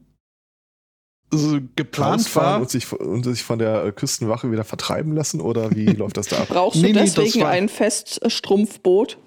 so 1.36 1.58
geplant 1.76 2.34
war. 2.36 2.60
und 2.60 2.70
sich, 2.70 2.90
und 2.92 3.24
sich 3.24 3.42
von 3.42 3.58
der 3.58 3.84
äh, 3.84 3.92
Küstenwache 3.92 4.50
wieder 4.50 4.64
vertreiben 4.64 5.14
lassen 5.14 5.40
oder 5.40 5.70
wie 5.74 5.86
läuft 5.86 6.16
das 6.16 6.28
da 6.28 6.38
ab? 6.38 6.48
Brauchst 6.48 6.80
Nee, 6.80 6.92
du 6.92 7.00
nee, 7.00 7.10
deswegen 7.16 7.40
war- 7.44 7.50
ein 7.50 7.68
Feststrumpfboot? 7.68 9.18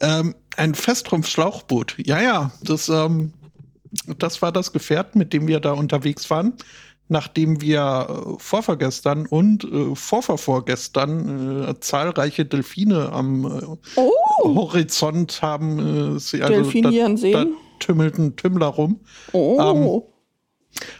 Ähm, 0.00 0.34
ein 0.56 0.74
Festrumpf-Schlauchboot. 0.74 1.96
Ja, 2.06 2.20
ja. 2.22 2.50
Das, 2.62 2.88
ähm, 2.88 3.32
das 4.18 4.42
war 4.42 4.52
das 4.52 4.72
Gefährt, 4.72 5.16
mit 5.16 5.32
dem 5.32 5.46
wir 5.48 5.60
da 5.60 5.72
unterwegs 5.72 6.30
waren. 6.30 6.52
Nachdem 7.10 7.60
wir 7.62 8.06
äh, 8.08 8.34
vorvergestern 8.38 9.26
und 9.26 9.64
äh, 9.64 9.94
vorvervorgestern 9.94 11.64
äh, 11.68 11.80
zahlreiche 11.80 12.44
Delfine 12.44 13.10
am 13.12 13.44
äh, 13.46 13.64
Oh, 13.96 14.10
Horizont 14.44 15.40
haben. 15.42 16.16
Äh, 16.16 16.20
sie, 16.20 16.42
also 16.42 16.54
Delfinieren 16.54 17.16
da, 17.16 17.20
sehen. 17.20 17.32
da 17.32 17.46
tümmelt 17.80 18.18
ein 18.18 18.36
Tümmler 18.36 18.66
rum. 18.66 19.00
Oh. 19.32 20.06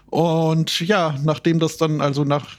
Und 0.07 0.81
ja, 0.81 1.17
nachdem 1.25 1.59
das 1.59 1.77
dann, 1.77 2.01
also 2.01 2.25
nach 2.25 2.57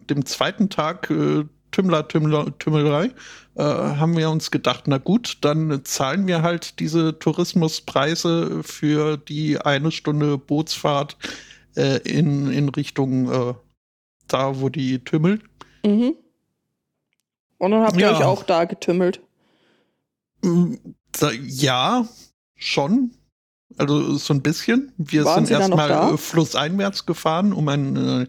dem 0.00 0.24
zweiten 0.26 0.70
Tag 0.70 1.10
äh, 1.10 1.44
Tümmler, 1.70 2.08
Tümmler, 2.08 2.58
Tümmelerei, 2.58 3.10
äh, 3.56 3.62
haben 3.62 4.16
wir 4.16 4.30
uns 4.30 4.50
gedacht, 4.50 4.84
na 4.86 4.98
gut, 4.98 5.38
dann 5.42 5.84
zahlen 5.84 6.26
wir 6.26 6.42
halt 6.42 6.80
diese 6.80 7.18
Tourismuspreise 7.18 8.62
für 8.62 9.16
die 9.18 9.58
eine 9.60 9.90
Stunde 9.90 10.38
Bootsfahrt 10.38 11.16
äh, 11.76 11.98
in, 12.08 12.50
in 12.50 12.68
Richtung 12.70 13.30
äh, 13.30 13.54
da, 14.28 14.60
wo 14.60 14.68
die 14.68 14.98
tümmelt. 15.04 15.42
Mhm. 15.84 16.14
Und 17.58 17.70
dann 17.72 17.82
habt 17.82 17.96
ihr 17.96 18.02
Ja. 18.10 18.16
euch 18.16 18.24
auch 18.24 18.44
da 18.44 18.64
getümmelt. 18.64 19.20
Mm, 20.42 20.74
Ja, 21.48 22.06
schon. 22.54 23.10
Also 23.78 24.16
so 24.16 24.34
ein 24.34 24.42
bisschen. 24.42 24.92
Wir 24.98 25.24
Waren 25.24 25.46
sind 25.46 25.58
erstmal 25.58 26.16
flusseinwärts 26.18 27.06
gefahren, 27.06 27.52
um 27.52 27.68
ein, 27.68 27.96
äh, 27.96 28.26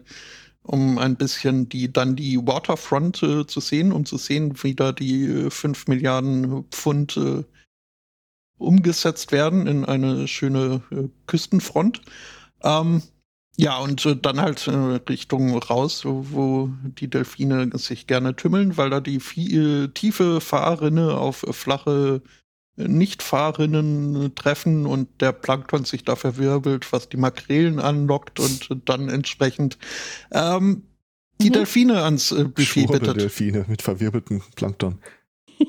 um 0.62 0.98
ein 0.98 1.16
bisschen 1.16 1.68
die, 1.68 1.92
dann 1.92 2.16
die 2.16 2.38
Waterfront 2.38 3.22
äh, 3.22 3.46
zu 3.46 3.60
sehen, 3.60 3.92
um 3.92 4.04
zu 4.04 4.16
sehen, 4.16 4.54
wie 4.62 4.74
da 4.74 4.92
die 4.92 5.24
äh, 5.24 5.50
5 5.50 5.88
Milliarden 5.88 6.64
Pfund 6.70 7.16
äh, 7.16 7.44
umgesetzt 8.58 9.32
werden 9.32 9.66
in 9.66 9.84
eine 9.84 10.28
schöne 10.28 10.82
äh, 10.90 11.08
Küstenfront. 11.26 12.02
Ähm, 12.62 13.02
ja, 13.56 13.78
und 13.78 14.06
äh, 14.06 14.16
dann 14.16 14.40
halt 14.40 14.66
äh, 14.68 15.00
Richtung 15.08 15.56
raus, 15.58 16.02
wo, 16.04 16.70
die 16.82 17.10
Delfine 17.10 17.70
sich 17.74 18.06
gerne 18.06 18.36
tümmeln, 18.36 18.76
weil 18.76 18.90
da 18.90 19.00
die 19.00 19.20
viel, 19.20 19.90
tiefe 19.90 20.40
Fahrrinne 20.40 21.16
auf 21.16 21.44
flache 21.50 22.22
Nicht-Fahrrinnen 22.88 24.26
äh, 24.26 24.30
treffen 24.30 24.86
und 24.86 25.08
der 25.20 25.32
Plankton 25.32 25.84
sich 25.84 26.04
da 26.04 26.16
verwirbelt, 26.16 26.92
was 26.92 27.08
die 27.08 27.16
Makrelen 27.16 27.78
anlockt 27.78 28.40
und 28.40 28.70
äh, 28.70 28.76
dann 28.84 29.08
entsprechend 29.08 29.78
ähm, 30.32 30.82
die 31.40 31.48
Mhm. 31.48 31.54
Delfine 31.54 32.02
ans 32.02 32.32
äh, 32.32 32.44
Buffet 32.44 32.86
bittet. 32.86 33.04
Schwurbeldelfine 33.04 33.64
mit 33.68 33.82
verwirbeltem 33.82 34.42
Plankton. 34.56 34.98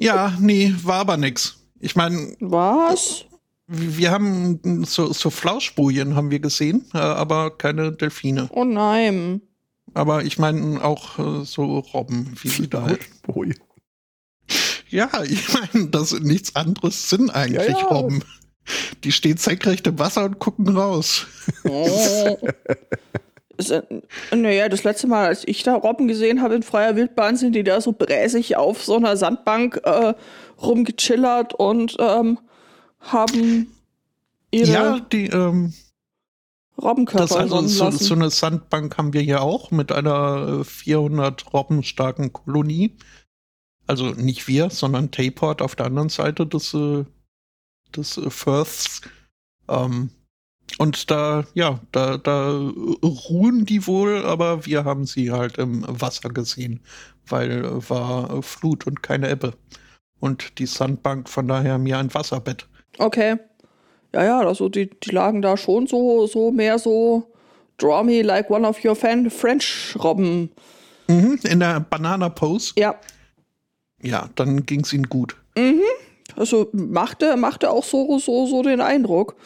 Ja, 0.00 0.36
nee, 0.40 0.74
war 0.82 1.00
aber 1.00 1.16
nix. 1.16 1.60
Ich 1.78 1.94
meine, 1.94 2.34
Was? 2.40 3.24
wir 3.68 4.10
haben 4.10 4.84
so, 4.84 5.12
so 5.12 5.30
Flauschbojen 5.30 6.16
haben 6.16 6.32
wir 6.32 6.40
gesehen, 6.40 6.86
äh, 6.94 6.98
aber 6.98 7.56
keine 7.56 7.92
Delfine. 7.92 8.48
Oh 8.52 8.64
nein. 8.64 9.40
Aber 9.94 10.24
ich 10.24 10.38
meine 10.38 10.82
auch 10.82 11.18
äh, 11.18 11.44
so 11.44 11.78
Robben, 11.78 12.32
wie 12.42 12.48
sie 12.48 12.68
da 12.68 12.82
halt. 12.82 13.00
Ja, 14.90 15.08
ich 15.24 15.52
meine, 15.52 15.88
das 15.88 16.10
sind 16.10 16.24
nichts 16.24 16.56
anderes 16.56 17.08
sind 17.08 17.30
eigentlich 17.30 17.68
Ja, 17.68 17.78
ja. 17.78 17.86
Robben. 17.86 18.24
Die 19.04 19.12
stehen 19.12 19.36
senkrecht 19.36 19.86
im 19.86 19.98
Wasser 19.98 20.24
und 20.24 20.38
gucken 20.38 20.76
raus. 20.76 21.26
Oh. 21.68 22.36
Äh, 23.68 23.82
naja, 24.34 24.68
das 24.68 24.84
letzte 24.84 25.06
Mal, 25.06 25.26
als 25.26 25.46
ich 25.46 25.62
da 25.62 25.74
Robben 25.74 26.08
gesehen 26.08 26.40
habe 26.40 26.54
in 26.54 26.62
freier 26.62 26.96
Wildbahn, 26.96 27.36
sind 27.36 27.54
die 27.54 27.64
da 27.64 27.80
so 27.80 27.92
bräsig 27.92 28.56
auf 28.56 28.82
so 28.84 28.96
einer 28.96 29.16
Sandbank 29.16 29.80
äh, 29.84 30.14
rumgechillert 30.62 31.54
und 31.54 31.96
ähm, 31.98 32.38
haben 33.00 33.74
ihre 34.50 34.72
Ja, 34.72 35.00
die, 35.00 35.26
ähm, 35.26 35.74
Robbenkörper 36.80 37.26
das 37.26 37.36
also 37.36 37.66
so, 37.66 37.90
so 37.90 38.14
eine 38.14 38.30
Sandbank 38.30 38.96
haben 38.96 39.12
wir 39.12 39.20
hier 39.20 39.42
auch 39.42 39.70
mit 39.70 39.92
einer 39.92 40.60
äh, 40.60 40.64
400 40.64 41.52
Robben 41.52 41.82
starken 41.82 42.32
Kolonie. 42.32 42.96
Also 43.90 44.10
nicht 44.10 44.46
wir, 44.46 44.70
sondern 44.70 45.10
Tayport 45.10 45.60
auf 45.60 45.74
der 45.74 45.86
anderen 45.86 46.10
Seite 46.10 46.46
des, 46.46 46.74
äh, 46.74 47.04
des 47.96 48.18
äh, 48.18 48.30
Firths. 48.30 49.00
Ähm, 49.68 50.10
und 50.78 51.10
da, 51.10 51.42
ja, 51.54 51.80
da, 51.90 52.16
da 52.16 52.50
ruhen 53.02 53.66
die 53.66 53.88
wohl, 53.88 54.24
aber 54.24 54.64
wir 54.64 54.84
haben 54.84 55.06
sie 55.06 55.32
halt 55.32 55.58
im 55.58 55.84
Wasser 55.88 56.28
gesehen, 56.28 56.78
weil 57.26 57.64
äh, 57.64 57.90
war 57.90 58.44
Flut 58.44 58.86
und 58.86 59.02
keine 59.02 59.28
Ebbe. 59.28 59.54
Und 60.20 60.60
die 60.60 60.66
Sandbank 60.66 61.28
von 61.28 61.48
daher 61.48 61.76
mir 61.78 61.98
ein 61.98 62.14
Wasserbett. 62.14 62.68
Okay. 62.98 63.38
Ja, 64.14 64.24
ja, 64.24 64.38
also 64.38 64.68
die, 64.68 64.88
die 64.88 65.10
lagen 65.10 65.42
da 65.42 65.56
schon 65.56 65.88
so, 65.88 66.28
so 66.28 66.52
mehr 66.52 66.78
so 66.78 67.26
Draw 67.78 68.04
me 68.04 68.22
like 68.22 68.48
one 68.50 68.64
of 68.64 68.84
your 68.84 68.94
fan 68.94 69.28
French 69.30 69.96
Robben. 69.98 70.50
Mhm, 71.08 71.40
in 71.42 71.58
der 71.58 71.80
Banana 71.80 72.28
Pose. 72.28 72.72
Ja. 72.78 72.94
Ja, 74.02 74.30
dann 74.34 74.66
ging's 74.66 74.92
ihnen 74.92 75.08
gut. 75.08 75.36
Mhm. 75.56 75.82
Also 76.36 76.68
machte, 76.72 77.36
machte 77.36 77.70
auch 77.70 77.84
so, 77.84 78.18
so, 78.18 78.46
so 78.46 78.62
den 78.62 78.80
Eindruck. 78.80 79.36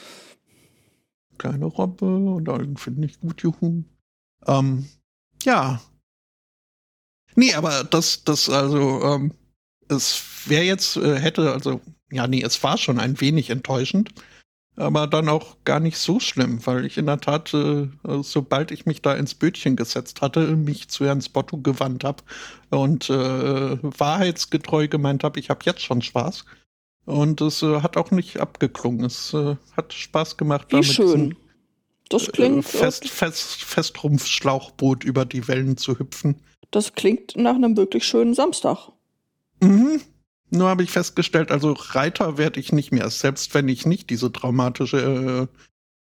kleine 1.38 1.64
Robbe 1.64 2.06
und 2.06 2.48
allen 2.48 2.76
finde 2.76 3.06
ich 3.06 3.20
gut, 3.20 3.42
juhu. 3.42 3.84
Ähm, 4.46 4.86
ja. 5.42 5.80
Nee, 7.34 7.54
aber 7.54 7.84
das, 7.84 8.24
das, 8.24 8.48
also, 8.48 9.02
ähm, 9.02 9.32
es 9.88 10.22
wäre 10.46 10.64
jetzt, 10.64 10.96
äh, 10.96 11.18
hätte, 11.18 11.52
also, 11.52 11.80
ja, 12.12 12.26
nee, 12.26 12.42
es 12.42 12.62
war 12.62 12.78
schon 12.78 13.00
ein 13.00 13.20
wenig 13.20 13.50
enttäuschend, 13.50 14.10
aber 14.76 15.06
dann 15.06 15.28
auch 15.28 15.56
gar 15.64 15.80
nicht 15.80 15.98
so 15.98 16.18
schlimm, 16.18 16.64
weil 16.66 16.84
ich 16.84 16.98
in 16.98 17.06
der 17.06 17.20
Tat, 17.20 17.54
äh, 17.54 17.88
sobald 18.22 18.70
ich 18.70 18.86
mich 18.86 19.02
da 19.02 19.14
ins 19.14 19.34
Bötchen 19.34 19.76
gesetzt 19.76 20.20
hatte, 20.20 20.56
mich 20.56 20.88
zu 20.88 21.06
Herrn 21.06 21.22
Spotto 21.22 21.58
gewandt 21.58 22.04
habe 22.04 22.22
und 22.70 23.08
äh, 23.08 23.78
wahrheitsgetreu 23.82 24.88
gemeint 24.88 25.22
habe, 25.22 25.38
ich 25.38 25.50
habe 25.50 25.60
jetzt 25.64 25.82
schon 25.82 26.02
Spaß. 26.02 26.44
Und 27.06 27.40
es 27.40 27.62
äh, 27.62 27.82
hat 27.82 27.96
auch 27.96 28.10
nicht 28.10 28.40
abgeklungen. 28.40 29.04
Es 29.04 29.34
äh, 29.34 29.56
hat 29.76 29.92
Spaß 29.92 30.36
gemacht. 30.36 30.68
Wie 30.70 30.82
schön. 30.82 31.36
Das 32.08 32.28
äh, 32.28 32.32
klingt, 32.32 32.64
fest, 32.64 33.08
fest, 33.08 33.62
Festrumpf-Schlauchboot 33.62 35.04
über 35.04 35.24
die 35.24 35.46
Wellen 35.46 35.76
zu 35.76 35.98
hüpfen. 35.98 36.36
das 36.70 36.94
klingt 36.94 37.36
nach 37.36 37.54
einem 37.54 37.76
wirklich 37.76 38.04
schönen 38.06 38.34
Samstag. 38.34 38.90
Mhm. 39.60 40.00
Nur 40.50 40.68
habe 40.68 40.82
ich 40.82 40.90
festgestellt, 40.90 41.50
also 41.50 41.72
Reiter 41.72 42.38
werde 42.38 42.60
ich 42.60 42.72
nicht 42.72 42.92
mehr, 42.92 43.10
selbst 43.10 43.54
wenn 43.54 43.68
ich 43.68 43.86
nicht 43.86 44.10
diese 44.10 44.30
traumatische 44.30 45.48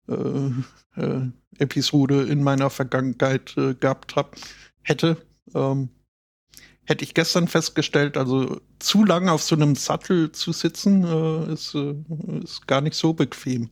äh, 0.08 0.14
äh, 0.14 0.52
äh, 0.96 1.32
Episode 1.58 2.24
in 2.24 2.44
meiner 2.44 2.70
Vergangenheit 2.70 3.56
äh, 3.58 3.74
gehabt 3.74 4.16
hab, 4.16 4.36
hätte. 4.84 5.18
Ähm, 5.54 5.90
hätte 6.86 7.04
ich 7.04 7.14
gestern 7.14 7.48
festgestellt, 7.48 8.16
also 8.16 8.62
zu 8.80 9.04
lange 9.04 9.32
auf 9.32 9.44
so 9.44 9.56
einem 9.56 9.76
Sattel 9.76 10.32
zu 10.32 10.54
sitzen, 10.54 11.04
äh, 11.04 11.54
ist, 11.54 11.76
äh, 11.76 11.96
ist 12.44 12.68
gar 12.68 12.82
nicht 12.82 12.96
so 12.96 13.14
bequem. 13.14 13.70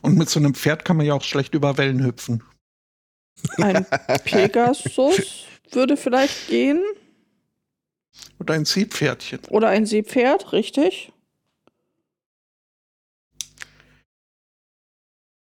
Und 0.00 0.16
mit 0.16 0.30
so 0.30 0.40
einem 0.40 0.54
Pferd 0.54 0.84
kann 0.84 0.96
man 0.96 1.04
ja 1.04 1.14
auch 1.14 1.22
schlecht 1.22 1.54
über 1.54 1.76
Wellen 1.76 2.02
hüpfen. 2.02 2.42
Ein 3.58 3.86
Pegasus 4.24 5.44
würde 5.70 5.98
vielleicht 5.98 6.48
gehen. 6.48 6.82
Oder 8.38 8.54
ein 8.54 8.64
Seepferdchen. 8.64 9.40
Oder 9.48 9.68
ein 9.68 9.84
Seepferd, 9.86 10.52
richtig. 10.52 11.12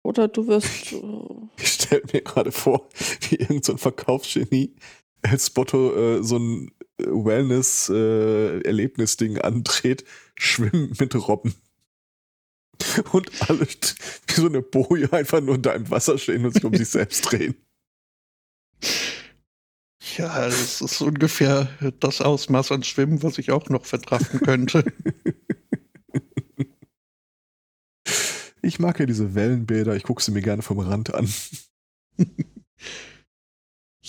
Oder 0.03 0.27
du 0.27 0.47
wirst. 0.47 0.93
äh, 0.93 0.97
Ich 1.61 1.73
stelle 1.73 2.03
mir 2.13 2.21
gerade 2.21 2.51
vor, 2.51 2.87
wie 3.29 3.35
irgendein 3.35 3.63
so 3.63 3.77
Verkaufsgenie 3.77 4.75
als 5.21 5.49
Botto 5.49 5.95
äh, 5.95 6.21
so 6.23 6.37
ein 6.37 6.71
Wellness-Erlebnis-Ding 6.97 9.39
andreht, 9.39 10.03
schwimmen 10.35 10.93
mit 10.99 11.15
Robben. 11.27 11.55
Und 13.11 13.29
alle 13.49 13.67
wie 13.67 14.33
so 14.33 14.45
eine 14.47 14.61
Boje 14.61 15.11
einfach 15.11 15.41
nur 15.41 15.57
da 15.57 15.73
im 15.73 15.89
Wasser 15.89 16.17
stehen 16.17 16.45
und 16.45 16.53
sich 16.53 16.63
um 16.63 16.73
sich 16.73 16.87
selbst 16.87 17.23
drehen. 17.23 17.55
Ja, 20.15 20.45
das 20.45 20.81
ist 20.81 21.01
ungefähr 21.01 21.67
das 21.99 22.21
Ausmaß 22.21 22.71
an 22.71 22.83
Schwimmen, 22.83 23.23
was 23.23 23.37
ich 23.37 23.51
auch 23.51 23.69
noch 23.69 23.85
verkraften 23.85 24.39
könnte. 24.39 24.83
Ich 28.61 28.79
mag 28.79 28.99
ja 28.99 29.05
diese 29.05 29.33
Wellenbäder, 29.33 29.95
ich 29.95 30.03
gucke 30.03 30.21
sie 30.21 30.31
mir 30.31 30.41
gerne 30.41 30.61
vom 30.61 30.79
Rand 30.79 31.13
an. 31.13 31.31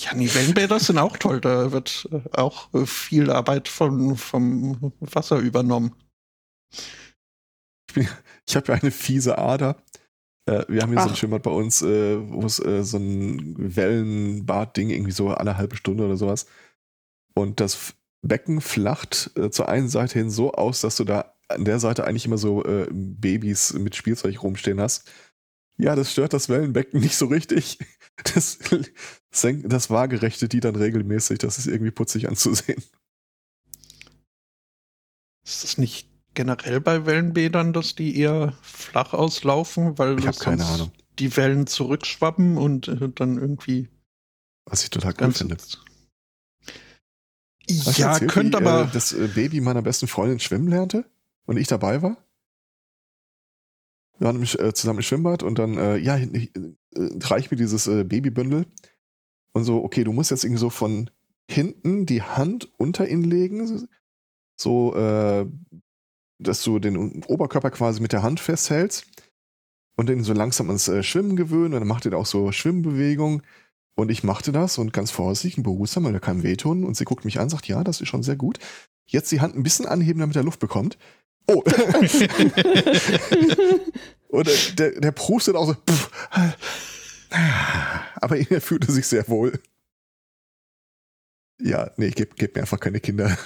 Ja, 0.00 0.14
die 0.14 0.32
Wellenbäder 0.32 0.78
sind 0.78 0.98
auch 0.98 1.16
toll. 1.16 1.40
Da 1.40 1.72
wird 1.72 2.08
auch 2.30 2.68
viel 2.86 3.30
Arbeit 3.30 3.66
von, 3.66 4.16
vom 4.16 4.92
Wasser 5.00 5.38
übernommen. 5.38 5.94
Ich 8.46 8.54
habe 8.54 8.72
ja 8.72 8.78
eine 8.78 8.92
fiese 8.92 9.38
Ader. 9.38 9.82
Äh, 10.48 10.64
wir 10.68 10.82
haben 10.82 10.90
hier 10.90 11.00
so 11.00 11.08
ein 11.08 11.12
Ach. 11.12 11.16
Schwimmbad 11.16 11.42
bei 11.42 11.50
uns, 11.50 11.82
äh, 11.82 12.18
wo 12.30 12.46
es 12.46 12.58
äh, 12.58 12.82
so 12.82 12.96
ein 12.96 13.54
Wellenbad-Ding 13.58 14.88
irgendwie 14.88 15.12
so 15.12 15.28
alle 15.28 15.58
halbe 15.58 15.76
Stunde 15.76 16.06
oder 16.06 16.16
sowas. 16.16 16.46
Und 17.34 17.60
das 17.60 17.94
Becken 18.22 18.60
flacht 18.60 19.30
äh, 19.36 19.50
zur 19.50 19.68
einen 19.68 19.88
Seite 19.88 20.18
hin 20.18 20.30
so 20.30 20.52
aus, 20.52 20.80
dass 20.80 20.96
du 20.96 21.04
da 21.04 21.34
an 21.48 21.64
der 21.66 21.78
Seite 21.78 22.04
eigentlich 22.04 22.24
immer 22.24 22.38
so 22.38 22.64
äh, 22.64 22.88
Babys 22.90 23.74
mit 23.74 23.94
Spielzeug 23.94 24.42
rumstehen 24.42 24.80
hast. 24.80 25.10
Ja, 25.76 25.94
das 25.94 26.12
stört 26.12 26.32
das 26.32 26.48
Wellenbecken 26.48 27.00
nicht 27.00 27.16
so 27.16 27.26
richtig. 27.26 27.78
Das, 28.34 28.58
senkt 29.30 29.70
das 29.70 29.90
Waagerechte 29.90 30.48
die 30.48 30.60
dann 30.60 30.76
regelmäßig. 30.76 31.38
Das 31.38 31.58
ist 31.58 31.66
irgendwie 31.66 31.92
putzig 31.92 32.26
anzusehen. 32.26 32.82
Ist 35.44 35.64
das 35.64 35.78
nicht 35.78 36.07
generell 36.38 36.80
bei 36.80 37.04
Wellenbädern, 37.04 37.72
dass 37.72 37.96
die 37.96 38.16
eher 38.16 38.52
flach 38.62 39.12
auslaufen, 39.12 39.98
weil 39.98 40.14
die 41.18 41.36
Wellen 41.36 41.66
zurückschwappen 41.66 42.56
und 42.56 42.86
äh, 42.86 43.08
dann 43.12 43.38
irgendwie 43.38 43.88
Was 44.64 44.84
ich 44.84 44.90
total 44.90 45.14
cool 45.14 45.18
ganz. 45.18 45.38
finde. 45.38 45.56
Hast 45.56 45.82
du 47.98 48.02
Ja, 48.02 48.12
erzählt, 48.12 48.30
könnte 48.30 48.60
wie, 48.60 48.64
aber. 48.64 48.84
Äh, 48.84 48.90
das 48.92 49.12
äh, 49.12 49.26
Baby 49.34 49.60
meiner 49.60 49.82
besten 49.82 50.06
Freundin 50.06 50.38
schwimmen 50.38 50.68
lernte 50.68 51.06
und 51.46 51.56
ich 51.56 51.66
dabei 51.66 52.02
war. 52.02 52.24
Wir 54.18 54.26
waren 54.28 54.36
im, 54.36 54.44
Sch- 54.44 54.60
äh, 54.60 54.72
zusammen 54.72 55.00
im 55.00 55.02
Schwimmbad 55.02 55.42
und 55.42 55.58
dann, 55.58 55.76
äh, 55.76 55.96
ja, 55.96 56.16
ich, 56.18 56.54
äh, 56.54 56.70
reich 57.24 57.50
mir 57.50 57.56
dieses 57.56 57.86
Babybündel 57.86 58.66
und 59.54 59.64
so, 59.64 59.82
okay, 59.82 60.04
du 60.04 60.12
musst 60.12 60.30
jetzt 60.30 60.44
irgendwie 60.44 60.60
so 60.60 60.70
von 60.70 61.10
hinten 61.50 62.06
die 62.06 62.22
Hand 62.22 62.70
unter 62.78 63.08
ihn 63.08 63.24
legen, 63.24 63.88
so, 64.56 64.94
äh, 64.94 65.44
dass 66.38 66.62
du 66.62 66.78
den 66.78 67.24
Oberkörper 67.24 67.70
quasi 67.70 68.00
mit 68.00 68.12
der 68.12 68.22
Hand 68.22 68.40
festhältst 68.40 69.06
und 69.96 70.08
den 70.08 70.22
so 70.22 70.32
langsam 70.32 70.68
ans 70.68 70.88
äh, 70.88 71.02
Schwimmen 71.02 71.36
gewöhnen 71.36 71.74
und 71.74 71.80
dann 71.80 71.88
macht 71.88 72.06
er 72.06 72.16
auch 72.16 72.26
so 72.26 72.52
Schwimmbewegungen 72.52 73.42
und 73.98 74.10
ich 74.12 74.22
machte 74.22 74.52
das 74.52 74.78
und 74.78 74.92
ganz 74.92 75.10
vorsichtig 75.10 75.58
und 75.58 75.64
behutsam, 75.64 76.04
weil 76.04 76.14
er 76.14 76.20
kann 76.20 76.44
wehtun. 76.44 76.84
Und 76.84 76.96
sie 76.96 77.04
guckt 77.04 77.24
mich 77.24 77.40
an, 77.40 77.48
sagt, 77.48 77.66
ja, 77.66 77.82
das 77.82 78.00
ist 78.00 78.06
schon 78.06 78.22
sehr 78.22 78.36
gut. 78.36 78.60
Jetzt 79.06 79.32
die 79.32 79.40
Hand 79.40 79.56
ein 79.56 79.64
bisschen 79.64 79.86
anheben, 79.86 80.20
damit 80.20 80.36
er 80.36 80.44
Luft 80.44 80.60
bekommt. 80.60 80.96
Oh. 81.48 81.64
und 84.28 84.46
der, 84.46 84.54
der, 84.76 85.00
der 85.00 85.10
prustet 85.10 85.56
auch 85.56 85.66
so. 85.66 85.74
Pff. 85.74 86.10
Aber 88.20 88.38
er 88.50 88.60
fühlte 88.60 88.92
sich 88.92 89.08
sehr 89.08 89.28
wohl. 89.28 89.60
Ja, 91.60 91.90
nee, 91.96 92.10
gib, 92.10 92.36
gib 92.36 92.54
mir 92.54 92.60
einfach 92.60 92.78
keine 92.78 93.00
Kinder. 93.00 93.36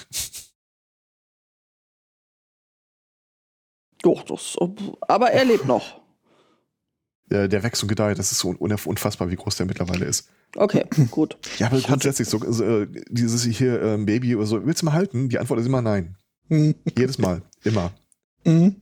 Doch, 4.03 4.23
das, 4.25 4.57
aber 5.03 5.31
er 5.31 5.45
lebt 5.45 5.67
noch. 5.67 6.01
Der, 7.31 7.49
der 7.49 7.63
wächst 7.63 7.83
und 7.83 7.89
gedeiht. 7.89 8.19
Das 8.19 8.31
ist 8.31 8.41
so 8.41 8.49
un- 8.49 8.57
unfassbar, 8.57 9.31
wie 9.31 9.37
groß 9.37 9.57
der 9.57 9.65
mittlerweile 9.65 10.05
ist. 10.05 10.29
Okay, 10.55 10.85
gut. 11.11 11.39
Ja, 11.59 11.69
aber 11.69 11.77
Ich 11.79 11.85
hatte- 11.85 11.93
grundsätzlich, 11.93 12.29
so, 12.29 12.39
so, 12.53 12.63
äh, 12.65 12.87
dieses 13.09 13.45
hier 13.45 13.81
ähm, 13.81 14.05
Baby 14.05 14.37
oder 14.37 14.45
so, 14.45 14.67
willst 14.67 14.83
du 14.83 14.87
mal 14.87 14.93
halten? 14.93 15.31
Die 15.31 15.39
Antwort 15.39 15.59
ist 15.61 15.65
immer 15.67 15.81
nein. 15.81 16.17
Hm, 16.49 16.75
Jedes 16.99 17.17
Mal. 17.19 17.41
Immer. 17.65 17.93
hm. 18.45 18.77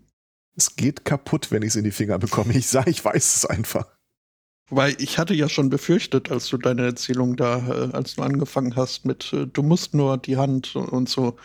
Es 0.56 0.74
geht 0.74 1.04
kaputt, 1.04 1.52
wenn 1.52 1.62
ich 1.62 1.68
es 1.68 1.76
in 1.76 1.84
die 1.84 1.92
Finger 1.92 2.18
bekomme. 2.18 2.52
Ich 2.54 2.66
sage, 2.66 2.90
ich 2.90 3.04
weiß 3.04 3.36
es 3.36 3.46
einfach. 3.46 3.86
Wobei 4.68 4.96
ich 4.98 5.18
hatte 5.18 5.34
ja 5.34 5.48
schon 5.48 5.70
befürchtet, 5.70 6.30
als 6.32 6.48
du 6.48 6.56
deine 6.58 6.82
Erzählung 6.86 7.36
da, 7.36 7.58
äh, 7.68 7.92
als 7.92 8.16
du 8.16 8.22
angefangen 8.22 8.74
hast 8.74 9.04
mit, 9.04 9.32
äh, 9.32 9.46
du 9.46 9.62
musst 9.62 9.94
nur 9.94 10.18
die 10.18 10.36
Hand 10.38 10.74
und, 10.74 10.88
und 10.88 11.08
so, 11.08 11.36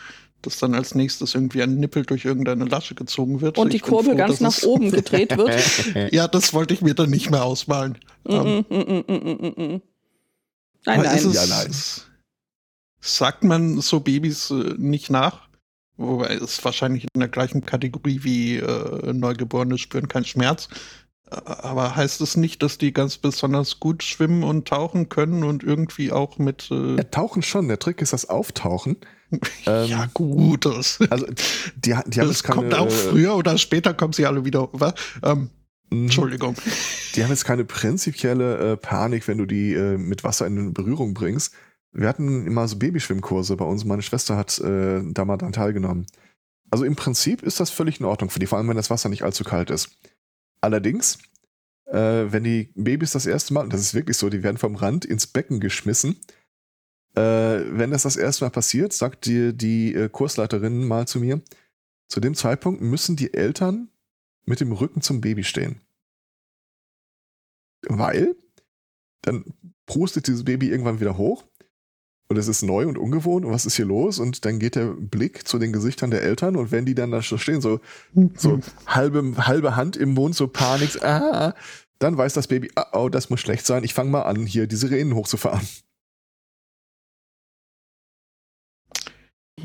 dass 0.46 0.60
dann 0.60 0.74
als 0.76 0.96
nächstes 0.96 1.36
irgendwie 1.36 1.62
ein 1.64 1.76
Nippel 1.76 2.06
durch 2.06 2.26
irgendeine 2.26 2.66
Lasche 2.66 2.96
gezogen 2.96 3.42
wird. 3.42 3.58
Und 3.58 3.74
die 3.74 3.78
Ich 3.78 3.84
bin 3.84 3.92
Kurbel 3.92 4.12
froh, 4.12 4.18
ganz 4.18 4.40
nach 4.40 4.64
oben 4.64 4.92
gedreht 4.92 5.36
wird. 5.38 6.14
Ja, 6.14 6.28
das 6.28 6.54
wollte 6.54 6.74
ich 6.74 6.82
mir 6.82 6.94
dann 6.94 7.10
nicht 7.10 7.32
mehr 7.32 7.44
ausmalen. 7.44 7.98
Ähm, 8.28 8.66
Mm, 8.70 8.76
mm, 8.76 9.04
mm, 9.08 9.14
mm, 9.14 9.38
mm, 9.42 9.76
mm. 9.76 9.82
Nein, 10.86 11.02
nein. 11.02 11.18
ist 11.18 11.26
es, 11.26 11.36
Ja, 11.36 11.46
nein. 11.48 11.72
Sagt 13.02 13.44
man 13.44 13.82
so 13.82 14.00
Babys 14.00 14.50
äh, 14.52 14.74
nicht 14.78 15.10
nach? 15.10 15.48
Wobei 15.98 16.34
es 16.36 16.64
wahrscheinlich 16.66 17.06
in 17.14 17.20
der 17.20 17.30
gleichen 17.30 17.66
Kategorie 17.66 18.20
wie 18.24 18.58
äh, 18.58 19.14
Neugeborene 19.14 19.78
spüren 19.78 20.08
keinen 20.08 20.26
Schmerz. 20.26 20.68
Aber 21.28 21.96
heißt 21.96 22.22
es 22.22 22.38
nicht, 22.38 22.62
dass 22.62 22.78
die 22.78 22.94
ganz 22.94 23.18
besonders 23.18 23.80
gut 23.80 24.04
schwimmen 24.04 24.44
und 24.44 24.68
tauchen 24.68 25.10
können 25.10 25.44
und 25.44 25.64
irgendwie 25.64 26.12
auch 26.12 26.38
mit. 26.38 26.70
Äh, 26.70 26.98
Ja, 26.98 27.04
tauchen 27.04 27.42
schon. 27.42 27.68
Der 27.68 27.80
Trick 27.80 28.02
ist 28.02 28.14
das 28.14 28.30
Auftauchen. 28.30 28.98
Ähm, 29.68 29.90
ja, 29.90 30.08
gut. 30.14 30.66
Das, 30.66 31.00
Also, 31.10 31.26
die, 31.26 31.34
die 31.84 31.94
haben 31.96 32.12
das 32.12 32.28
jetzt 32.28 32.44
keine, 32.44 32.56
kommt 32.56 32.76
auch 32.76 32.88
äh, 32.88 32.92
früher 32.92 33.36
oder 33.36 33.58
später 33.58 33.94
kommen 33.94 34.14
sie 34.14 34.26
alle 34.26 34.46
wieder. 34.46 34.70
Ähm, 35.24 35.50
mhm. 35.90 36.04
Entschuldigung. 36.04 36.56
Die 37.16 37.24
haben 37.24 37.32
jetzt 37.32 37.46
keine 37.46 37.66
prinzipielle 37.66 38.74
äh, 38.74 38.78
Panik, 38.78 39.28
wenn 39.28 39.40
du 39.40 39.46
die 39.46 39.74
äh, 39.74 39.98
mit 39.98 40.24
Wasser 40.24 40.46
in 40.46 40.74
Berührung 40.74 41.16
bringst. 41.16 41.54
Wir 41.92 42.08
hatten 42.08 42.46
immer 42.46 42.68
so 42.68 42.76
Babyschwimmkurse 42.78 43.56
bei 43.56 43.66
uns. 43.66 43.86
Meine 43.86 44.02
Schwester 44.02 44.36
hat 44.38 44.60
äh, 44.60 45.02
da 45.04 45.26
mal 45.26 45.38
dran 45.38 45.54
teilgenommen. 45.54 46.06
Also 46.70 46.84
im 46.84 46.96
Prinzip 46.96 47.42
ist 47.42 47.60
das 47.60 47.70
völlig 47.70 48.00
in 48.00 48.06
Ordnung 48.06 48.30
für 48.30 48.40
die, 48.40 48.48
vor 48.48 48.58
allem 48.58 48.68
wenn 48.68 48.76
das 48.76 48.90
Wasser 48.90 49.10
nicht 49.10 49.24
allzu 49.24 49.44
kalt 49.44 49.70
ist. 49.70 49.98
Allerdings, 50.62 51.20
äh, 51.86 52.26
wenn 52.30 52.44
die 52.44 52.72
Babys 52.76 53.12
das 53.12 53.26
erste 53.26 53.54
Mal, 53.54 53.64
und 53.64 53.74
das 53.74 53.82
ist 53.82 53.94
wirklich 53.94 54.18
so, 54.18 54.30
die 54.30 54.44
werden 54.44 54.58
vom 54.58 54.76
Rand 54.76 55.06
ins 55.06 55.28
Becken 55.28 55.60
geschmissen. 55.60 56.18
Äh, 57.16 57.78
wenn 57.78 57.92
das 57.92 58.04
das 58.04 58.18
erste 58.18 58.46
Mal 58.46 58.50
passiert, 58.50 58.94
sagt 58.94 59.26
die, 59.26 59.56
die 59.56 59.94
äh, 59.94 60.10
Kursleiterin 60.10 60.86
mal 60.86 61.08
zu 61.08 61.20
mir, 61.20 61.42
zu 62.08 62.20
dem 62.20 62.36
Zeitpunkt 62.36 62.82
müssen 62.82 63.16
die 63.16 63.34
Eltern 63.34 63.90
mit 64.46 64.60
dem 64.60 64.72
Rücken 64.72 65.02
zum 65.02 65.22
Baby 65.22 65.44
stehen. 65.44 65.82
Weil 67.88 68.36
dann 69.22 69.46
prustet 69.86 70.28
dieses 70.28 70.44
Baby 70.44 70.70
irgendwann 70.70 71.00
wieder 71.00 71.18
hoch 71.18 71.46
und 72.28 72.38
es 72.38 72.48
ist 72.48 72.64
neu 72.64 72.88
und 72.88 72.98
ungewohnt 72.98 73.46
und 73.46 73.52
was 73.52 73.66
ist 73.66 73.76
hier 73.76 73.86
los? 73.86 74.20
Und 74.20 74.46
dann 74.46 74.60
geht 74.60 74.76
der 74.76 74.88
Blick 74.88 75.48
zu 75.48 75.60
den 75.60 75.72
Gesichtern 75.72 76.12
der 76.12 76.24
Eltern 76.24 76.56
und 76.56 76.72
wenn 76.72 76.86
die 76.86 76.96
dann 76.96 77.12
da 77.12 77.22
stehen, 77.22 77.62
so, 77.62 77.80
so 78.36 78.60
halbe, 78.88 79.34
halbe 79.38 79.76
Hand 79.76 79.96
im 79.96 80.14
Mund, 80.14 80.36
so 80.36 80.48
Panik, 80.48 81.04
ah, 81.04 81.54
dann 82.00 82.18
weiß 82.18 82.34
das 82.34 82.48
Baby, 82.48 82.72
ah, 82.76 82.88
oh, 82.94 83.10
das 83.10 83.30
muss 83.30 83.40
schlecht 83.40 83.66
sein, 83.66 83.84
ich 83.84 83.94
fange 83.94 84.10
mal 84.10 84.24
an, 84.24 84.46
hier 84.46 84.68
die 84.68 84.76
Sirenen 84.76 85.16
hochzufahren. 85.16 85.66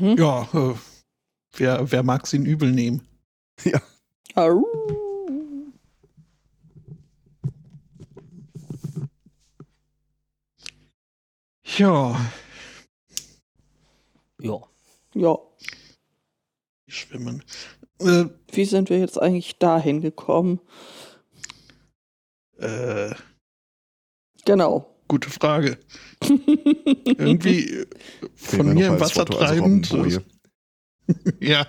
Mhm. 0.01 0.17
Ja, 0.17 0.47
äh, 0.53 0.73
wer, 1.57 1.91
wer 1.91 2.03
mag 2.03 2.25
sie 2.25 2.37
ihn 2.37 2.45
übel 2.45 2.71
nehmen? 2.71 3.07
Au. 4.35 4.63
Ja, 11.77 12.19
Ja. 14.39 14.59
Ja. 15.13 15.37
schwimmen. 16.87 17.43
Äh, 17.99 18.25
Wie 18.51 18.65
sind 18.65 18.89
wir 18.89 18.97
jetzt 18.99 19.21
eigentlich 19.21 19.59
dahin 19.59 20.01
gekommen? 20.01 20.59
Äh, 22.57 23.13
Genau. 24.45 24.95
Gute 25.11 25.29
Frage. 25.29 25.77
Irgendwie 26.23 27.81
äh, 27.81 27.85
von 28.33 28.73
mir 28.73 28.87
im 28.87 28.99
Wasser 28.99 29.25
Foto, 29.27 29.37
also 29.39 29.53
treibend. 29.53 29.91
Robbenboje. 29.91 30.23
ja. 31.41 31.67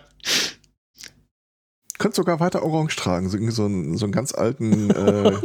Könnt 1.98 2.14
sogar 2.14 2.38
weiter 2.38 2.62
orange 2.62 2.94
tragen, 2.94 3.28
so, 3.28 3.36
irgendwie 3.36 3.52
so, 3.52 3.64
einen, 3.64 3.96
so 3.96 4.06
einen 4.06 4.12
ganz 4.12 4.32
alten. 4.32 4.90
Äh, 4.90 5.32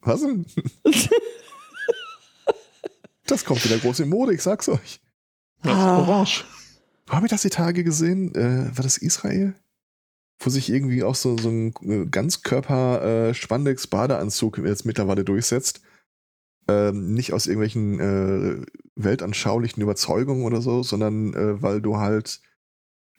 was 0.00 0.22
denn? 0.22 0.46
das 3.26 3.44
kommt 3.44 3.62
wieder 3.64 3.76
groß 3.78 4.00
in 4.00 4.08
Mode, 4.08 4.32
ich 4.32 4.42
sag's 4.42 4.70
euch. 4.70 5.00
Das 5.62 5.72
Ah. 5.74 5.98
Orange. 5.98 6.44
Habe 7.10 7.26
ich 7.26 7.30
das 7.30 7.42
die 7.42 7.50
Tage 7.50 7.84
gesehen? 7.84 8.34
Äh, 8.34 8.74
war 8.74 8.82
das 8.82 8.96
Israel? 8.96 9.54
Wo 10.42 10.50
sich 10.50 10.70
irgendwie 10.70 11.04
auch 11.04 11.14
so, 11.14 11.36
so 11.36 11.50
ein 11.50 11.74
äh, 11.82 12.06
Ganzkörper-Spandex-Badeanzug 12.06 14.56
jetzt 14.58 14.86
mittlerweile 14.86 15.24
durchsetzt. 15.24 15.82
Ähm, 16.66 17.14
nicht 17.14 17.32
aus 17.32 17.46
irgendwelchen 17.46 18.00
äh, 18.00 18.66
weltanschaulichen 18.94 19.82
Überzeugungen 19.82 20.44
oder 20.44 20.60
so, 20.62 20.82
sondern 20.82 21.34
äh, 21.34 21.62
weil 21.62 21.82
du 21.82 21.98
halt 21.98 22.40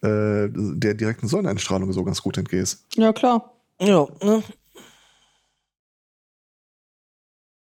äh, 0.02 0.50
der 0.52 0.96
direkten 0.96 1.28
Sonneneinstrahlung 1.28 1.94
so 1.94 2.04
ganz 2.04 2.24
gut 2.24 2.38
entgehst. 2.38 2.86
Ja, 2.96 3.14
klar. 3.14 3.54
Ja, 3.80 4.08
ne? 4.24 4.44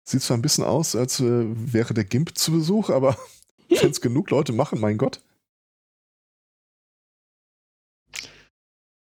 Sieht 0.04 0.22
zwar 0.22 0.36
ein 0.36 0.42
bisschen 0.42 0.64
aus, 0.64 0.94
als 0.94 1.20
äh, 1.20 1.72
wäre 1.72 1.94
der 1.94 2.04
GIMP 2.04 2.36
zu 2.36 2.52
Besuch, 2.52 2.90
aber 2.90 3.16
wenn 3.68 3.90
es 3.90 4.00
genug 4.00 4.30
Leute 4.30 4.52
machen, 4.52 4.80
mein 4.80 4.98
Gott. 4.98 5.20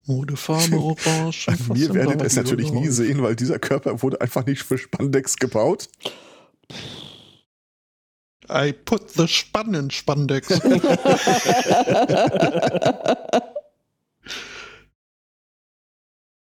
Modefarbe 0.07 0.77
Orange. 0.81 1.47
Wir 1.75 1.89
da 1.89 2.25
es 2.25 2.37
natürlich 2.37 2.73
nie 2.73 2.89
sehen, 2.89 3.23
weil 3.23 3.37
dieser 3.37 3.59
Körper 3.59 4.03
wurde 4.03 4.21
einfach 4.21 4.47
nicht 4.47 4.63
für 4.63 4.79
Spandex 4.79 5.37
gebaut. 5.37 5.89
I 8.49 8.73
put 8.73 9.11
the 9.11 9.27
Spann 9.27 9.75
in 9.75 9.91
Spandex. 9.91 10.49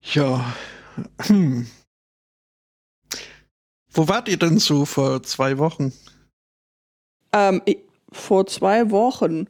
ja. 0.03 0.53
Hm. 1.23 1.67
Wo 3.91 4.07
wart 4.09 4.29
ihr 4.29 4.37
denn 4.37 4.59
so 4.59 4.85
vor 4.85 5.23
zwei 5.23 5.57
Wochen? 5.59 5.95
ähm, 7.33 7.63
ich, 7.65 7.79
vor 8.13 8.47
zwei 8.47 8.91
Wochen 8.91 9.49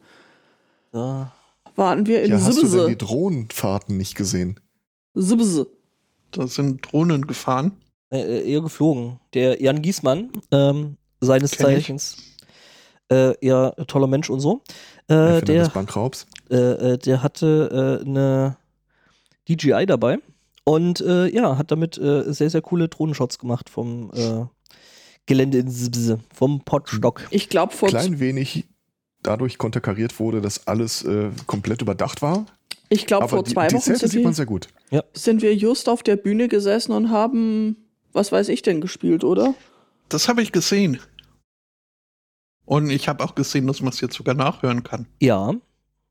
Da. 0.93 1.33
Waren 1.79 2.07
wir 2.07 2.23
in 2.23 2.33
Ja, 2.33 2.41
hast 2.41 2.59
du 2.59 2.63
denn 2.63 2.71
die 2.71 2.77
Sibse. 2.77 2.97
Drohnenfahrten 2.97 3.97
nicht 3.97 4.15
gesehen? 4.15 4.61
Sibse. 5.15 5.69
Da 6.33 6.47
sind 6.47 6.81
Drohnen 6.83 7.27
gefahren. 7.27 7.73
Äh, 8.13 8.51
eher 8.51 8.61
geflogen. 8.61 9.21
Der 9.35 9.63
Jan 9.63 9.81
Giesmann, 9.81 10.31
ähm, 10.51 10.97
seines 11.21 11.53
Kenn 11.53 11.71
ich. 11.71 11.77
Zeichens, 11.77 12.17
äh, 13.11 13.35
ja, 13.47 13.71
toller 13.87 14.07
Mensch 14.07 14.29
und 14.31 14.41
so, 14.41 14.63
äh, 15.09 15.41
der, 15.41 15.65
des 15.65 15.71
Bankraubs. 15.71 16.27
äh, 16.51 16.57
äh, 16.95 16.99
der 16.99 17.23
hatte 17.23 18.01
äh, 18.03 18.07
eine 18.07 18.57
DJI 19.49 19.87
dabei 19.87 20.19
und 20.65 21.01
äh, 21.01 21.29
ja, 21.29 21.57
hat 21.59 21.71
damit 21.71 21.99
äh, 21.99 22.33
sehr, 22.33 22.51
sehr 22.51 22.63
coole 22.63 22.89
Drohnenshots 22.89 23.39
gemacht 23.39 23.69
vom 23.71 24.11
äh, 24.15 24.45
Gelände 25.27 25.59
in 25.59 25.71
Sibse, 25.71 26.21
vom 26.33 26.61
Potstock. 26.61 27.27
Ich 27.31 27.49
glaube, 27.49 27.75
vor, 27.75 27.89
Klein 27.89 28.21
wenig 28.21 28.67
dadurch 29.23 29.59
konterkariert 29.59 30.19
wurde, 30.21 30.41
dass 30.41 30.67
alles 30.67 31.05
äh, 31.05 31.31
komplett 31.47 31.83
überdacht 31.83 32.23
war. 32.23 32.47
ich 32.89 33.07
glaub, 33.07 33.23
Aber 33.23 33.29
vor 33.31 33.43
die, 33.45 33.53
zwei 33.53 33.69
die 33.69 33.75
Wochen 33.75 33.83
sind 33.95 33.99
sieht 34.11 34.23
man 34.23 34.33
wir, 34.33 34.37
sehr 34.37 34.47
gut. 34.47 34.69
sind 35.15 35.43
wir 35.43 35.55
just 35.55 35.89
auf 35.89 36.03
der 36.03 36.17
Bühne 36.17 36.49
gesessen 36.49 36.93
und 36.93 37.11
haben, 37.11 37.77
was 38.13 38.33
weiß 38.33 38.49
ich 38.49 38.63
denn, 38.63 38.81
gespielt, 38.81 39.25
oder? 39.25 39.55
Das 40.09 40.29
habe 40.29 40.43
ich 40.43 40.53
gesehen. 40.53 40.99
Und 42.65 42.91
ich 42.91 43.09
habe 43.09 43.25
auch 43.25 43.35
gesehen, 43.35 43.67
dass 43.67 43.81
man 43.81 43.93
es 43.93 44.01
jetzt 44.01 44.15
sogar 44.15 44.35
nachhören 44.35 44.83
kann. 44.83 45.07
Ja, 45.21 45.55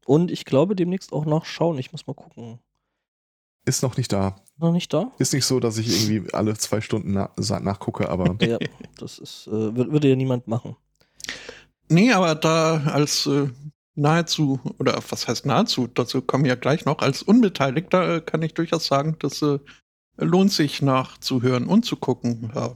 und 0.06 0.32
ich 0.32 0.46
glaube 0.46 0.76
demnächst 0.76 1.14
auch 1.14 1.26
nachschauen. 1.26 1.78
Ich 1.78 1.92
muss 1.92 2.08
mal 2.08 2.14
gucken. 2.14 2.60
Ist 3.66 3.84
noch 3.84 3.98
nicht 3.98 4.12
da. 4.14 4.38
Noch 4.58 4.72
nicht 4.72 4.92
da? 4.94 5.12
Ist 5.20 5.34
nicht 5.34 5.46
so, 5.46 5.60
dass 5.60 5.78
ich 5.78 5.88
irgendwie 6.10 6.34
alle 6.34 6.56
zwei 6.58 6.80
Stunden 6.82 7.12
na 7.12 7.30
nachgucke, 7.60 8.10
aber 8.10 8.36
Ja, 8.42 8.58
das 8.98 9.20
ist, 9.20 9.48
äh, 9.48 9.52
wür- 9.52 9.92
würde 9.92 10.08
ja 10.10 10.16
niemand 10.16 10.48
machen. 10.48 10.76
Nee, 11.90 12.12
aber 12.12 12.36
da 12.36 12.84
als 12.86 13.26
äh, 13.28 13.50
nahezu, 13.96 14.60
oder 14.80 15.00
was 15.10 15.28
heißt 15.28 15.46
nahezu, 15.46 15.88
dazu 15.88 16.22
kommen 16.22 16.44
wir 16.44 16.50
ja 16.50 16.56
gleich 16.56 16.86
noch, 16.86 17.00
als 17.00 17.22
Unbeteiligter 17.24 18.16
äh, 18.18 18.22
kann 18.22 18.42
ich 18.42 18.54
durchaus 18.54 18.86
sagen, 18.88 19.16
das 19.20 19.42
äh, 19.42 19.60
lohnt 20.18 20.52
sich 20.52 20.82
nachzuhören 20.82 21.66
und 21.68 21.86
zu 21.86 21.96
gucken. 21.96 22.52
Ja. 22.54 22.74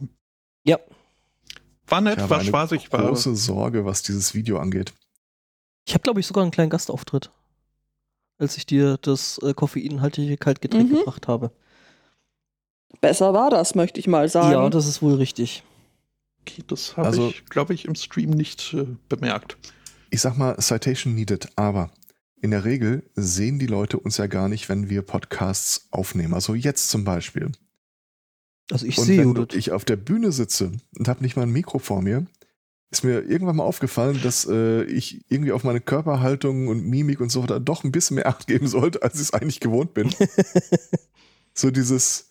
Ja. 0.63 0.79
War 1.87 2.01
nett, 2.01 2.15
ich 2.17 2.23
habe 2.23 2.29
war 2.29 2.43
spaßig, 2.43 2.91
war. 2.93 3.01
große 3.07 3.35
Sorge, 3.35 3.83
was 3.85 4.01
dieses 4.03 4.33
Video 4.33 4.59
angeht. 4.59 4.93
Ich 5.85 5.93
habe, 5.93 6.03
glaube 6.03 6.19
ich, 6.19 6.27
sogar 6.27 6.43
einen 6.43 6.51
kleinen 6.51 6.69
Gastauftritt, 6.69 7.31
als 8.37 8.55
ich 8.55 8.65
dir 8.65 8.97
das 9.01 9.39
äh, 9.39 9.53
koffeinhaltige 9.53 10.37
Kaltgetränk 10.37 10.89
Mhm. 10.91 10.95
gebracht 10.99 11.27
habe. 11.27 11.51
Besser 13.01 13.33
war 13.33 13.49
das, 13.49 13.75
möchte 13.75 13.99
ich 13.99 14.07
mal 14.07 14.29
sagen. 14.29 14.51
Ja, 14.51 14.69
das 14.69 14.85
ist 14.87 15.01
wohl 15.01 15.15
richtig. 15.15 15.63
Okay, 16.41 16.63
das 16.67 16.97
habe 16.97 17.07
Also- 17.07 17.29
ich, 17.29 17.45
glaube 17.45 17.73
ich, 17.73 17.85
im 17.85 17.95
Stream 17.95 18.31
nicht 18.31 18.73
äh, 18.73 18.85
bemerkt. 19.09 19.57
Ich 20.09 20.21
sag 20.21 20.37
mal, 20.37 20.57
Citation 20.59 21.15
needed, 21.15 21.47
aber 21.55 21.91
in 22.41 22.51
der 22.51 22.65
Regel 22.65 23.03
sehen 23.15 23.59
die 23.59 23.67
Leute 23.67 23.97
uns 23.99 24.17
ja 24.17 24.27
gar 24.27 24.49
nicht, 24.49 24.67
wenn 24.67 24.89
wir 24.89 25.03
Podcasts 25.03 25.87
aufnehmen. 25.91 26.33
Also 26.33 26.55
jetzt 26.55 26.89
zum 26.89 27.03
Beispiel. 27.03 27.51
Also 28.71 28.85
ich 28.85 28.97
und 28.97 29.05
sehe 29.05 29.19
wenn 29.19 29.35
Judith. 29.35 29.55
ich 29.57 29.71
auf 29.71 29.85
der 29.85 29.95
Bühne 29.97 30.31
sitze 30.31 30.71
und 30.97 31.07
habe 31.07 31.21
nicht 31.23 31.35
mal 31.35 31.43
ein 31.43 31.51
Mikro 31.51 31.77
vor 31.79 32.01
mir, 32.01 32.25
ist 32.89 33.03
mir 33.03 33.21
irgendwann 33.21 33.55
mal 33.57 33.63
aufgefallen, 33.63 34.19
dass 34.21 34.45
äh, 34.49 34.83
ich 34.83 35.23
irgendwie 35.29 35.51
auf 35.53 35.63
meine 35.63 35.79
Körperhaltung 35.79 36.67
und 36.67 36.85
Mimik 36.85 37.21
und 37.21 37.29
so 37.31 37.45
da 37.45 37.59
doch 37.59 37.83
ein 37.85 37.91
bisschen 37.91 38.15
mehr 38.15 38.27
Acht 38.27 38.47
geben 38.47 38.67
sollte, 38.67 39.03
als 39.03 39.15
ich 39.15 39.21
es 39.21 39.33
eigentlich 39.33 39.59
gewohnt 39.59 39.93
bin. 39.93 40.09
so 41.53 41.69
dieses 41.71 42.30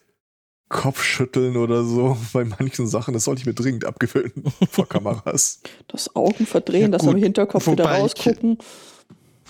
Kopfschütteln 0.71 1.57
oder 1.59 1.85
so 1.85 2.17
bei 2.33 2.45
manchen 2.45 2.87
Sachen, 2.87 3.13
das 3.13 3.25
sollte 3.25 3.41
ich 3.41 3.47
mir 3.47 3.53
dringend 3.55 3.85
abgewöhnen 3.85 4.45
vor 4.71 4.89
Kameras. 4.89 5.61
Das 5.89 6.17
Augen 6.17 6.47
verdrehen, 6.47 6.93
Ja, 6.93 6.99
das 6.99 7.07
am 7.07 7.17
Hinterkopf 7.17 7.67
wieder 7.67 7.85
Wobei 7.85 7.97
ich- 7.99 8.03
rausgucken. 8.03 8.57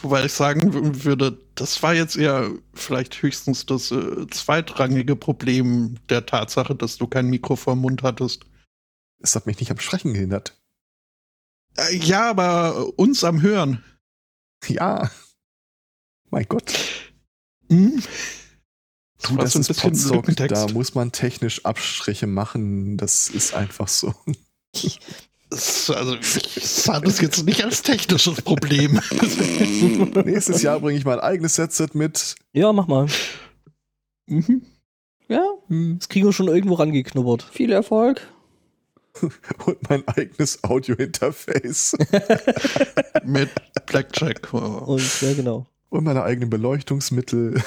Wobei 0.03 0.25
ich 0.25 0.33
sagen 0.33 1.05
würde, 1.05 1.39
das 1.55 1.83
war 1.83 1.93
jetzt 1.95 2.16
eher 2.16 2.51
vielleicht 2.73 3.21
höchstens 3.21 3.66
das 3.66 3.91
äh, 3.91 4.27
zweitrangige 4.31 5.14
Problem 5.14 5.97
der 6.09 6.25
Tatsache, 6.25 6.75
dass 6.75 6.97
du 6.97 7.07
kein 7.07 7.27
Mikro 7.27 7.55
vor 7.55 7.75
dem 7.75 7.81
Mund 7.83 8.03
hattest. 8.03 8.47
Es 9.23 9.37
hat 9.37 9.45
mich 9.45 9.61
nicht 9.61 9.71
am 9.71 9.79
Sprechen 9.79 10.14
gehindert. 10.14 10.57
Äh, 11.77 11.97
ja, 11.97 12.31
aber 12.31 12.99
uns 12.99 13.23
am 13.25 13.43
Hören. 13.43 13.85
Ja. 14.68 15.11
Mein 16.31 16.47
Gott. 16.49 16.73
Hm? 17.68 18.03
Du, 19.23 19.37
war 19.37 19.45
das 19.45 19.53
so 19.53 19.59
ein 19.59 19.62
ist 19.62 19.68
bisschen 19.83 20.14
Lückentext. 20.14 20.57
da 20.57 20.73
muss 20.73 20.95
man 20.95 21.12
technisch 21.12 21.64
Abstriche 21.64 22.27
machen. 22.27 22.97
Das 22.97 23.29
ist 23.29 23.55
einfach 23.55 23.89
so. 23.89 24.14
Das- 25.51 25.91
Also, 25.91 26.14
ich 26.16 26.61
sah 26.64 27.01
das 27.01 27.21
jetzt 27.21 27.45
nicht 27.45 27.64
als 27.64 27.83
technisches 27.83 28.41
Problem. 28.43 29.01
Nächstes 30.25 30.62
Jahr 30.62 30.79
bringe 30.79 30.97
ich 30.99 31.05
mein 31.05 31.18
eigenes 31.18 31.59
Headset 31.59 31.89
mit. 31.95 32.37
Ja, 32.53 32.73
mach 32.73 32.87
mal. 32.87 33.07
mhm. 34.27 34.62
Ja, 35.29 35.45
Hm. 35.68 35.97
Das 35.99 36.09
kriegen 36.09 36.27
wir 36.27 36.33
schon 36.33 36.49
irgendwo 36.49 36.75
rangeknubbert. 36.75 37.43
viel 37.53 37.73
Erfolg. 37.73 38.21
Und 39.66 39.89
mein 39.91 40.07
eigenes 40.09 40.62
Audio-Interface. 40.62 41.97
Mit 43.25 43.51
Blackjack. 43.87 44.53
Und 44.53 45.21
ja, 45.21 45.33
genau. 45.35 45.66
Und 45.89 46.05
meine 46.05 46.23
eigenen 46.23 46.49
Beleuchtungsmittel. 46.51 47.61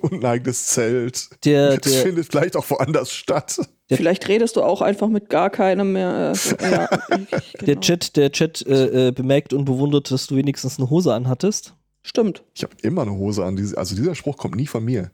Und 0.00 0.12
ein 0.12 0.24
eigenes 0.24 0.66
Zelt. 0.66 1.28
Der, 1.44 1.76
Das 1.76 1.92
der, 1.92 2.02
findet 2.02 2.26
vielleicht 2.26 2.56
auch 2.56 2.68
woanders 2.70 3.12
statt. 3.12 3.60
Vielleicht 3.88 4.28
redest 4.28 4.56
du 4.56 4.62
auch 4.62 4.80
einfach 4.80 5.08
mit 5.08 5.28
gar 5.28 5.50
keinem 5.50 5.92
mehr. 5.92 6.32
Äh, 6.32 6.70
ja, 6.70 6.88
ich, 7.18 7.52
der 7.52 7.66
genau. 7.66 7.80
Chat, 7.80 8.16
der 8.16 8.32
Chat 8.32 8.66
äh, 8.66 9.08
äh, 9.08 9.12
bemerkt 9.12 9.52
und 9.52 9.64
bewundert, 9.64 10.10
dass 10.10 10.26
du 10.26 10.36
wenigstens 10.36 10.78
eine 10.78 10.88
Hose 10.88 11.12
anhattest. 11.12 11.74
Stimmt. 12.02 12.42
Ich 12.54 12.62
habe 12.62 12.74
immer 12.82 13.02
eine 13.02 13.12
Hose 13.12 13.44
an. 13.44 13.56
Also 13.76 13.94
dieser 13.94 14.14
Spruch 14.14 14.36
kommt 14.36 14.56
nie 14.56 14.66
von 14.66 14.84
mir. 14.84 15.10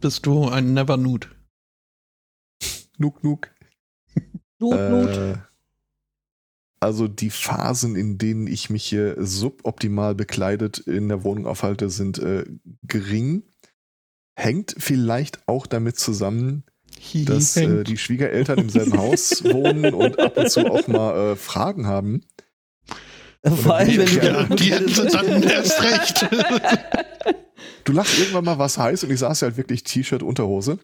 Bist 0.00 0.26
du 0.26 0.48
ein 0.48 0.74
Never 0.74 0.96
Nude? 0.96 1.28
Nuk, 2.98 3.22
nuk. 3.22 3.50
Not, 4.58 4.90
Not. 4.90 5.38
Äh, 6.80 6.84
also 6.84 7.08
die 7.08 7.30
Phasen, 7.30 7.96
in 7.96 8.18
denen 8.18 8.46
ich 8.46 8.70
mich 8.70 8.84
hier 8.84 9.16
suboptimal 9.18 10.14
bekleidet 10.14 10.78
in 10.78 11.08
der 11.08 11.24
Wohnung 11.24 11.46
aufhalte, 11.46 11.90
sind 11.90 12.18
äh, 12.18 12.44
gering. 12.82 13.42
Hängt 14.36 14.74
vielleicht 14.78 15.40
auch 15.48 15.66
damit 15.66 15.98
zusammen, 15.98 16.64
Hihi, 16.98 17.24
dass 17.24 17.56
äh, 17.56 17.84
die 17.84 17.96
Schwiegereltern 17.96 18.58
im 18.58 18.70
selben 18.70 18.96
Haus 18.96 19.44
wohnen 19.44 19.94
und 19.94 20.18
ab 20.18 20.36
und 20.36 20.50
zu 20.50 20.66
auch 20.66 20.86
mal 20.88 21.32
äh, 21.32 21.36
Fragen 21.36 21.86
haben. 21.86 22.22
Vor 23.44 23.76
allem, 23.76 23.98
wenn 23.98 24.06
du 24.06 24.26
Ja, 24.26 24.44
die 24.44 24.72
hätten 24.72 25.08
dann 25.10 25.42
erst 25.42 25.82
recht. 25.82 26.28
Du 27.84 27.92
lachst 27.92 28.18
irgendwann 28.18 28.44
mal 28.44 28.58
was 28.58 28.78
heiß 28.78 29.04
und 29.04 29.10
ich 29.10 29.20
saß 29.20 29.40
ja 29.40 29.48
halt 29.48 29.56
wirklich 29.56 29.84
T-Shirt, 29.84 30.22
Unterhose 30.22 30.78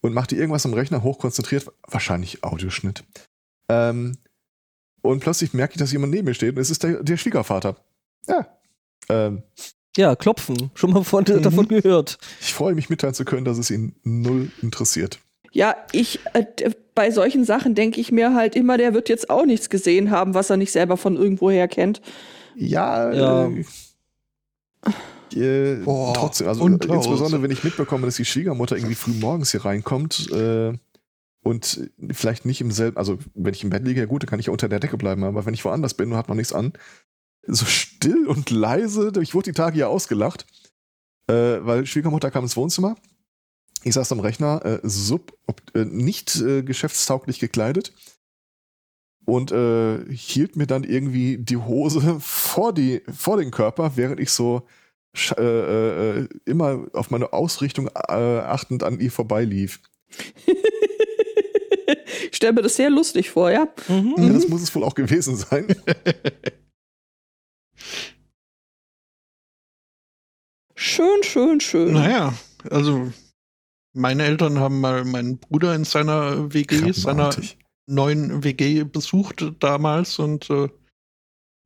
und 0.00 0.14
machte 0.14 0.36
irgendwas 0.36 0.66
am 0.66 0.74
Rechner 0.74 1.02
hochkonzentriert, 1.02 1.66
wahrscheinlich 1.86 2.42
Audioschnitt. 2.42 3.04
Ähm, 3.68 4.18
und 5.02 5.20
plötzlich 5.20 5.52
merke 5.52 5.74
ich, 5.74 5.78
dass 5.78 5.92
jemand 5.92 6.12
neben 6.12 6.26
mir 6.26 6.34
steht 6.34 6.54
und 6.56 6.60
es 6.62 6.70
ist 6.70 6.82
der, 6.82 7.02
der 7.02 7.16
Schwiegervater. 7.16 7.76
Ja. 8.28 8.46
Ähm, 9.08 9.42
ja, 9.96 10.16
klopfen. 10.16 10.70
Schon 10.74 10.92
mal 10.92 11.04
von, 11.04 11.24
Mhm. 11.28 11.42
davon 11.42 11.68
gehört. 11.68 12.18
ich 12.40 12.54
freue 12.54 12.74
mich 12.74 12.88
mitteilen 12.88 13.14
zu 13.14 13.24
können, 13.24 13.44
dass 13.44 13.58
es 13.58 13.70
ihn 13.70 13.94
null 14.04 14.50
interessiert. 14.62 15.18
Ja, 15.52 15.76
ich, 15.92 16.20
äh, 16.32 16.44
bei 16.94 17.10
solchen 17.10 17.44
Sachen 17.44 17.74
denke 17.74 18.00
ich 18.00 18.10
mir 18.10 18.34
halt 18.34 18.56
immer, 18.56 18.78
der 18.78 18.94
wird 18.94 19.08
jetzt 19.10 19.28
auch 19.28 19.44
nichts 19.44 19.68
gesehen 19.68 20.10
haben, 20.10 20.32
was 20.32 20.48
er 20.48 20.56
nicht 20.56 20.72
selber 20.72 20.96
von 20.96 21.16
irgendwoher 21.16 21.68
kennt. 21.68 22.00
Ja, 22.56 23.12
Ja. 23.12 23.48
Äh, 23.48 23.64
äh, 25.34 25.76
Boah, 25.84 26.12
trotzdem, 26.14 26.48
also 26.48 26.62
und 26.62 26.84
insbesondere 26.84 27.42
wenn 27.42 27.50
ich 27.50 27.64
mitbekomme, 27.64 28.06
dass 28.06 28.16
die 28.16 28.24
Schwiegermutter 28.24 28.76
irgendwie 28.76 28.94
früh 28.94 29.12
morgens 29.12 29.50
hier 29.52 29.64
reinkommt 29.64 30.30
äh, 30.32 30.72
und 31.42 31.90
vielleicht 32.12 32.44
nicht 32.44 32.60
im 32.60 32.70
selben, 32.70 32.96
also 32.96 33.18
wenn 33.34 33.54
ich 33.54 33.64
im 33.64 33.70
Bett 33.70 33.84
liege, 33.84 34.00
ja 34.00 34.06
gut, 34.06 34.22
dann 34.22 34.28
kann 34.30 34.40
ich 34.40 34.46
ja 34.46 34.52
unter 34.52 34.68
der 34.68 34.80
Decke 34.80 34.96
bleiben, 34.96 35.24
aber 35.24 35.44
wenn 35.44 35.54
ich 35.54 35.64
woanders 35.64 35.94
bin 35.94 36.10
und 36.12 36.16
hat 36.16 36.28
noch 36.28 36.36
nichts 36.36 36.52
an, 36.52 36.72
so 37.46 37.66
still 37.66 38.28
und 38.28 38.50
leise, 38.50 39.12
ich 39.20 39.34
wurde 39.34 39.50
die 39.50 39.56
Tage 39.56 39.78
ja 39.78 39.88
ausgelacht, 39.88 40.46
äh, 41.28 41.34
weil 41.60 41.86
Schwiegermutter 41.86 42.30
kam 42.30 42.44
ins 42.44 42.56
Wohnzimmer, 42.56 42.96
ich 43.82 43.94
saß 43.94 44.12
am 44.12 44.20
Rechner, 44.20 44.64
äh, 44.64 44.80
sub, 44.84 45.36
äh, 45.74 45.84
nicht 45.84 46.36
äh, 46.40 46.62
geschäftstauglich 46.62 47.40
gekleidet 47.40 47.92
und 49.24 49.50
äh, 49.50 50.04
hielt 50.14 50.54
mir 50.56 50.66
dann 50.66 50.84
irgendwie 50.84 51.38
die 51.38 51.56
Hose 51.56 52.18
vor, 52.20 52.72
die, 52.72 53.02
vor 53.12 53.36
den 53.36 53.50
Körper, 53.50 53.96
während 53.96 54.20
ich 54.20 54.30
so 54.30 54.66
sch- 55.16 55.36
äh, 55.36 56.20
äh, 56.20 56.28
immer 56.44 56.86
auf 56.92 57.10
meine 57.10 57.32
Ausrichtung 57.32 57.88
äh, 57.88 58.12
achtend 58.12 58.84
an 58.84 59.00
ihr 59.00 59.10
vorbeilief. 59.10 59.80
ich 62.30 62.36
stelle 62.36 62.52
mir 62.52 62.62
das 62.62 62.76
sehr 62.76 62.90
lustig 62.90 63.30
vor, 63.30 63.50
ja. 63.50 63.68
Mhm. 63.88 64.14
Ja, 64.18 64.32
das 64.32 64.48
muss 64.48 64.62
es 64.62 64.74
wohl 64.74 64.84
auch 64.84 64.94
gewesen 64.94 65.36
sein. 65.36 65.74
Schön, 70.74 71.22
schön, 71.22 71.60
schön. 71.60 71.92
Naja, 71.92 72.34
also 72.68 73.12
meine 73.94 74.24
Eltern 74.24 74.58
haben 74.58 74.80
mal 74.80 75.04
meinen 75.04 75.38
Bruder 75.38 75.74
in 75.74 75.84
seiner 75.84 76.52
WG, 76.52 76.92
seiner 76.92 77.30
neuen 77.86 78.42
WG 78.42 78.84
besucht 78.84 79.44
damals 79.60 80.18
und 80.18 80.50
äh, 80.50 80.68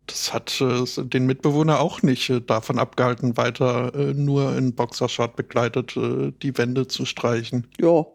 das 0.07 0.32
hat 0.32 0.61
äh, 0.61 0.84
den 1.04 1.26
Mitbewohner 1.26 1.80
auch 1.80 2.02
nicht 2.02 2.30
äh, 2.30 2.40
davon 2.40 2.78
abgehalten, 2.78 3.36
weiter 3.36 3.94
äh, 3.94 4.14
nur 4.14 4.57
in 4.57 4.74
Boxershort 4.74 5.36
begleitet 5.36 5.96
äh, 5.96 6.32
die 6.42 6.57
Wände 6.59 6.86
zu 6.86 7.04
streichen. 7.04 7.66
Ja. 7.80 8.07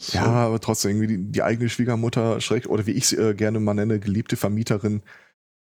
So. 0.00 0.16
Ja, 0.16 0.26
aber 0.26 0.60
trotzdem 0.60 0.92
irgendwie 0.92 1.16
die, 1.16 1.32
die 1.32 1.42
eigene 1.42 1.68
Schwiegermutter, 1.68 2.40
schräg, 2.40 2.66
oder 2.68 2.86
wie 2.86 2.92
ich 2.92 3.08
sie 3.08 3.16
äh, 3.16 3.34
gerne 3.34 3.58
mal 3.60 3.74
nenne, 3.74 3.98
geliebte 3.98 4.36
Vermieterin. 4.36 5.02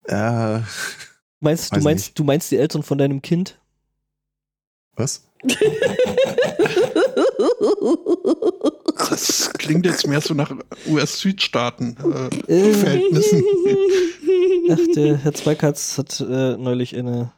Äh, 0.04 0.60
Meinst, 1.42 1.74
du 1.74 1.80
meinst, 1.80 2.06
nicht. 2.08 2.18
du 2.18 2.24
meinst 2.24 2.50
die 2.50 2.56
Eltern 2.58 2.82
von 2.82 2.98
deinem 2.98 3.22
Kind? 3.22 3.58
was? 4.94 5.24
Das 9.08 9.50
klingt 9.54 9.86
jetzt 9.86 10.06
mehr 10.06 10.20
so 10.20 10.34
nach 10.34 10.52
US-Südstaaten. 10.86 11.96
Äh, 12.46 12.52
Äh. 12.52 12.74
Verhältnissen. 12.74 13.42
Ach, 14.70 14.78
der 14.94 15.16
Herr 15.16 15.32
Zweikatz 15.32 15.96
hat 15.96 16.20
äh, 16.20 16.56
neulich 16.58 16.94
eine 16.96 17.32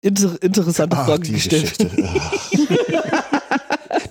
inter 0.00 0.42
interessante 0.42 0.96
Ach, 0.96 1.06
Frage 1.06 1.30
gestellt. 1.30 1.76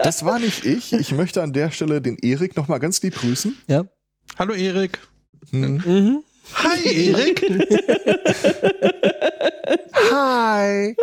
Das 0.06 0.24
war 0.24 0.38
nicht 0.38 0.64
ich. 0.66 0.93
Ich 0.93 1.14
möchte 1.14 1.41
an 1.41 1.51
der 1.51 1.72
Stelle 1.72 1.99
den 1.99 2.20
Erik 2.20 2.56
noch 2.56 2.68
mal 2.68 2.78
ganz 2.78 3.01
lieb 3.01 3.16
grüßen. 3.16 3.58
Hallo 4.38 4.53
Erik. 4.53 4.99
Hm. 5.49 5.82
Mhm. 5.84 6.24
Hi 6.53 7.10
Erik. 7.10 7.41
Hi. 10.12 10.95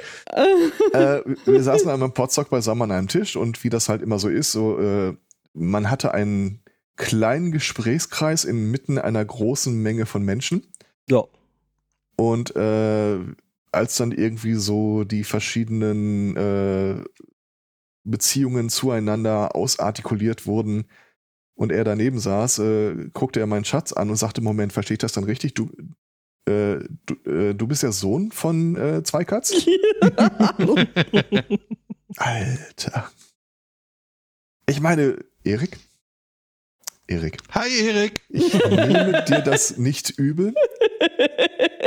äh, 0.93 1.21
wir 1.45 1.63
saßen 1.65 1.91
einmal 1.91 2.11
im 2.11 2.15
Potstock 2.15 2.49
beisammen 2.49 2.83
an 2.83 2.93
einem 2.93 3.09
Tisch 3.09 3.35
und 3.35 3.65
wie 3.65 3.71
das 3.71 3.89
halt 3.89 4.03
immer 4.03 4.21
so 4.21 4.29
ist, 4.29 4.53
so 4.53 4.79
äh, 4.79 5.17
man 5.53 5.91
hatte 5.91 6.15
einen 6.15 6.63
kleinen 6.95 7.51
Gesprächskreis 7.51 8.45
inmitten 8.45 8.99
einer 8.99 9.25
großen 9.25 9.83
Menge 9.83 10.07
von 10.07 10.23
Menschen 10.23 10.65
Ja. 11.11 11.25
und 12.15 12.55
äh, 12.55 13.19
als 13.73 13.97
dann 13.97 14.13
irgendwie 14.13 14.55
so 14.55 15.03
die 15.03 15.25
verschiedenen 15.25 16.37
äh, 16.37 17.03
Beziehungen 18.05 18.69
zueinander 18.69 19.55
ausartikuliert 19.55 20.47
wurden 20.47 20.85
und 21.55 21.71
er 21.73 21.85
daneben 21.85 22.19
saß, 22.19 22.59
äh, 22.61 23.09
guckte 23.13 23.41
er 23.41 23.47
meinen 23.47 23.65
Schatz 23.65 23.93
an 23.93 24.11
und 24.11 24.17
sagte, 24.17 24.41
Moment, 24.41 24.73
verstehe 24.73 24.95
ich 24.95 25.01
das 25.01 25.13
dann 25.13 25.25
richtig? 25.25 25.55
Du, 25.55 25.71
äh, 26.49 26.81
du, 27.07 27.31
äh, 27.31 27.55
du 27.55 27.67
bist 27.67 27.83
ja 27.83 27.93
Sohn 27.93 28.33
von 28.33 28.77
äh, 28.77 29.03
Zweikatz? 29.03 29.53
Alter. 32.17 33.11
Ich 34.69 34.81
meine, 34.81 35.19
Erik? 35.45 35.79
Erik, 37.07 37.39
Hi 37.51 37.69
Erik. 37.69 38.23
ich 38.29 38.55
nehme 38.55 39.25
dir 39.29 39.41
das 39.41 39.77
nicht 39.77 40.11
übel. 40.19 40.55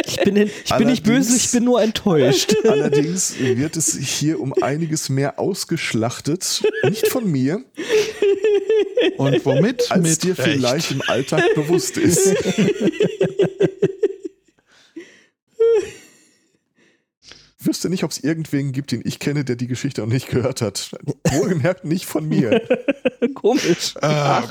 Ich 0.05 0.17
bin, 0.17 0.35
in, 0.35 0.47
ich 0.65 0.75
bin 0.75 0.87
nicht 0.87 1.03
böse, 1.03 1.35
ich 1.37 1.51
bin 1.51 1.63
nur 1.63 1.81
enttäuscht. 1.81 2.53
Allerdings 2.67 3.39
wird 3.39 3.77
es 3.77 3.95
hier 3.97 4.39
um 4.41 4.53
einiges 4.61 5.09
mehr 5.09 5.39
ausgeschlachtet. 5.39 6.63
Nicht 6.83 7.07
von 7.07 7.29
mir, 7.31 7.63
Und 9.17 9.45
womit? 9.45 9.89
als 9.91 10.01
Mit 10.01 10.23
dir 10.23 10.37
Recht. 10.37 10.49
vielleicht 10.49 10.91
im 10.91 11.01
Alltag 11.07 11.43
bewusst 11.55 11.97
ist. 11.97 12.35
Wüsste 17.59 17.89
nicht, 17.89 18.03
ob 18.03 18.11
es 18.11 18.19
irgendwen 18.23 18.73
gibt, 18.73 18.91
den 18.91 19.01
ich 19.05 19.19
kenne, 19.19 19.43
der 19.43 19.55
die 19.55 19.67
Geschichte 19.67 20.01
noch 20.01 20.07
nicht 20.07 20.27
gehört 20.29 20.61
hat. 20.61 20.91
Wohlgemerkt 21.31 21.85
nicht 21.85 22.05
von 22.05 22.27
mir. 22.27 22.61
Komisch. 23.33 23.95
Äh, 24.01 24.41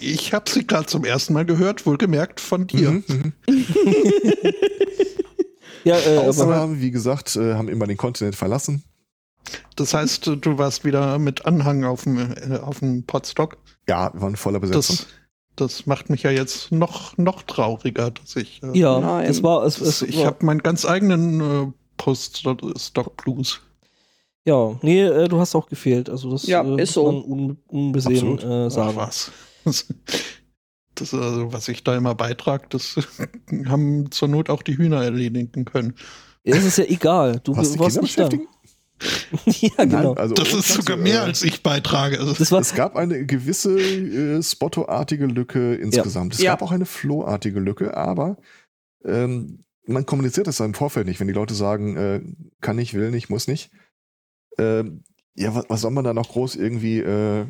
ich 0.00 0.32
habe 0.32 0.50
sie 0.50 0.66
gerade 0.66 0.86
zum 0.86 1.04
ersten 1.04 1.32
Mal 1.32 1.44
gehört, 1.44 1.86
wohlgemerkt 1.86 2.40
von 2.40 2.66
dir. 2.66 2.90
Mhm, 2.92 3.04
mhm. 3.08 3.32
Ja, 5.84 5.96
äh, 6.00 6.18
Ausnahmen, 6.18 6.80
wie 6.80 6.90
gesagt, 6.90 7.36
äh, 7.36 7.54
haben 7.54 7.68
immer 7.68 7.86
den 7.86 7.96
Kontinent 7.96 8.34
verlassen. 8.34 8.82
Das 9.76 9.94
heißt, 9.94 10.26
du 10.26 10.58
warst 10.58 10.84
wieder 10.84 11.20
mit 11.20 11.46
Anhang 11.46 11.84
auf 11.84 12.02
dem, 12.02 12.18
äh, 12.18 12.56
auf 12.58 12.80
dem 12.80 13.04
Podstock. 13.04 13.56
Ja, 13.88 14.12
wir 14.12 14.20
waren 14.20 14.34
voller 14.34 14.58
Besetzung. 14.58 14.96
Das, 14.96 15.06
das 15.54 15.86
macht 15.86 16.10
mich 16.10 16.24
ja 16.24 16.32
jetzt 16.32 16.72
noch, 16.72 17.16
noch 17.18 17.42
trauriger, 17.42 18.10
dass 18.10 18.34
ich. 18.34 18.60
Äh, 18.64 18.76
ja, 18.76 18.98
Nein. 18.98 19.26
es 19.30 19.44
war, 19.44 19.64
es, 19.64 19.80
es 19.80 20.02
ich 20.02 20.26
habe 20.26 20.44
meinen 20.44 20.64
ganz 20.64 20.84
eigenen 20.84 21.40
äh, 21.40 21.72
Post-Stock 21.98 23.16
Blues. 23.18 23.60
ja, 24.44 24.76
nee, 24.82 25.02
äh, 25.04 25.28
du 25.28 25.38
hast 25.38 25.54
auch 25.54 25.68
gefehlt. 25.68 26.10
Also 26.10 26.32
das 26.32 26.48
Ja, 26.48 26.64
äh, 26.64 26.82
ist 26.82 26.94
so. 26.94 27.04
man 27.06 27.22
un, 27.22 27.58
unbesehen 27.68 28.40
äh, 28.40 28.66
Ach, 28.66 28.70
sagen. 28.72 28.96
was. 28.96 29.30
Das, 30.98 31.12
also, 31.12 31.52
was 31.52 31.68
ich 31.68 31.84
da 31.84 31.94
immer 31.94 32.14
beitrage, 32.14 32.68
das 32.70 32.96
haben 33.66 34.10
zur 34.10 34.28
Not 34.28 34.48
auch 34.48 34.62
die 34.62 34.78
Hühner 34.78 35.04
erledigen 35.04 35.66
können. 35.66 35.94
Es 36.42 36.64
ist 36.64 36.78
ja 36.78 36.84
egal. 36.84 37.38
Du 37.44 37.54
Was 37.54 37.72
die 37.72 37.78
warst 37.78 38.00
Kinder 38.00 38.30
nicht 38.30 38.46
da. 38.48 39.08
ja, 39.44 39.84
genau. 39.84 40.14
Nein, 40.14 40.16
also 40.18 40.34
Das 40.34 40.54
ist 40.54 40.68
sogar 40.68 40.96
äh, 40.96 41.02
mehr, 41.02 41.22
als 41.22 41.42
ich 41.42 41.62
beitrage. 41.62 42.18
Also, 42.18 42.32
das 42.32 42.50
war, 42.50 42.60
Es 42.60 42.74
gab 42.74 42.96
eine 42.96 43.26
gewisse 43.26 43.78
äh, 43.78 44.42
Spotto-artige 44.42 45.26
Lücke 45.26 45.74
insgesamt. 45.74 46.32
Es 46.32 46.40
Ja. 46.40 46.52
gab 46.52 46.62
auch 46.62 46.72
eine 46.72 46.86
Flow-artige 46.86 47.60
Lücke, 47.60 47.94
aber 47.94 48.38
ähm, 49.04 49.64
man 49.86 50.06
kommuniziert 50.06 50.46
das 50.46 50.60
im 50.60 50.72
Vorfeld 50.72 51.06
nicht, 51.06 51.20
wenn 51.20 51.28
die 51.28 51.34
Leute 51.34 51.54
sagen, 51.54 51.96
äh, 51.96 52.22
kann 52.62 52.76
nicht, 52.76 52.94
will 52.94 53.10
nicht, 53.10 53.28
muss 53.28 53.48
nicht. 53.48 53.70
Ähm, 54.56 55.04
ja, 55.34 55.54
was, 55.54 55.66
was 55.68 55.82
soll 55.82 55.90
man 55.90 56.04
da 56.04 56.14
noch 56.14 56.30
groß 56.30 56.56
irgendwie 56.56 57.00
äh, 57.00 57.44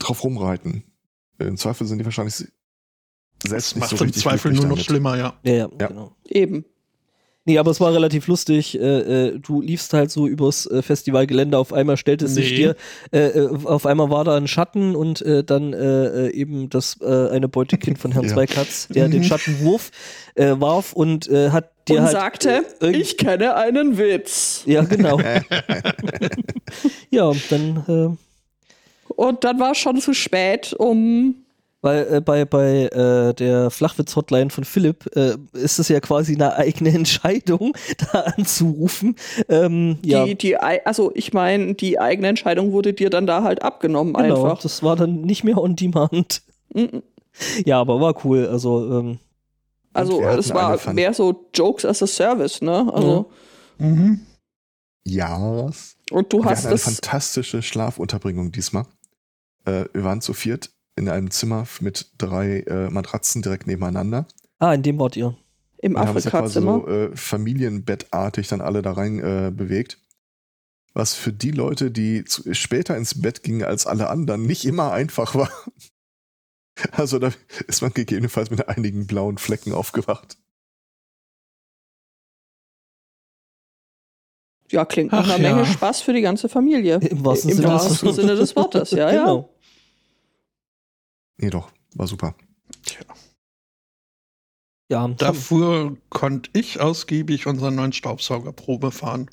drauf 0.00 0.24
rumreiten? 0.24 0.82
Im 1.38 1.56
Zweifel 1.56 1.86
sind 1.86 1.98
die 1.98 2.04
wahrscheinlich 2.04 2.34
selbst 2.34 2.52
das 3.44 3.74
nicht 3.74 3.80
macht 3.80 3.90
so 3.90 3.96
im 3.96 4.02
richtig 4.08 4.22
Zweifel 4.22 4.52
nur 4.52 4.62
noch 4.64 4.70
damit. 4.70 4.84
schlimmer, 4.84 5.16
ja. 5.18 5.34
ja, 5.42 5.52
ja, 5.52 5.68
Ja. 5.80 5.86
genau. 5.88 6.12
Eben. 6.28 6.64
Nee, 7.46 7.58
aber 7.58 7.70
es 7.72 7.78
war 7.78 7.92
relativ 7.92 8.26
lustig. 8.26 8.74
Äh, 8.80 9.26
äh, 9.26 9.38
du 9.38 9.60
liefst 9.60 9.92
halt 9.92 10.10
so 10.10 10.26
übers 10.26 10.64
äh, 10.64 10.80
Festivalgelände. 10.80 11.58
Auf 11.58 11.74
einmal 11.74 11.98
stellte 11.98 12.26
sich 12.26 12.52
Nee. 12.52 12.56
dir, 12.56 12.76
äh, 13.12 13.18
äh, 13.38 13.48
auf 13.66 13.84
einmal 13.84 14.08
war 14.08 14.24
da 14.24 14.34
ein 14.34 14.48
Schatten 14.48 14.96
und 14.96 15.20
äh, 15.20 15.44
dann 15.44 15.74
eben 16.32 16.70
das 16.70 16.96
äh, 17.02 17.28
eine 17.28 17.46
Beutekind 17.48 17.98
von 17.98 18.12
Herrn 18.12 18.24
Ja. 18.28 18.32
Zweikatz, 18.32 18.88
der 18.88 19.08
den. 19.08 19.24
Schattenwurf 19.24 19.90
äh, 20.36 20.54
warf 20.58 20.94
und 20.94 21.28
äh, 21.28 21.50
hat 21.50 21.70
dir 21.86 21.98
Und 21.98 22.04
halt 22.04 22.12
sagte, 22.12 22.64
äh, 22.80 22.96
ich 22.96 23.18
kenne 23.18 23.56
einen 23.56 23.98
Witz. 23.98 24.62
ja 24.64 24.82
genau. 24.84 25.20
ja, 27.10 27.30
dann 27.50 27.84
äh, 28.16 28.16
Und 29.16 29.44
dann 29.44 29.58
war 29.60 29.72
es 29.72 29.78
schon 29.78 30.00
zu 30.00 30.12
spät, 30.14 30.72
um 30.74 31.34
Weil 31.82 32.06
äh, 32.14 32.20
bei, 32.20 32.44
bei 32.44 32.84
äh, 32.86 33.34
der 33.34 33.70
Flachwitz-Hotline 33.70 34.50
von 34.50 34.64
Philipp 34.64 35.08
äh, 35.16 35.36
ist 35.52 35.78
es 35.78 35.88
ja 35.88 36.00
quasi 36.00 36.34
eine 36.34 36.54
eigene 36.56 36.90
Entscheidung, 36.94 37.76
da 38.12 38.20
anzurufen. 38.20 39.16
Ähm, 39.48 39.98
ja, 40.04 40.24
Die, 40.26 40.56
also 40.56 41.12
ich 41.14 41.32
meine, 41.32 41.74
die 41.74 41.98
eigene 42.00 42.28
Entscheidung 42.28 42.72
wurde 42.72 42.92
dir 42.94 43.10
dann 43.10 43.26
da 43.26 43.42
halt 43.42 43.62
abgenommen 43.62 44.14
genau. 44.14 44.44
einfach. 44.44 44.62
Das 44.62 44.82
war 44.82 44.96
dann 44.96 45.22
nicht 45.22 45.44
mehr 45.44 45.58
on 45.58 45.76
demand. 45.76 46.42
Mhm. 46.72 47.02
Ja, 47.64 47.80
aber 47.80 48.00
war 48.00 48.24
cool. 48.24 48.46
Also, 48.46 48.98
ähm, 49.00 49.18
Also 49.92 50.22
es 50.22 50.54
war 50.54 50.78
mehr 50.92 51.12
so 51.12 51.48
Jokes 51.52 51.84
as 51.84 52.02
a 52.02 52.06
Service, 52.06 52.62
ne? 52.62 52.90
Also, 52.92 53.30
Mhm. 53.78 54.20
Ja. 55.06 55.68
und 56.12 56.32
du 56.32 56.38
wir 56.38 56.44
hast 56.46 56.58
hatten 56.60 56.66
eine 56.68 56.74
das. 56.76 56.84
fantastische 56.84 57.60
Schlafunterbringung 57.60 58.52
diesmal. 58.52 58.84
Äh, 59.64 59.86
wir 59.92 60.04
waren 60.04 60.20
zu 60.20 60.34
viert 60.34 60.70
in 60.96 61.08
einem 61.08 61.30
Zimmer 61.30 61.66
mit 61.80 62.12
drei 62.18 62.60
äh, 62.60 62.90
Matratzen 62.90 63.42
direkt 63.42 63.66
nebeneinander. 63.66 64.26
ah, 64.58 64.74
in 64.74 64.82
dem 64.82 64.98
wart 64.98 65.16
ihr. 65.16 65.36
Im 65.78 65.94
Wir 65.94 66.00
haben 66.00 66.14
uns 66.14 66.24
ja 66.24 66.30
quasi 66.30 66.58
Afrika-Zimmer. 66.58 66.82
so 66.86 67.12
äh, 67.12 67.16
familienbettartig 67.16 68.48
dann 68.48 68.60
alle 68.60 68.82
da 68.82 68.92
rein 68.92 69.18
äh, 69.18 69.50
bewegt. 69.54 69.98
Was 70.94 71.14
für 71.14 71.32
die 71.32 71.50
Leute, 71.50 71.90
die 71.90 72.24
zu, 72.24 72.54
später 72.54 72.96
ins 72.96 73.20
Bett 73.20 73.42
gingen 73.42 73.64
als 73.64 73.86
alle 73.86 74.08
anderen, 74.08 74.46
nicht 74.46 74.64
immer 74.64 74.92
einfach 74.92 75.34
war. 75.34 75.50
Also 76.90 77.20
da 77.20 77.30
ist 77.68 77.82
man 77.82 77.92
gegebenenfalls 77.92 78.50
mit 78.50 78.68
einigen 78.68 79.06
blauen 79.06 79.38
Flecken 79.38 79.72
aufgewacht. 79.72 80.38
ja, 84.74 84.84
klingt 84.84 85.12
nach 85.12 85.26
Ach 85.26 85.34
einer 85.34 85.38
Menge 85.38 85.60
ja. 85.62 85.66
Spaß 85.66 86.00
für 86.00 86.12
die 86.12 86.20
ganze 86.20 86.48
Familie. 86.48 86.96
Im 86.96 87.24
wahrsten 87.24 87.50
Im 87.50 87.56
Sinne 87.56 87.68
des 87.68 87.74
wahrsten 87.74 88.06
Wortes. 88.08 88.16
Sinne 88.16 88.36
des 88.36 88.56
Wortes, 88.56 88.90
ja, 88.90 89.12
ja. 89.12 89.44
Nee, 91.38 91.50
doch, 91.50 91.70
war 91.94 92.06
super. 92.06 92.34
Tja. 92.84 93.00
Ja, 94.90 95.08
Dafür 95.08 95.96
konnte 96.10 96.50
ich 96.52 96.80
ausgiebig 96.80 97.46
unseren 97.46 97.74
neuen 97.74 97.92
Staubsauger 97.92 98.52
Probe 98.52 98.90
fahren. 98.90 99.30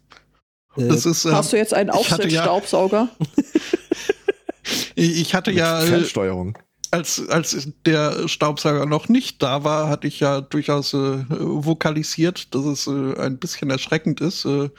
äh, 0.78 0.88
Das 0.88 1.06
ist, 1.06 1.26
ähm, 1.26 1.34
Hast 1.34 1.52
du 1.54 1.58
jetzt 1.58 1.74
einen 1.74 1.89
ich 1.89 2.12
hatte 2.12 2.28
ja- 2.30 2.45
ich 4.95 5.34
hatte 5.36 5.52
ja, 5.52 5.84
äh, 5.84 5.88
Fernsteuerung. 5.88 6.58
als, 6.91 7.28
als 7.30 7.68
der 7.86 8.28
Staubsauger 8.28 8.86
noch 8.86 9.10
nicht 9.10 9.41
da 9.43 9.64
war, 9.64 9.89
hatte 9.89 10.08
ich 10.08 10.20
ja 10.20 10.41
durchaus 10.41 10.93
äh, 10.93 11.26
vokalisiert, 11.30 12.54
dass 12.56 12.66
es 12.66 12.88
äh, 12.88 13.18
ein 13.20 13.38
bisschen 13.38 13.70
erschreckend 13.70 14.22
ist, 14.22 14.45
äh, 14.45 14.70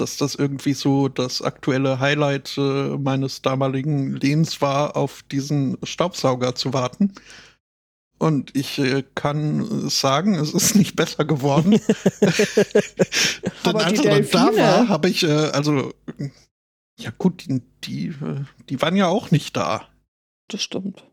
dass 0.00 0.16
das 0.16 0.34
irgendwie 0.34 0.72
so 0.74 1.08
das 1.08 1.42
aktuelle 1.42 2.00
Highlight 2.00 2.56
äh, 2.58 2.96
meines 2.96 3.42
damaligen 3.42 4.16
Lebens 4.16 4.60
war, 4.60 4.96
auf 4.96 5.22
diesen 5.30 5.76
Staubsauger 5.82 6.54
zu 6.54 6.72
warten. 6.72 7.12
Und 8.18 8.54
ich 8.54 8.78
äh, 8.78 9.02
kann 9.14 9.88
sagen, 9.88 10.34
es 10.34 10.52
ist 10.52 10.74
nicht 10.74 10.94
besser 10.94 11.24
geworden. 11.24 11.70
Denn 12.20 13.50
Aber 13.64 13.86
als 13.86 14.00
die 14.00 14.06
er 14.06 14.20
dann 14.20 14.30
da 14.30 14.56
war, 14.56 14.88
habe 14.88 15.08
ich, 15.08 15.22
äh, 15.22 15.30
also, 15.30 15.94
ja 16.98 17.10
gut, 17.16 17.46
die, 17.46 17.62
die, 17.84 18.08
äh, 18.08 18.44
die 18.68 18.82
waren 18.82 18.96
ja 18.96 19.08
auch 19.08 19.30
nicht 19.30 19.56
da. 19.56 19.88
Das 20.48 20.62
stimmt. 20.62 21.04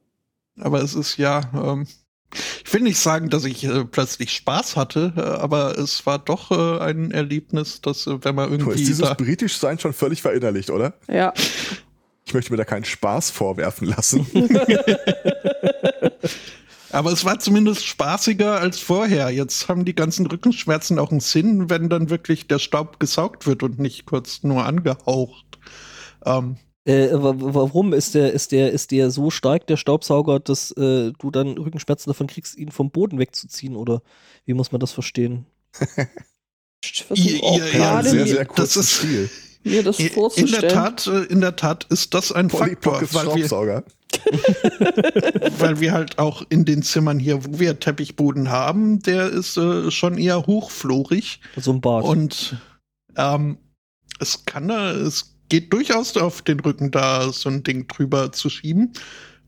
Aber 0.59 0.81
es 0.81 0.95
ist 0.95 1.17
ja, 1.17 1.49
ähm, 1.53 1.87
ich 2.65 2.73
will 2.73 2.81
nicht 2.81 2.99
sagen, 2.99 3.29
dass 3.29 3.45
ich 3.45 3.63
äh, 3.63 3.85
plötzlich 3.85 4.31
Spaß 4.33 4.75
hatte, 4.75 5.13
äh, 5.15 5.21
aber 5.21 5.77
es 5.77 6.05
war 6.05 6.19
doch 6.19 6.51
äh, 6.51 6.83
ein 6.83 7.11
Erlebnis, 7.11 7.81
dass 7.81 8.07
äh, 8.07 8.23
wenn 8.23 8.35
man 8.35 8.49
Du 8.49 8.53
hast 8.53 8.61
irgendwie 8.61 8.77
dieses 8.77 9.07
da, 9.07 9.13
Britischsein 9.13 9.79
schon 9.79 9.93
völlig 9.93 10.21
verinnerlicht, 10.21 10.69
oder? 10.69 10.93
Ja. 11.07 11.33
Ich 12.25 12.33
möchte 12.33 12.51
mir 12.51 12.57
da 12.57 12.65
keinen 12.65 12.83
Spaß 12.83 13.31
vorwerfen 13.31 13.87
lassen. 13.87 14.27
aber 16.91 17.13
es 17.13 17.23
war 17.23 17.39
zumindest 17.39 17.85
spaßiger 17.85 18.59
als 18.59 18.79
vorher. 18.79 19.29
Jetzt 19.29 19.69
haben 19.69 19.85
die 19.85 19.95
ganzen 19.95 20.25
Rückenschmerzen 20.25 20.99
auch 20.99 21.11
einen 21.11 21.21
Sinn, 21.21 21.69
wenn 21.69 21.87
dann 21.87 22.09
wirklich 22.09 22.47
der 22.47 22.59
Staub 22.59 22.99
gesaugt 22.99 23.47
wird 23.47 23.63
und 23.63 23.79
nicht 23.79 24.05
kurz 24.05 24.43
nur 24.43 24.65
angehaucht. 24.65 25.57
Ähm, 26.25 26.57
Äh, 26.87 27.11
wa- 27.11 27.35
wa- 27.37 27.53
warum 27.53 27.93
ist 27.93 28.15
der, 28.15 28.31
ist 28.33 28.51
der, 28.53 28.71
ist 28.71 28.91
der 28.91 29.11
so 29.11 29.29
stark, 29.29 29.67
der 29.67 29.75
Staubsauger, 29.77 30.39
dass 30.39 30.71
äh, 30.71 31.11
du 31.19 31.31
dann 31.31 31.57
Rückenschmerzen 31.57 32.09
davon 32.09 32.27
kriegst, 32.27 32.57
ihn 32.57 32.71
vom 32.71 32.91
Boden 32.91 33.19
wegzuziehen? 33.19 33.75
Oder 33.75 34.01
wie 34.45 34.53
muss 34.53 34.71
man 34.71 34.79
das 34.79 34.91
verstehen? 34.93 35.45
Sehr, 36.83 38.25
sehr 38.25 38.45
das 38.45 38.77
ist- 38.77 38.91
Stil. 38.91 39.29
mir 39.63 39.83
das 39.83 39.99
in 39.99 40.47
der. 40.47 40.69
Tat, 40.69 41.07
äh, 41.07 41.23
in 41.23 41.41
der 41.41 41.55
Tat 41.55 41.85
ist 41.89 42.13
das 42.13 42.31
ein 42.31 42.49
Faktor, 42.49 43.01
weil 43.01 43.35
wir, 43.35 43.47
Staubsauger. 43.47 43.83
weil 45.59 45.79
wir 45.79 45.91
halt 45.91 46.19
auch 46.19 46.43
in 46.49 46.63
den 46.65 46.83
Zimmern 46.83 47.19
hier, 47.19 47.43
wo 47.45 47.59
wir 47.59 47.79
Teppichboden 47.79 48.49
haben, 48.49 49.01
der 49.01 49.27
ist 49.29 49.57
äh, 49.57 49.91
schon 49.91 50.17
eher 50.17 50.45
hochflorig. 50.45 51.41
So 51.57 51.71
ein 51.73 51.81
Bad. 51.81 52.05
Und 52.05 52.57
ähm, 53.17 53.57
es 54.19 54.45
kann 54.45 54.67
da, 54.69 54.91
es 54.91 55.35
geht 55.49 55.71
durchaus 55.73 56.15
auf 56.17 56.41
den 56.41 56.59
Rücken 56.59 56.91
da 56.91 57.31
so 57.31 57.49
ein 57.49 57.63
Ding 57.63 57.87
drüber 57.87 58.31
zu 58.31 58.49
schieben. 58.49 58.93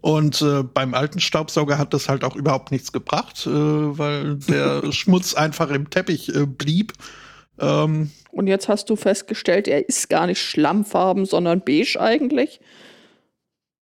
Und 0.01 0.41
äh, 0.41 0.63
beim 0.63 0.93
alten 0.93 1.19
Staubsauger 1.19 1.77
hat 1.77 1.93
das 1.93 2.07
halt 2.07 2.23
auch 2.23 2.35
überhaupt 2.35 2.71
nichts 2.71 2.93
gebracht, 2.93 3.45
äh, 3.45 3.49
weil 3.49 4.37
der 4.37 4.91
Schmutz 4.93 5.33
einfach 5.33 5.69
im 5.71 5.89
Teppich 5.89 6.33
äh, 6.33 6.45
blieb. 6.45 6.93
Ähm, 7.59 8.11
Und 8.31 8.47
jetzt 8.47 8.69
hast 8.69 8.89
du 8.89 8.95
festgestellt, 8.95 9.67
er 9.67 9.89
ist 9.89 10.09
gar 10.09 10.27
nicht 10.27 10.41
schlammfarben, 10.41 11.25
sondern 11.25 11.61
beige 11.61 11.99
eigentlich. 11.99 12.61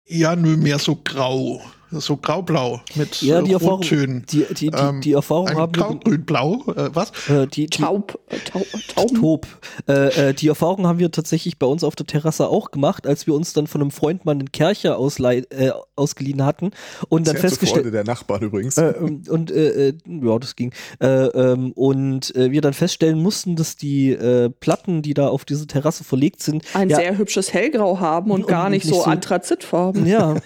ja, 0.07 0.35
nö, 0.35 0.57
mehr 0.57 0.77
so 0.77 0.95
grau. 1.03 1.61
So 1.91 2.17
graublau 2.17 2.81
mit 2.95 3.21
Ja, 3.21 3.41
die 3.41 3.51
äh, 3.51 3.53
Erfahrung- 3.53 3.75
Rottönen. 3.81 4.25
die, 4.31 4.45
die, 4.53 4.69
die, 4.71 4.77
ähm, 4.77 5.01
die 5.01 5.13
Erfahrung 5.13 5.47
Ein 5.49 5.57
haben 5.57 5.75
wir. 5.75 5.83
graugrünblau, 5.83 6.63
äh, 6.75 6.89
was? 6.93 7.11
Äh, 7.29 7.47
die, 7.47 7.67
die, 7.67 7.77
Taub, 7.83 8.19
äh, 8.29 8.37
Tau, 8.39 8.61
Tauben. 8.95 9.21
Taub. 9.21 9.47
Äh, 9.87 10.29
äh, 10.29 10.33
die 10.33 10.47
Erfahrung 10.47 10.87
haben 10.87 10.99
wir 10.99 11.11
tatsächlich 11.11 11.59
bei 11.59 11.67
uns 11.67 11.83
auf 11.83 11.95
der 11.95 12.05
Terrasse 12.07 12.47
auch 12.49 12.71
gemacht, 12.71 13.05
als 13.07 13.27
wir 13.27 13.33
uns 13.33 13.53
dann 13.53 13.67
von 13.67 13.81
einem 13.81 13.91
Freund 13.91 14.25
mal 14.25 14.31
einen 14.31 14.51
Kercher 14.51 14.97
äh, 14.99 15.71
ausgeliehen 15.95 16.43
hatten 16.43 16.71
und 17.09 17.27
dann 17.27 17.35
Sehr 17.35 17.41
festgestellt. 17.41 17.93
Der 17.93 18.03
Nachbarn 18.03 18.41
übrigens. 18.41 18.77
Äh, 18.77 18.87
ähm, 18.99 19.23
und 19.29 19.51
äh, 19.51 19.89
äh, 19.89 19.93
ja, 20.07 20.39
das 20.39 20.55
ging. 20.55 20.73
Äh, 20.99 21.07
ähm, 21.07 21.71
und 21.73 22.35
äh, 22.35 22.51
wir 22.51 22.61
dann 22.61 22.73
feststellen 22.73 23.21
mussten, 23.21 23.55
dass 23.55 23.77
die 23.77 24.09
äh, 24.11 24.49
Platten, 24.49 25.01
die 25.01 25.13
da 25.13 25.27
auf 25.27 25.45
diese 25.45 25.67
Terrasse 25.67 26.03
verlegt 26.03 26.41
sind, 26.41 26.63
Ein 26.73 26.89
ja, 26.89 26.97
sehr 26.97 27.17
hübsches 27.17 27.53
Hellgrau 27.53 27.99
haben 27.99 28.31
und, 28.31 28.41
Und 28.41 28.47
gar 28.47 28.69
nicht, 28.69 28.85
nicht 28.85 28.93
so 28.93 29.01
so- 29.03 29.07
Anthrazitfarben. 29.09 30.05
ja, 30.07 30.35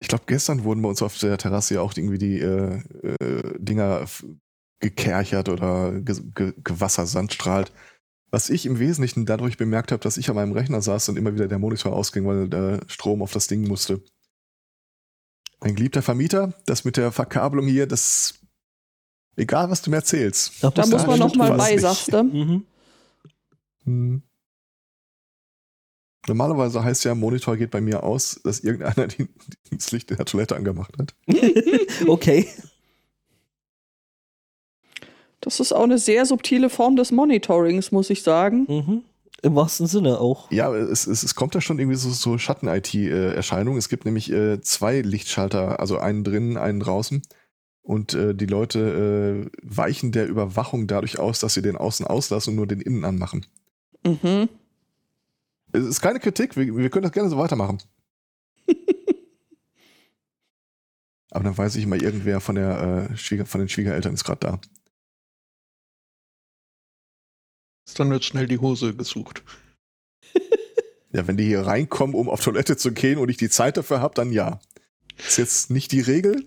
Ich 0.00 0.08
glaube, 0.08 0.24
gestern 0.26 0.64
wurden 0.64 0.82
bei 0.82 0.88
uns 0.88 1.02
auf 1.02 1.18
der 1.18 1.36
Terrasse 1.38 1.74
ja 1.74 1.80
auch 1.82 1.94
irgendwie 1.94 2.18
die 2.18 2.40
äh, 2.40 2.82
äh, 3.02 3.58
Dinger 3.58 4.06
gekerchert 4.80 5.48
oder 5.50 5.92
ge 6.00 6.16
ge 6.34 6.54
gewassersandstrahlt. 6.64 7.70
Was 8.30 8.48
ich 8.48 8.64
im 8.64 8.78
Wesentlichen 8.78 9.26
dadurch 9.26 9.58
bemerkt 9.58 9.92
habe, 9.92 10.02
dass 10.02 10.16
ich 10.16 10.30
an 10.30 10.36
meinem 10.36 10.52
Rechner 10.52 10.80
saß 10.80 11.10
und 11.10 11.16
immer 11.16 11.34
wieder 11.34 11.48
der 11.48 11.58
Monitor 11.58 11.92
ausging, 11.92 12.26
weil 12.26 12.48
der 12.48 12.80
Strom 12.86 13.22
auf 13.22 13.32
das 13.32 13.46
Ding 13.46 13.66
musste. 13.66 14.02
Mein 15.60 15.74
geliebter 15.74 16.00
Vermieter, 16.00 16.54
das 16.64 16.84
mit 16.84 16.96
der 16.96 17.12
Verkabelung 17.12 17.66
hier, 17.66 17.86
das 17.86 18.40
egal 19.36 19.68
was 19.68 19.82
du 19.82 19.90
mir 19.90 19.96
erzählst. 19.96 20.62
da, 20.62 20.70
muss 20.86 20.90
man 20.90 21.18
noch 21.18 21.26
Anschluss 21.26 21.36
mal 21.36 21.50
was 21.50 21.58
bei, 21.58 21.78
sagst 21.78 22.12
du. 22.12 22.22
Mhm. 22.22 22.66
Hm. 23.84 24.22
Normalerweise 26.30 26.84
heißt 26.84 27.04
ja, 27.04 27.16
Monitor 27.16 27.56
geht 27.56 27.72
bei 27.72 27.80
mir 27.80 28.04
aus, 28.04 28.40
dass 28.44 28.60
irgendeiner 28.60 29.06
die, 29.08 29.26
das 29.72 29.90
Licht 29.90 30.12
in 30.12 30.16
der 30.16 30.26
Toilette 30.26 30.54
angemacht 30.54 30.96
hat. 30.96 31.14
okay. 32.06 32.46
Das 35.40 35.58
ist 35.58 35.72
auch 35.72 35.82
eine 35.82 35.98
sehr 35.98 36.26
subtile 36.26 36.70
Form 36.70 36.94
des 36.94 37.10
Monitorings, 37.10 37.90
muss 37.90 38.10
ich 38.10 38.22
sagen. 38.22 38.66
Mhm. 38.68 39.02
Im 39.42 39.56
wahrsten 39.56 39.88
Sinne 39.88 40.20
auch. 40.20 40.52
Ja, 40.52 40.72
es, 40.72 41.08
es, 41.08 41.24
es 41.24 41.34
kommt 41.34 41.56
da 41.56 41.60
schon 41.60 41.80
irgendwie 41.80 41.96
so, 41.96 42.10
so 42.10 42.38
Schatten-IT-Erscheinungen. 42.38 43.78
Es 43.78 43.88
gibt 43.88 44.04
nämlich 44.04 44.30
äh, 44.30 44.60
zwei 44.60 45.00
Lichtschalter, 45.00 45.80
also 45.80 45.98
einen 45.98 46.22
drinnen, 46.22 46.58
einen 46.58 46.78
draußen. 46.78 47.22
Und 47.82 48.14
äh, 48.14 48.36
die 48.36 48.46
Leute 48.46 49.48
äh, 49.50 49.58
weichen 49.62 50.12
der 50.12 50.28
Überwachung 50.28 50.86
dadurch 50.86 51.18
aus, 51.18 51.40
dass 51.40 51.54
sie 51.54 51.62
den 51.62 51.76
außen 51.76 52.06
auslassen 52.06 52.50
und 52.50 52.56
nur 52.56 52.66
den 52.68 52.80
innen 52.80 53.04
anmachen. 53.04 53.46
Mhm. 54.06 54.48
Es 55.72 55.84
ist 55.84 56.00
keine 56.00 56.20
Kritik, 56.20 56.56
wir, 56.56 56.76
wir 56.76 56.90
können 56.90 57.04
das 57.04 57.12
gerne 57.12 57.30
so 57.30 57.38
weitermachen. 57.38 57.78
Aber 61.30 61.44
dann 61.44 61.56
weiß 61.56 61.76
ich 61.76 61.84
immer, 61.84 62.00
irgendwer 62.00 62.40
von, 62.40 62.56
der, 62.56 63.08
äh, 63.10 63.16
Schwieger, 63.16 63.46
von 63.46 63.60
den 63.60 63.68
Schwiegereltern 63.68 64.14
ist 64.14 64.24
gerade 64.24 64.40
da. 64.40 64.60
Dann 67.96 68.10
wird 68.10 68.24
schnell 68.24 68.46
die 68.46 68.58
Hose 68.58 68.94
gesucht. 68.94 69.42
Ja, 71.12 71.26
wenn 71.26 71.36
die 71.36 71.44
hier 71.44 71.66
reinkommen, 71.66 72.14
um 72.14 72.28
auf 72.28 72.40
Toilette 72.40 72.76
zu 72.76 72.92
gehen 72.92 73.18
und 73.18 73.28
ich 73.28 73.36
die 73.36 73.48
Zeit 73.48 73.76
dafür 73.76 74.00
habe, 74.00 74.14
dann 74.14 74.30
ja. 74.30 74.60
Ist 75.18 75.38
jetzt 75.38 75.68
nicht 75.68 75.90
die 75.90 76.00
Regel. 76.00 76.46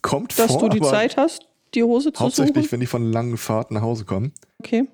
Kommt 0.00 0.38
Dass 0.38 0.52
vor, 0.52 0.60
du 0.60 0.68
die 0.68 0.80
aber 0.80 0.90
Zeit 0.90 1.16
hast, 1.16 1.48
die 1.74 1.82
Hose 1.82 2.12
zu 2.12 2.20
hauptsächlich, 2.20 2.66
suchen. 2.66 2.72
wenn 2.72 2.80
die 2.80 2.86
von 2.86 3.10
langen 3.10 3.36
Fahrten 3.36 3.74
nach 3.74 3.82
Hause 3.82 4.04
kommen. 4.04 4.32
Okay. 4.60 4.86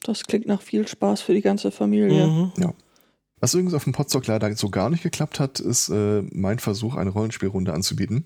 Das 0.00 0.24
klingt 0.24 0.46
nach 0.46 0.62
viel 0.62 0.86
Spaß 0.86 1.20
für 1.20 1.34
die 1.34 1.42
ganze 1.42 1.70
Familie. 1.70 2.26
Mhm. 2.26 2.52
Was 3.40 3.54
übrigens 3.54 3.74
auf 3.74 3.84
dem 3.84 3.92
Podstock 3.92 4.26
leider 4.26 4.54
so 4.56 4.68
gar 4.68 4.90
nicht 4.90 5.02
geklappt 5.02 5.38
hat, 5.38 5.60
ist 5.60 5.90
äh, 5.90 6.22
mein 6.32 6.58
Versuch, 6.58 6.96
eine 6.96 7.10
Rollenspielrunde 7.10 7.72
anzubieten. 7.72 8.24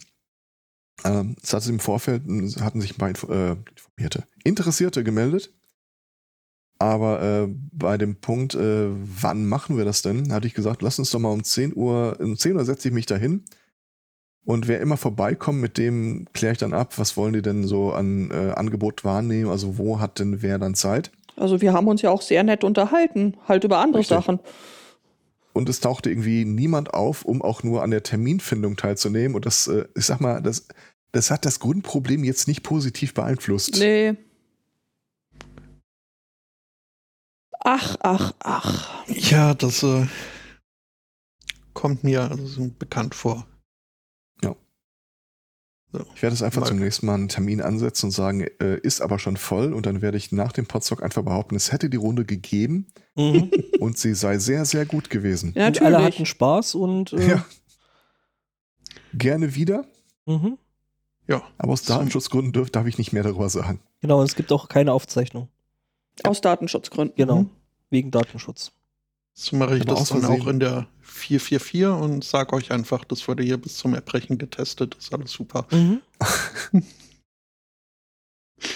Ähm, 1.04 1.36
es 1.42 1.52
hatte 1.52 1.70
im 1.70 1.80
Vorfeld, 1.80 2.22
hatten 2.60 2.80
sich 2.80 2.92
ein 2.94 2.98
paar 2.98 3.08
Info 3.08 3.30
äh, 3.32 3.56
informierte, 3.70 4.24
Interessierte 4.44 5.04
gemeldet. 5.04 5.52
Aber 6.78 7.22
äh, 7.22 7.48
bei 7.72 7.96
dem 7.96 8.16
Punkt, 8.16 8.54
äh, 8.54 8.88
wann 8.90 9.46
machen 9.46 9.76
wir 9.76 9.84
das 9.84 10.02
denn, 10.02 10.32
hatte 10.32 10.46
ich 10.46 10.54
gesagt, 10.54 10.82
lass 10.82 10.98
uns 10.98 11.10
doch 11.10 11.20
mal 11.20 11.30
um 11.30 11.44
10 11.44 11.76
Uhr, 11.76 12.16
um 12.18 12.36
10 12.36 12.56
Uhr 12.56 12.64
setze 12.64 12.88
ich 12.88 12.94
mich 12.94 13.06
dahin. 13.06 13.44
Und 14.45 14.66
wer 14.66 14.80
immer 14.80 14.97
vorbeikommt, 14.97 15.61
mit 15.61 15.78
dem 15.78 16.26
kläre 16.32 16.53
ich 16.53 16.59
dann 16.59 16.72
ab, 16.72 16.99
was 16.99 17.16
wollen 17.16 17.32
die 17.32 17.43
denn 17.43 17.64
so 17.64 17.93
an 17.93 18.30
äh, 18.30 18.53
Angebot 18.53 19.05
wahrnehmen, 19.05 19.51
also 19.51 19.78
wo 19.78 20.01
hat 20.01 20.18
denn 20.18 20.43
wer 20.43 20.59
dann 20.59 20.74
Zeit. 20.74 21.12
Also 21.36 21.61
wir 21.61 21.72
haben 21.72 21.86
uns 21.86 22.03
ja 22.03 22.11
auch 22.11 22.22
sehr 22.22 22.43
nett 22.43 22.64
unterhalten, 22.64 23.36
halt 23.49 23.64
über 23.64 23.78
andere 23.78 24.01
Richtig. 24.01 24.16
Sachen. 24.16 24.40
und 25.53 25.68
es 25.68 25.80
tauchte 25.80 26.11
irgendwie 26.11 26.45
niemand 26.45 26.93
auf, 26.93 27.24
um 27.24 27.40
auch 27.40 27.62
nur 27.62 27.82
an 27.82 27.90
der 27.90 28.03
Terminfindung 28.03 28.76
teilzunehmen. 28.76 29.34
Und 29.36 29.47
das, 29.47 29.68
äh, 29.68 29.84
ich 29.97 30.07
sag 30.07 30.20
mal, 30.20 30.43
das, 30.43 30.66
das 31.12 31.30
hat 31.30 31.45
das 31.45 31.61
Grundproblem 31.61 32.24
jetzt 32.24 32.49
nicht 32.49 32.62
positiv 32.62 33.14
beeinflusst. 33.14 33.78
Nee. 33.78 34.14
Ach, 37.61 37.97
ach, 38.01 38.32
ach. 38.40 39.07
Ja, 39.07 39.55
das 39.55 39.84
äh, 39.84 40.07
kommt 41.74 42.03
mir 42.03 42.22
also 42.30 42.70
bekannt 42.76 43.14
vor. 43.14 43.47
So. 45.93 46.05
Ich 46.14 46.22
werde 46.22 46.32
es 46.34 46.43
einfach 46.43 46.62
Mal- 46.62 46.68
zum 46.68 46.78
nächsten 46.78 47.05
Mal 47.07 47.14
einen 47.14 47.28
Termin 47.28 47.61
ansetzen 47.61 48.07
und 48.07 48.12
sagen, 48.12 48.40
äh, 48.61 48.78
ist 48.82 49.03
aber 49.03 49.18
schon 49.18 49.36
voll. 49.36 49.74
Und 49.74 49.84
dann 49.84 50.01
werde 50.01 50.16
ich 50.16 50.32
nach 50.32 50.53
dem 50.53 50.66
Podstock 50.66 51.03
einfach 51.03 51.22
behaupten, 51.22 51.55
es 51.55 51.70
hätte 51.70 51.90
die 51.90 51.99
Runde 51.99 52.24
gegeben 52.24 52.86
Mhm. 53.14 53.51
und 53.80 53.99
sie 53.99 54.14
sei 54.14 54.38
sehr, 54.38 54.64
sehr 54.64 54.86
gut 54.86 55.11
gewesen. 55.11 55.53
Ja, 55.55 55.66
Und 55.66 55.82
alle 55.82 55.97
hatten 55.97 56.05
natürlich. 56.05 56.28
Spaß 56.30 56.74
und 56.76 57.12
äh, 57.12 57.28
Ja. 57.28 57.45
Gerne 59.14 59.55
wieder, 59.55 59.84
mhm. 60.26 60.57
Ja, 61.28 61.43
aber 61.59 61.72
aus. 61.72 61.82
Datenschutzgründen 61.82 62.53
dürf, 62.53 62.70
darf 62.70 62.86
ich 62.86 62.97
nicht 62.99 63.12
mehr 63.12 63.22
darüber 63.22 63.49
sagen. 63.51 63.80
genau, 64.01 64.18
und 64.20 64.24
es 64.24 64.34
gibt 64.34 64.51
auch 64.53 64.68
keine 64.68 64.93
Aufzeichnung. 64.93 65.49
Aus 66.24 66.40
Datenschutzgründen. 66.40 67.14
Genau. 67.16 67.43
Mhm. 67.43 67.51
Wegen 67.90 68.11
Datenschutz. 68.11 68.72
so 69.34 69.57
mache 69.57 69.76
ich 69.76 69.82
Aber 69.82 69.95
das 69.95 70.09
dann 70.09 70.24
auch 70.24 70.47
in 70.47 70.61
der 70.61 70.86
444 71.12 72.02
und 72.02 72.24
sage 72.24 72.54
euch 72.54 72.72
einfach, 72.72 73.04
das 73.04 73.26
wurde 73.28 73.42
hier 73.42 73.58
bis 73.58 73.76
zum 73.76 73.94
Erbrechen 73.94 74.38
getestet, 74.38 74.94
ist 74.96 75.12
alles 75.12 75.32
super. 75.32 75.66
Mhm. 75.70 76.00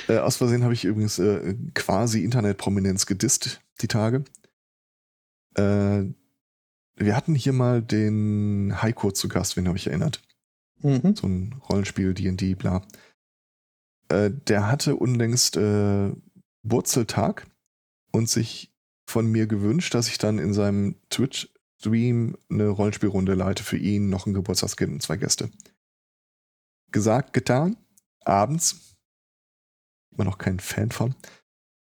Äh, 0.09 0.19
aus 0.19 0.37
Versehen 0.37 0.65
habe 0.65 0.75
ich 0.75 0.85
übrigens 0.85 1.21
äh, 1.21 1.55
quasi 1.75 2.25
Internetprominenz 2.25 3.07
gedisst, 3.07 3.61
die 3.81 3.87
Tage. 3.87 4.25
Äh, 5.55 6.05
wir 6.97 7.17
hatten 7.17 7.35
hier 7.35 7.53
mal 7.53 7.83
den 7.83 8.83
Heiko 8.83 9.13
zu 9.13 9.29
Gast, 9.29 9.57
wenn 9.57 9.67
ihr 9.67 9.73
euch 9.73 9.87
erinnert. 9.87 10.23
Mhm. 10.81 11.15
So 11.15 11.27
ein 11.27 11.61
Rollenspiel, 11.69 12.15
D&D, 12.15 12.55
bla. 12.55 12.83
Äh, 14.09 14.31
der 14.31 14.69
hatte 14.69 14.97
unlängst 14.97 15.57
äh, 15.57 16.13
Wurzeltag 16.63 17.47
und 18.13 18.29
sich 18.29 18.73
von 19.09 19.27
mir 19.27 19.47
gewünscht, 19.47 19.95
dass 19.95 20.09
ich 20.09 20.19
dann 20.19 20.39
in 20.39 20.53
seinem 20.53 20.97
Twitch-Stream 21.87 22.37
eine 22.51 22.69
Rollenspielrunde 22.69 23.35
leite 23.35 23.63
für 23.63 23.77
ihn, 23.77 24.11
noch 24.11 24.27
ein 24.27 24.35
Geburtstagskind 24.35 24.93
und 24.93 25.03
zwei 25.03 25.17
Gäste. 25.17 25.51
Gesagt, 26.91 27.33
getan. 27.33 27.77
Abends. 28.25 28.97
Immer 30.13 30.25
noch 30.25 30.39
kein 30.39 30.59
Fan 30.61 30.91
von. 30.91 31.15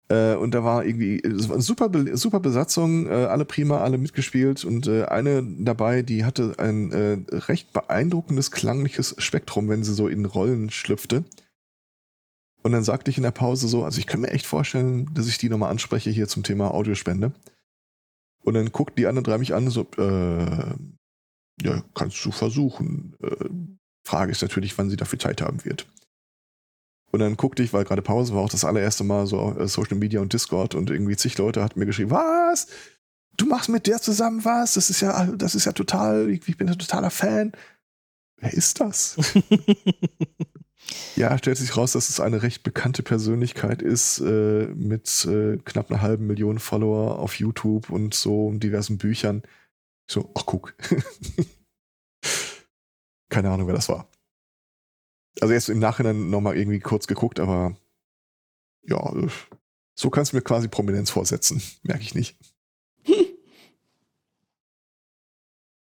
Äh, 0.09 0.35
und 0.37 0.53
da 0.53 0.65
war 0.65 0.85
irgendwie 0.85 1.21
war 1.25 1.55
eine 1.55 1.63
super, 1.63 1.91
super 2.17 2.41
Besatzung, 2.41 3.07
äh, 3.07 3.11
alle 3.11 3.45
prima, 3.45 3.79
alle 3.79 3.99
mitgespielt 3.99 4.65
und 4.65 4.87
äh, 4.87 5.05
eine 5.05 5.43
dabei, 5.43 6.03
die 6.03 6.25
hatte 6.25 6.55
ein 6.59 6.93
äh, 6.93 7.19
recht 7.31 7.73
beeindruckendes 7.73 8.51
klangliches 8.51 9.15
Spektrum, 9.19 9.69
wenn 9.69 9.85
sie 9.85 9.95
so 9.95 10.09
in 10.09 10.25
Rollen 10.25 10.71
schlüpfte. 10.71 11.25
Und 12.63 12.73
dann 12.73 12.85
sagte 12.85 13.11
ich 13.11 13.17
in 13.17 13.25
der 13.25 13.33
Pause 13.33 13.67
so, 13.67 13.85
also 13.85 13.99
ich 13.99 14.07
kann 14.07 14.21
mir 14.21 14.31
echt 14.31 14.47
vorstellen, 14.47 15.13
dass 15.15 15.27
ich 15.27 15.39
die 15.39 15.49
nochmal 15.49 15.71
anspreche 15.71 16.11
hier 16.11 16.29
zum 16.29 16.45
Thema 16.45 16.73
Audiospende. 16.73 17.33
Und 18.43 18.55
dann 18.55 18.73
guckt 18.73 18.99
die 18.99 19.07
anderen 19.07 19.25
drei 19.25 19.39
mich 19.39 19.55
an, 19.55 19.71
so, 19.71 19.87
äh, 19.99 20.75
ja, 21.63 21.85
kannst 21.95 22.25
du 22.25 22.33
versuchen. 22.33 23.17
Äh, 23.23 23.49
Frage 24.05 24.33
ist 24.33 24.43
natürlich, 24.43 24.77
wann 24.77 24.91
sie 24.91 24.97
dafür 24.97 25.19
Zeit 25.19 25.41
haben 25.41 25.65
wird. 25.65 25.87
Und 27.13 27.21
dann 27.21 27.37
guckte 27.37 27.63
ich, 27.63 27.73
weil 27.73 27.85
gerade 27.85 28.03
Pause 28.03 28.35
war, 28.35 28.43
auch 28.43 28.49
das 28.49 28.65
allererste 28.65 29.05
Mal 29.05 29.27
so 29.27 29.57
äh, 29.59 29.69
Social 29.69 29.97
Media 29.97 30.21
und 30.21 30.33
Discord 30.33 30.75
und 30.75 30.91
irgendwie 30.91 31.17
zig 31.17 31.37
Leute 31.39 31.63
hatten 31.63 31.79
mir 31.79 31.87
geschrieben, 31.87 32.11
was? 32.11 32.67
Du 33.37 33.47
machst 33.47 33.69
mit 33.69 33.87
der 33.87 34.01
zusammen 34.01 34.45
was? 34.45 34.75
Das 34.75 34.91
ist 34.91 35.01
ja, 35.01 35.27
das 35.27 35.55
ist 35.55 35.67
ja 35.67 35.73
total, 35.73 36.31
ich, 36.31 36.47
ich 36.49 36.57
bin 36.57 36.69
ein 36.69 36.79
totaler 36.79 37.11
Fan. 37.11 37.53
Wer 38.39 38.53
ist 38.55 38.81
das? 38.81 39.17
ja, 41.17 41.37
stellt 41.39 41.57
sich 41.59 41.77
raus, 41.77 41.93
dass 41.93 42.09
es 42.09 42.21
eine 42.21 42.43
recht 42.43 42.63
bekannte 42.63 43.03
Persönlichkeit 43.03 43.83
ist, 43.83 44.21
äh, 44.21 44.67
mit 44.75 45.25
äh, 45.27 45.59
knapp 45.59 45.91
einer 45.91 46.01
halben 46.01 46.27
Million 46.27 46.59
Follower 46.59 47.19
auf 47.19 47.39
YouTube 47.39 47.91
und 47.91 48.15
so 48.15 48.53
diversen 48.53 48.99
Büchern. 48.99 49.43
Ich 50.07 50.15
so, 50.15 50.31
ach 50.35 50.47
guck. 50.47 50.75
Keine 53.29 53.51
Ahnung, 53.51 53.67
wer 53.67 53.75
das 53.75 53.89
war. 53.89 54.09
Also 55.41 55.55
jetzt 55.55 55.69
im 55.69 55.79
Nachhinein 55.79 56.31
nochmal 56.31 56.57
irgendwie 56.57 56.81
kurz 56.81 57.07
geguckt, 57.07 57.41
aber 57.41 57.77
ja, 58.83 59.13
so 59.95 60.11
kannst 60.11 60.33
du 60.33 60.37
mir 60.37 60.43
quasi 60.43 60.69
Prominenz 60.69 61.11
vorsetzen. 61.11 61.63
Merke 61.83 62.03
ich 62.03 62.15
nicht. 62.15 62.37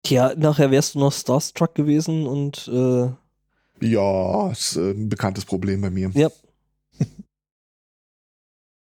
Tja, 0.05 0.35
nachher 0.37 0.71
wärst 0.71 0.95
du 0.95 1.01
noch 1.01 1.13
Starstruck 1.13 1.75
gewesen 1.75 2.27
und 2.27 2.69
äh, 2.69 3.11
Ja, 3.83 4.51
ist 4.51 4.77
äh, 4.77 4.93
ein 4.93 5.09
bekanntes 5.09 5.45
Problem 5.45 5.81
bei 5.81 5.91
mir. 5.91 6.11
ja. 6.15 6.31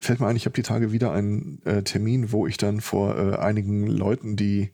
Fällt 0.04 0.20
mir 0.20 0.28
ein, 0.28 0.36
ich 0.36 0.46
habe 0.46 0.56
die 0.56 0.64
Tage 0.64 0.92
wieder 0.92 1.12
einen 1.12 1.62
äh, 1.64 1.84
Termin, 1.84 2.32
wo 2.32 2.48
ich 2.48 2.58
dann 2.58 2.82
vor 2.82 3.16
äh, 3.18 3.36
einigen 3.38 3.86
Leuten, 3.86 4.36
die 4.36 4.72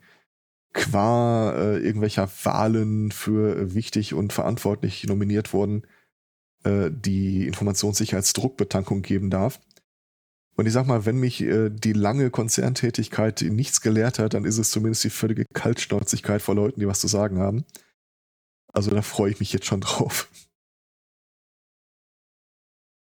qua 0.73 1.51
äh, 1.53 1.77
irgendwelcher 1.79 2.29
Wahlen 2.43 3.11
für 3.11 3.57
äh, 3.57 3.73
wichtig 3.73 4.13
und 4.13 4.31
verantwortlich 4.31 5.05
nominiert 5.05 5.53
wurden, 5.53 5.83
die 6.65 7.47
Informationssicherheitsdruckbetankung 7.47 9.01
geben 9.01 9.29
darf. 9.29 9.61
Und 10.57 10.65
ich 10.65 10.73
sag 10.73 10.87
mal, 10.87 11.05
wenn 11.05 11.17
mich 11.17 11.41
äh, 11.41 11.69
die 11.69 11.93
lange 11.93 12.31
Konzerntätigkeit 12.31 13.45
nichts 13.47 13.79
gelehrt 13.79 14.17
hat, 14.17 14.33
dann 14.33 14.43
ist 14.43 14.57
es 14.57 14.71
zumindest 14.71 15.03
die 15.03 15.11
völlige 15.11 15.45
Kaltschnäuzigkeit 15.53 16.41
vor 16.41 16.55
Leuten, 16.55 16.79
die 16.79 16.87
was 16.87 16.99
zu 16.99 17.07
sagen 17.07 17.37
haben. 17.37 17.63
Also 18.77 18.91
da 18.91 19.01
freue 19.01 19.31
ich 19.31 19.39
mich 19.39 19.51
jetzt 19.53 19.65
schon 19.65 19.81
drauf. 19.81 20.29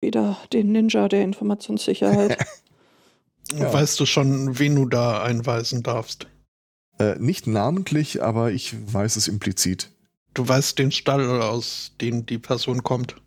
Wieder 0.02 0.38
den 0.54 0.72
Ninja 0.72 1.10
der 1.10 1.24
Informationssicherheit. 1.24 2.38
Ja. 3.52 3.72
Weißt 3.74 4.00
du 4.00 4.06
schon, 4.06 4.58
wen 4.58 4.74
du 4.74 4.86
da 4.86 5.22
einweisen 5.22 5.84
darfst? 5.84 6.28
Äh, 6.98 7.20
nicht 7.20 7.46
namentlich, 7.46 8.24
aber 8.24 8.54
ich 8.54 8.74
weiß 8.94 9.18
es 9.18 9.28
implizit. 9.28 9.92
Du 10.34 10.48
weißt 10.48 10.80
den 10.80 10.94
Stall, 10.94 11.42
aus 11.42 11.92
dem 12.00 12.26
die 12.26 12.40
Person 12.40 12.84
kommt. 12.84 13.22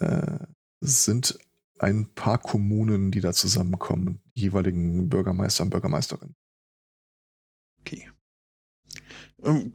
Äh, 0.00 0.40
es 0.80 1.04
sind 1.04 1.38
ein 1.78 2.12
paar 2.12 2.38
Kommunen, 2.38 3.12
die 3.12 3.20
da 3.20 3.32
zusammenkommen, 3.32 4.20
die 4.34 4.42
jeweiligen 4.42 5.08
Bürgermeister 5.08 5.62
und 5.62 5.70
Bürgermeisterinnen. 5.70 6.34
Okay. 7.80 8.10
Ähm, 9.44 9.72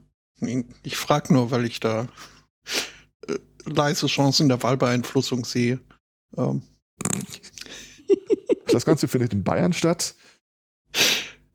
ich 0.83 0.97
frage 0.97 1.33
nur, 1.33 1.51
weil 1.51 1.65
ich 1.65 1.79
da 1.79 2.07
äh, 3.27 3.35
leise 3.65 4.07
Chancen 4.07 4.49
der 4.49 4.61
Wahlbeeinflussung 4.63 5.45
sehe. 5.45 5.79
Ähm, 6.37 6.61
Das 8.67 8.85
Ganze 8.85 9.07
findet 9.07 9.33
in 9.33 9.43
Bayern 9.43 9.73
statt. 9.73 10.15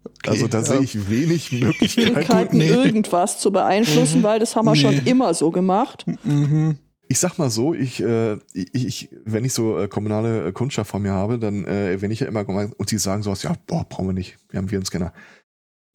okay, 0.04 0.28
Also 0.30 0.48
da 0.48 0.62
sehe 0.62 0.76
ähm, 0.78 0.82
ich 0.84 1.08
wenig 1.10 1.52
Möglichkeiten. 1.52 2.58
Nee. 2.58 2.68
irgendwas 2.68 3.40
zu 3.40 3.50
beeinflussen, 3.50 4.18
Mhm. 4.20 4.24
weil 4.24 4.38
das 4.38 4.54
haben 4.56 4.66
wir 4.66 4.72
Nee. 4.72 4.80
schon 4.80 5.06
immer 5.06 5.32
so 5.34 5.50
gemacht. 5.50 6.04
Mhm. 6.24 6.78
Ich 7.08 7.20
sag 7.20 7.38
mal 7.38 7.50
so, 7.50 7.72
ich, 7.72 8.02
äh, 8.02 8.34
ich, 8.52 8.74
ich 8.74 9.08
wenn 9.24 9.44
ich 9.44 9.52
so 9.52 9.78
äh, 9.78 9.86
kommunale 9.88 10.48
äh, 10.48 10.52
Kundschaft 10.52 10.90
vor 10.90 10.98
mir 11.00 11.12
habe, 11.12 11.38
dann 11.38 11.64
äh, 11.64 12.00
wenn 12.02 12.10
ich 12.10 12.20
ja 12.20 12.26
immer 12.26 12.44
gemeint, 12.44 12.74
und 12.78 12.90
die 12.90 12.98
sagen 12.98 13.22
sowas, 13.22 13.44
ja, 13.44 13.54
boah, 13.66 13.84
brauchen 13.88 14.08
wir 14.08 14.12
nicht, 14.12 14.36
wir 14.50 14.58
haben 14.58 14.70
Virenscanner. 14.70 15.12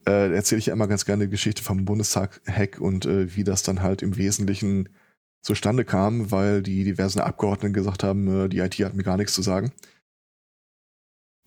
Äh, 0.05 0.33
erzähle 0.33 0.59
ich 0.59 0.67
ja 0.67 0.73
immer 0.73 0.87
ganz 0.87 1.05
gerne 1.05 1.25
die 1.25 1.31
Geschichte 1.31 1.63
vom 1.63 1.85
Bundestag-Hack 1.85 2.79
und 2.79 3.05
äh, 3.05 3.35
wie 3.35 3.43
das 3.43 3.61
dann 3.63 3.81
halt 3.81 4.01
im 4.01 4.17
Wesentlichen 4.17 4.89
zustande 5.41 5.85
kam, 5.85 6.31
weil 6.31 6.61
die 6.61 6.83
diversen 6.83 7.19
Abgeordneten 7.19 7.73
gesagt 7.73 8.03
haben, 8.03 8.45
äh, 8.45 8.49
die 8.49 8.59
IT 8.59 8.75
hat 8.75 8.95
mir 8.95 9.03
gar 9.03 9.17
nichts 9.17 9.33
zu 9.33 9.41
sagen. 9.41 9.71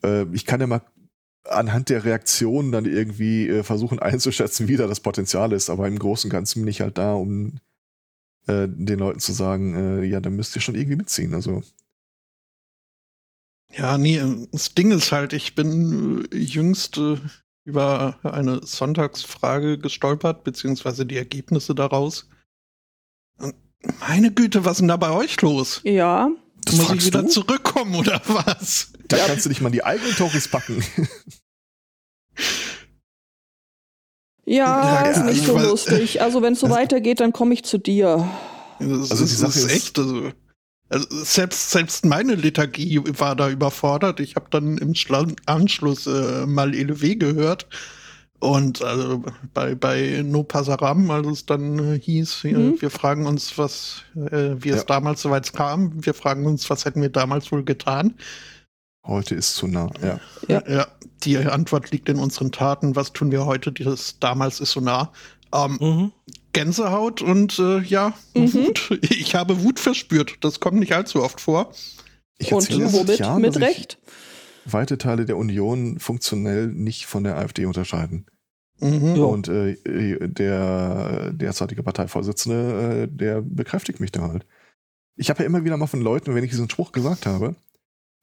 Äh, 0.05 0.26
ich 0.32 0.46
kann 0.46 0.61
ja 0.61 0.66
mal 0.66 0.82
anhand 1.44 1.90
der 1.90 2.05
Reaktionen 2.05 2.72
dann 2.72 2.84
irgendwie 2.84 3.48
äh, 3.48 3.62
versuchen 3.64 3.98
einzuschätzen, 4.00 4.68
wie 4.68 4.76
da 4.76 4.86
das 4.86 5.00
Potenzial 5.00 5.52
ist, 5.52 5.68
aber 5.68 5.88
im 5.88 5.98
Großen 5.98 6.28
und 6.28 6.32
Ganzen 6.32 6.62
bin 6.62 6.68
ich 6.68 6.80
halt 6.80 6.96
da, 6.96 7.14
um 7.14 7.59
äh, 8.46 8.68
den 8.68 8.98
Leuten 8.98 9.20
zu 9.20 9.32
sagen, 9.32 10.02
ja, 10.05 10.20
dann 10.20 10.36
müsst 10.36 10.55
ihr 10.55 10.62
schon 10.62 10.74
irgendwie 10.74 10.96
mitziehen. 10.96 11.34
Also 11.34 11.62
Ja, 13.72 13.98
nee, 13.98 14.22
das 14.52 14.74
Ding 14.74 14.92
ist 14.92 15.11
halt, 15.12 15.32
ich 15.32 15.55
bin 15.55 16.28
jüngst 16.32 17.00
über 17.65 18.19
eine 18.23 18.65
Sonntagsfrage 18.65 19.79
gestolpert, 19.79 20.45
beziehungsweise 20.45 21.07
die 21.07 21.17
Ergebnisse 21.17 21.75
daraus. 21.75 22.29
Und 23.39 23.55
meine 24.01 24.33
Güte, 24.33 24.65
was 24.65 24.73
ist 24.73 24.81
denn 24.81 24.89
da 24.89 24.97
bei 24.97 25.11
euch 25.11 25.41
los? 25.43 25.81
Ja. 25.85 26.31
Das 26.65 26.77
Muss 26.77 26.93
ich 26.93 27.07
wieder 27.07 27.23
du? 27.23 27.29
zurückkommen 27.29 27.95
oder 27.95 28.21
was? 28.27 28.93
Da 29.09 29.19
kannst 29.19 29.45
du 29.45 29.49
dich 29.51 29.61
mal 29.61 29.69
in 29.69 29.73
die 29.75 29.85
eigenen 29.85 30.15
Toris 30.15 30.49
packen. 30.49 30.83
Ja, 34.47 35.03
Ja, 35.05 35.11
ist 35.11 35.25
nicht 35.25 35.39
ich 35.39 35.47
so 35.47 35.59
lustig. 35.59 36.21
Also, 36.23 36.43
wenn 36.43 36.53
es 36.55 36.61
so 36.61 36.67
Also- 36.67 36.77
weitergeht, 36.81 37.21
dann 37.21 37.33
komme 37.33 37.55
ich 37.55 37.65
zu 37.65 37.79
dir. 37.79 38.29
Das 38.79 39.11
Also 39.11 39.25
ist, 39.25 39.31
die 39.31 39.37
Sache 39.37 39.59
ist 39.59 39.65
ist- 39.67 39.71
echt, 39.73 39.99
also, 39.99 40.33
also 40.89 41.07
selbst, 41.24 41.70
selbst 41.70 42.05
meine 42.05 42.35
Lethargie 42.35 43.01
war 43.18 43.35
da 43.37 43.49
überfordert. 43.51 44.20
Ich 44.20 44.37
habe 44.37 44.47
dann 44.51 44.78
im 44.78 44.95
Schla 44.95 45.26
Anschluss 45.47 46.07
äh, 46.07 46.47
mal 46.47 46.74
LW 46.74 47.16
gehört. 47.16 47.66
Und 48.41 48.82
also 48.82 49.22
bei, 49.55 49.74
bei 49.74 50.22
No 50.24 50.43
Pasaram, 50.43 51.11
als 51.11 51.26
es 51.26 51.47
dann 51.47 51.78
äh, 51.95 51.99
hieß, 51.99 52.45
äh, 52.45 52.53
Mhm. 52.53 52.80
wir 52.80 52.91
fragen 52.91 53.26
uns, 53.26 53.57
was, 53.57 54.03
äh, 54.16 54.57
wie 54.59 54.68
es 54.70 54.78
Ja. 54.80 54.85
damals 54.85 55.22
soweit 55.22 55.51
kam, 55.55 56.05
wir 56.05 56.12
fragen 56.12 56.45
uns, 56.47 56.68
was 56.68 56.85
hätten 56.85 57.01
wir 57.01 57.09
damals 57.09 57.51
wohl 57.53 57.64
getan. 57.64 58.14
Heute 59.07 59.34
ist 59.34 59.55
zu 59.55 59.66
nah, 59.66 59.90
ja. 60.02 60.18
Ja. 60.48 60.62
ja, 60.68 60.86
die 61.24 61.36
Antwort 61.38 61.90
liegt 61.90 62.09
in 62.09 62.18
unseren 62.18 62.52
Taten. 62.52 62.96
Was 62.96 63.12
tun 63.12 63.30
wir 63.30 63.44
heute? 63.44 63.72
Das 63.72 64.18
damals 64.18 64.61
ist 64.61 64.72
so 64.72 64.80
nah. 64.80 65.12
Ähm, 65.52 65.78
Mhm. 65.80 66.12
Gänsehaut 66.52 67.20
und 67.20 67.59
äh, 67.59 67.80
ja, 67.80 68.14
Mhm. 68.34 68.52
Wut. 68.55 68.98
Ich 69.02 69.34
habe 69.34 69.62
Wut 69.62 69.78
verspürt. 69.80 70.36
Das 70.40 70.61
kommt 70.61 70.78
nicht 70.78 70.94
allzu 70.94 71.22
oft 71.22 71.40
vor. 71.40 71.72
Ich 72.38 72.52
Und 72.52 72.62
erzähle 72.68 72.88
seit 72.88 73.07
womit? 73.07 73.18
Jahren, 73.20 73.42
Mit 73.42 73.57
Recht? 73.61 73.98
weite 74.64 74.96
Teile 74.98 75.26
der 75.26 75.36
Union 75.36 75.98
funktionell 75.98 76.68
nicht 76.68 77.05
von 77.07 77.24
der 77.24 77.36
AfD 77.36 77.66
unterscheiden. 77.66 78.26
Mhm. 78.80 79.18
Und 79.18 79.48
äh, 79.48 79.76
der 80.28 81.32
derzeitige 81.32 81.82
Parteivorsitzende, 81.82 83.02
äh, 83.05 83.09
der 83.09 83.42
bekräftigt 83.42 84.00
mich 84.00 84.11
da 84.12 84.22
halt. 84.22 84.46
Ich 85.16 85.30
habe 85.30 85.40
ja 85.42 85.46
immer 85.46 85.64
wieder 85.64 85.76
mal 85.76 85.86
von 85.86 86.00
Leuten, 86.00 86.34
wenn 86.34 86.42
ich 86.42 86.50
diesen 86.50 86.68
Spruch 86.70 86.90
gesagt 86.92 87.26
habe, 87.26 87.55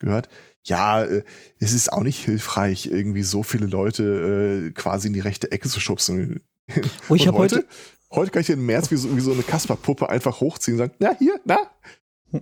gehört, 0.01 0.29
ja, 0.63 1.03
äh, 1.03 1.23
es 1.59 1.73
ist 1.73 1.91
auch 1.91 2.03
nicht 2.03 2.23
hilfreich, 2.23 2.85
irgendwie 2.87 3.23
so 3.23 3.41
viele 3.43 3.65
Leute 3.65 4.67
äh, 4.67 4.71
quasi 4.71 5.07
in 5.07 5.13
die 5.13 5.19
rechte 5.19 5.51
Ecke 5.51 5.69
zu 5.69 5.79
schubsen. 5.79 6.41
Oh, 7.09 7.15
ich 7.15 7.27
habe 7.27 7.37
heute, 7.37 7.65
Heute 8.13 8.29
kann 8.31 8.41
ich 8.41 8.47
den 8.47 8.65
März 8.65 8.91
wie 8.91 8.97
so, 8.97 9.15
wie 9.15 9.21
so 9.21 9.31
eine 9.31 9.41
Kasperpuppe 9.43 10.09
einfach 10.09 10.41
hochziehen 10.41 10.75
und 10.75 10.79
sagen, 10.79 10.93
na 10.99 11.15
hier, 11.17 11.39
na, 11.45 11.57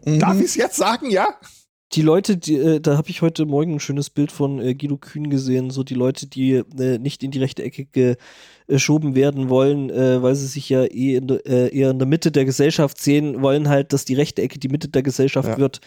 Mhm. 0.05 0.20
darf 0.20 0.38
ich 0.39 0.45
es 0.45 0.55
jetzt 0.55 0.76
sagen, 0.76 1.10
ja? 1.10 1.30
die 1.93 2.03
Leute, 2.03 2.38
die, 2.38 2.55
äh, 2.57 2.80
da 2.80 2.97
habe 2.97 3.10
ich 3.10 3.24
heute 3.24 3.47
Morgen 3.47 3.74
ein 3.76 3.80
schönes 3.80 4.12
Bild 4.12 4.32
von 4.32 4.60
äh, 4.60 4.76
Guido 4.76 4.97
Kühn 4.97 5.32
gesehen, 5.32 5.72
so 5.72 5.84
die 5.84 5.95
Leute, 5.95 6.28
die 6.28 6.53
äh, 6.78 6.99
nicht 6.99 7.24
in 7.24 7.32
die 7.32 7.39
rechte 7.39 7.64
Ecke 7.64 8.18
geschoben 8.68 9.16
werden 9.16 9.49
wollen, 9.49 9.89
äh, 9.89 10.22
weil 10.22 10.36
sie 10.36 10.45
sich 10.45 10.70
ja 10.70 10.84
eh 10.86 11.16
in 11.16 11.28
de, 11.28 11.39
äh, 11.47 11.76
eher 11.76 11.89
in 11.89 11.97
der 11.97 12.07
Mitte 12.07 12.32
der 12.32 12.45
Gesellschaft 12.45 13.01
sehen, 13.01 13.41
wollen 13.41 13.70
halt, 13.70 13.91
dass 13.93 14.05
die 14.05 14.14
rechte 14.14 14.43
Ecke 14.43 14.60
die 14.60 14.70
Mitte 14.70 14.89
der 14.89 15.01
Gesellschaft 15.01 15.49
Ja. 15.49 15.57
wird. 15.57 15.82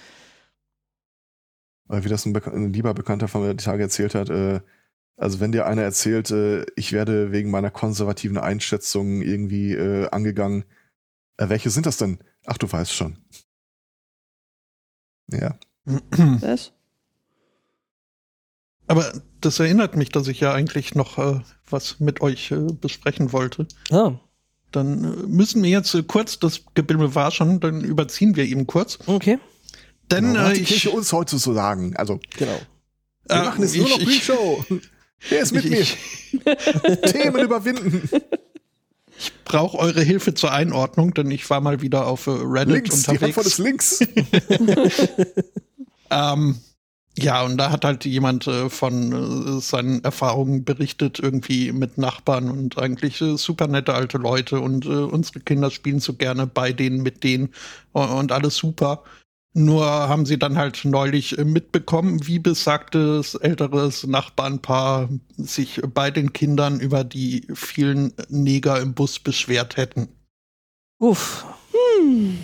Weil 1.93 2.05
wie 2.05 2.09
das 2.09 2.25
ein, 2.25 2.33
Beka 2.33 2.51
ein 2.51 2.73
lieber 2.73 2.95
Bekannter 2.95 3.29
von 3.29 3.43
mir 3.43 3.53
die 3.53 3.63
Tage 3.63 3.83
erzählt 3.83 4.15
hat, 4.15 4.31
äh, 4.31 4.61
also 5.19 5.41
wenn 5.41 5.53
dir 5.53 5.67
einer 5.67 5.83
erzählt, 5.83 6.31
äh, 6.31 6.65
ich 6.75 6.93
werde 6.93 7.33
wegen 7.33 7.51
meiner 7.51 7.71
konservativen 7.71 8.39
Einschätzung 8.39 9.21
irgendwie 9.21 9.75
äh, 9.75 10.09
angegangen, 10.09 10.65
äh, 11.37 11.51
welche 11.51 11.69
sind 11.69 11.85
das 11.85 11.99
denn? 11.99 12.19
Ach, 12.47 12.57
du 12.57 12.73
weißt 12.73 12.95
schon. 12.95 13.19
Ja. 15.31 15.59
Was? 15.85 16.73
Aber 18.87 19.13
das 19.43 19.61
erinnert 19.61 19.95
mich, 19.95 20.09
dass 20.09 20.29
ich 20.29 20.41
ja 20.41 20.55
eigentlich 20.55 20.95
noch 20.95 21.19
äh, 21.19 21.41
was 21.69 22.01
mit 22.01 22.23
euch 22.23 22.51
äh, 22.53 22.73
besprechen 22.73 23.33
wollte. 23.33 23.67
Ah, 23.91 24.13
Dann 24.71 25.05
äh, 25.05 25.27
müssen 25.27 25.63
wir 25.63 25.69
jetzt 25.69 25.95
äh, 25.95 26.03
kurz, 26.03 26.39
das 26.39 26.63
Gebimmel 26.73 27.15
war 27.15 27.31
schon, 27.31 27.61
dann 27.61 27.83
überziehen 27.83 28.35
wir 28.35 28.45
eben 28.47 28.67
kurz. 28.67 28.99
okay, 29.07 29.39
Denn 30.11 30.25
Genau, 30.33 30.41
äh, 30.41 30.43
hat 30.49 30.57
die 30.57 30.61
ich, 30.63 30.69
Kirche 30.69 30.91
uns 30.91 31.13
heute 31.13 31.37
zu 31.39 31.53
sagen. 31.53 31.97
Also, 31.97 32.21
genau. 32.37 32.59
wir 33.29 33.37
äh, 33.37 33.43
machen 33.45 33.63
jetzt 33.63 33.77
nur 33.77 33.87
ich- 33.87 33.93
noch 33.93 33.99
ich- 34.01 34.07
Pre-Show. 34.27 34.65
Wer 35.29 35.41
ist 35.43 35.53
mit 35.53 35.65
ich, 35.65 35.71
mir? 35.71 35.81
ich, 35.81 37.13
Themen 37.13 37.39
überwinden. 37.45 38.09
brauche 39.45 39.79
eure 39.79 40.03
Hilfe 40.03 40.35
zur 40.35 40.51
Einordnung, 40.51 41.15
denn 41.15 41.31
ich 41.31 41.49
war 41.49 41.61
mal 41.61 41.81
wieder 41.81 42.07
auf 42.09 42.27
äh, 42.27 42.31
Reddit 42.33 42.75
links, 42.91 43.03
die 43.05 43.11
Antwort 43.11 43.47
ist 43.47 43.59
unterwegs. 43.61 44.01
links. 44.01 45.29
Ähm, 46.11 46.57
ja, 47.17 47.43
und 47.43 47.57
da 47.57 47.71
hat 47.71 47.85
halt 47.85 48.05
jemand 48.05 48.47
äh, 48.47 48.69
von 48.69 49.57
äh, 49.57 49.61
seinen 49.61 50.03
Erfahrungen 50.05 50.65
berichtet, 50.65 51.19
irgendwie 51.19 51.73
mit 51.73 51.97
Nachbarn 51.99 52.51
und 52.51 52.79
eigentlich 52.79 53.21
äh, 53.23 53.37
super 53.37 53.67
nette 53.67 53.95
alte 53.95 54.19
Leute 54.19 54.61
und 54.61 54.85
äh, 54.85 54.89
unsere 54.89 55.41
Kinder 55.41 55.71
spielen 55.71 56.01
so 56.01 56.15
gerne 56.15 56.47
bei 56.47 56.73
denen, 56.73 57.03
mit 57.03 57.23
denen 57.25 57.51
und, 57.93 58.09
und 58.11 58.33
alles 58.33 58.57
super. 58.57 59.05
Nur 59.55 59.85
haben 59.85 60.25
sie 60.25 60.39
dann 60.39 60.57
halt 60.57 60.85
neulich 60.85 61.39
äh, 61.39 61.45
mitbekommen, 61.45 62.27
wie 62.27 62.39
besagtes 62.39 63.35
älteres 63.35 64.07
Nachbarnpaar 64.07 65.11
sich 65.37 65.83
bei 65.93 66.11
den 66.11 66.33
Kindern 66.33 66.81
über 66.81 67.05
die 67.05 67.47
vielen 67.53 68.15
Neger 68.29 68.81
im 68.81 68.95
Bus 68.95 69.19
beschwert 69.19 69.77
hätten. 69.77 70.09
Uff. 70.99 71.45
Hm. 71.73 72.39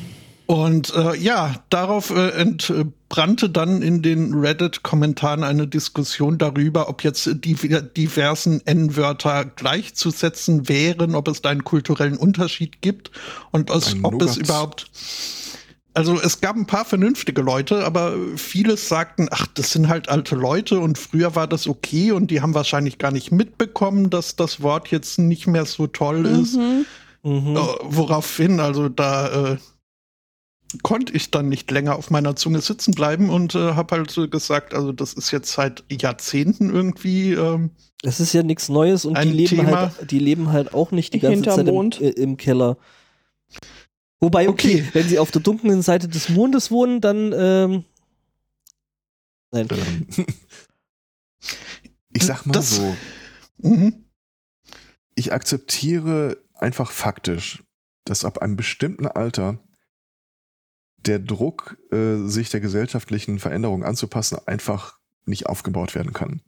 Und 0.45 0.95
äh, 0.95 1.15
ja, 1.15 1.57
darauf 1.69 2.09
äh, 2.09 2.31
entbrannte 2.31 3.51
dann 3.51 3.83
in 3.83 4.01
den 4.01 4.33
Reddit-Kommentaren 4.33 5.45
eine 5.45 5.69
Diskussion 5.69 6.39
darüber, 6.39 6.89
ob 6.89 7.05
jetzt 7.05 7.29
die 7.45 7.55
diversen 7.55 8.67
N-Wörter 8.67 9.45
gleichzusetzen 9.45 10.67
wären, 10.67 11.15
ob 11.15 11.29
es 11.29 11.43
da 11.43 11.51
einen 11.51 11.65
kulturellen 11.65 12.17
Unterschied 12.17 12.81
gibt 12.81 13.11
und 13.51 13.71
Ein 13.71 14.05
ob 14.05 14.23
es 14.23 14.39
überhaupt. 14.39 14.91
Also 15.95 16.21
es 16.21 16.41
gab 16.41 16.55
ein 16.55 16.67
paar 16.67 16.85
vernünftige 16.85 17.41
Leute, 17.43 17.85
aber 17.85 18.15
viele 18.37 18.77
sagten, 18.77 19.29
ach, 19.31 19.47
das 19.55 19.73
sind 19.73 19.89
halt 19.89 20.09
alte 20.09 20.37
Leute 20.37 20.79
und 20.79 20.97
früher 20.97 21.35
war 21.35 21.49
das 21.49 21.67
okay 21.67 22.13
und 22.13 22.31
die 22.31 22.41
haben 22.41 22.55
wahrscheinlich 22.55 22.99
gar 22.99 23.11
nicht 23.11 23.33
mitbekommen, 23.33 24.09
dass 24.11 24.37
das 24.37 24.63
Wort 24.63 24.89
jetzt 24.89 25.19
nicht 25.19 25.47
mehr 25.49 25.65
so 25.65 25.87
toll 25.89 26.25
ist. 26.27 26.57
Mhm. 26.57 26.87
Mhm. 27.25 27.57
Äh, 27.57 27.61
woraufhin, 27.83 28.61
also 28.61 28.89
da 28.89 29.53
äh, 29.55 29.57
konnte 30.83 31.15
ich 31.15 31.31
dann 31.33 31.49
nicht 31.49 31.69
länger 31.71 31.97
auf 31.97 32.11
meiner 32.11 32.37
Zunge 32.37 32.61
sitzen 32.61 32.95
bleiben 32.95 33.29
und 33.31 33.55
äh, 33.57 33.73
habe 33.73 33.97
halt 33.97 34.11
so 34.11 34.29
gesagt, 34.29 34.75
also 34.75 34.93
das 34.93 35.15
ist 35.15 35.31
jetzt 35.33 35.51
seit 35.53 35.83
Jahrzehnten 35.91 36.71
irgendwie. 36.71 37.33
Ähm, 37.33 37.71
Das 38.03 38.21
ist 38.21 38.35
ja 38.35 38.45
nichts 38.45 38.69
Neues 38.69 39.05
und 39.05 39.19
die 39.21 39.31
leben, 39.31 39.49
Thema- 39.49 39.81
halt, 39.97 40.11
die 40.13 40.19
leben 40.21 40.53
halt 40.53 40.75
auch 40.75 40.93
nicht 40.93 41.13
die 41.15 41.19
ganze 41.19 41.43
Zeit 41.43 41.67
im, 41.67 41.91
äh, 42.01 42.11
im 42.11 42.37
Keller. 42.37 42.77
Wobei, 44.21 44.49
okay, 44.49 44.83
Okay. 44.83 44.89
wenn 44.95 45.09
sie 45.09 45.19
auf 45.19 45.31
der 45.31 45.41
dunklen 45.43 45.83
Seite 45.83 46.09
des 46.09 46.29
Mondes 46.29 46.71
wohnen, 46.71 47.01
dann 47.01 47.33
ähm, 47.37 47.85
Nein. 49.51 49.69
Ähm, 49.71 50.07
ich 52.13 52.25
sag 52.25 52.45
mal 52.47 52.53
Das- 52.53 52.77
so, 52.77 52.97
mhm. 53.59 54.05
ich 55.15 55.33
akzeptiere 55.33 56.39
einfach 56.55 56.91
faktisch, 56.91 57.63
dass 58.05 58.25
ab 58.25 58.39
einem 58.39 58.57
bestimmten 58.57 59.07
Alter 59.07 59.59
der 61.07 61.19
Druck, 61.21 61.79
äh, 61.93 62.17
sich 62.27 62.51
der 62.51 62.61
gesellschaftlichen 62.61 63.39
Veränderung 63.39 63.85
anzupassen, 63.85 64.39
einfach 64.47 64.99
nicht 65.27 65.47
aufgebaut 65.47 65.95
werden 65.95 66.13
kann. 66.13 66.43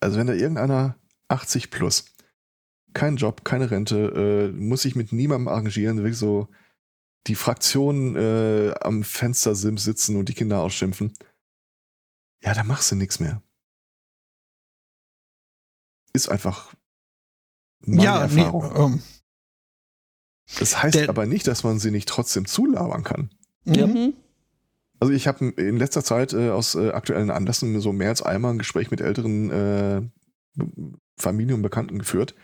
Also 0.00 0.18
wenn 0.18 0.26
da 0.26 0.32
irgendeiner 0.32 0.96
80 1.28 1.70
plus, 1.70 2.06
kein 2.92 3.16
Job, 3.16 3.44
keine 3.44 3.70
Rente, 3.70 4.50
äh, 4.52 4.56
muss 4.56 4.82
sich 4.82 4.96
mit 4.96 5.12
niemandem 5.12 5.48
arrangieren, 5.48 5.98
wirklich 5.98 6.16
so 6.18 6.48
die 7.26 7.34
Fraktion 7.34 8.16
äh, 8.16 8.74
am 8.80 9.02
Fenstersims 9.04 9.84
sitzen 9.84 10.16
und 10.16 10.28
die 10.28 10.34
Kinder 10.34 10.60
ausschimpfen, 10.60 11.12
ja, 12.42 12.54
da 12.54 12.62
machst 12.64 12.90
du 12.90 12.94
nichts 12.96 13.20
mehr. 13.20 13.42
Ist 16.12 16.28
einfach 16.28 16.74
meine 17.80 18.02
Ja, 18.02 18.26
nee, 18.26 18.40
Erfahrung. 18.40 18.76
ähm, 18.76 19.02
Das 20.58 20.82
heißt 20.82 20.94
Der- 20.94 21.08
aber 21.10 21.26
nicht, 21.26 21.46
dass 21.46 21.64
man 21.64 21.78
sie 21.78 21.90
nicht 21.90 22.08
trotzdem 22.08 22.46
zulabern 22.46 23.04
kann. 23.04 23.30
Ja. 23.64 23.86
mhm. 23.86 24.14
Also 25.00 25.12
ich 25.12 25.28
habe 25.28 25.44
in 25.50 25.76
letzter 25.76 26.02
Zeit 26.02 26.32
äh, 26.32 26.50
aus 26.50 26.74
äh, 26.74 26.90
aktuellen 26.90 27.30
Anlässen 27.30 27.80
so 27.80 27.92
mehr 27.92 28.08
als 28.08 28.22
einmal 28.22 28.52
ein 28.52 28.58
Gespräch 28.58 28.90
mit 28.90 29.00
älteren 29.00 29.50
äh, 29.50 30.02
Familien 31.16 31.54
und 31.56 31.62
Bekannten 31.62 31.98
geführt, 32.00 32.34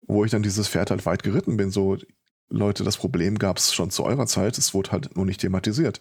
wo 0.00 0.24
ich 0.24 0.32
dann 0.32 0.42
dieses 0.42 0.68
Pferd 0.68 0.90
halt 0.90 1.06
weit 1.06 1.22
geritten 1.22 1.56
bin. 1.56 1.70
So, 1.70 1.96
Leute, 2.52 2.84
das 2.84 2.96
Problem 2.96 3.38
gab 3.38 3.58
es 3.58 3.74
schon 3.74 3.90
zu 3.90 4.04
eurer 4.04 4.26
Zeit, 4.26 4.58
es 4.58 4.74
wurde 4.74 4.92
halt 4.92 5.16
nur 5.16 5.24
nicht 5.24 5.40
thematisiert. 5.40 6.00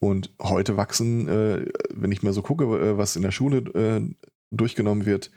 Und 0.00 0.34
heute 0.40 0.76
wachsen, 0.76 1.28
äh, 1.28 1.66
wenn 1.90 2.12
ich 2.12 2.22
mal 2.22 2.32
so 2.32 2.42
gucke, 2.42 2.64
äh, 2.64 2.98
was 2.98 3.16
in 3.16 3.22
der 3.22 3.30
Schule 3.30 3.58
äh, 3.74 4.14
durchgenommen 4.50 5.06
wird, 5.06 5.30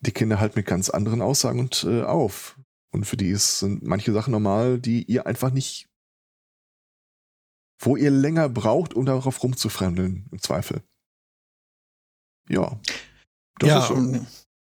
die 0.00 0.12
Kinder 0.12 0.40
halt 0.40 0.56
mit 0.56 0.66
ganz 0.66 0.90
anderen 0.90 1.22
Aussagen 1.22 1.60
und 1.60 1.84
äh, 1.84 2.02
auf. 2.02 2.58
Und 2.90 3.04
für 3.04 3.16
die 3.16 3.28
ist, 3.28 3.60
sind 3.60 3.82
manche 3.82 4.12
Sachen 4.12 4.32
normal, 4.32 4.78
die 4.78 5.04
ihr 5.04 5.26
einfach 5.26 5.50
nicht 5.50 5.88
wo 7.78 7.96
ihr 7.96 8.10
länger 8.10 8.48
braucht, 8.48 8.94
um 8.94 9.06
darauf 9.06 9.42
rumzufremdeln, 9.42 10.26
im 10.30 10.40
Zweifel. 10.40 10.82
Ja. 12.48 12.80
Das 13.58 13.68
ja, 13.68 13.78
ist 13.78 13.86
schon, 13.86 14.26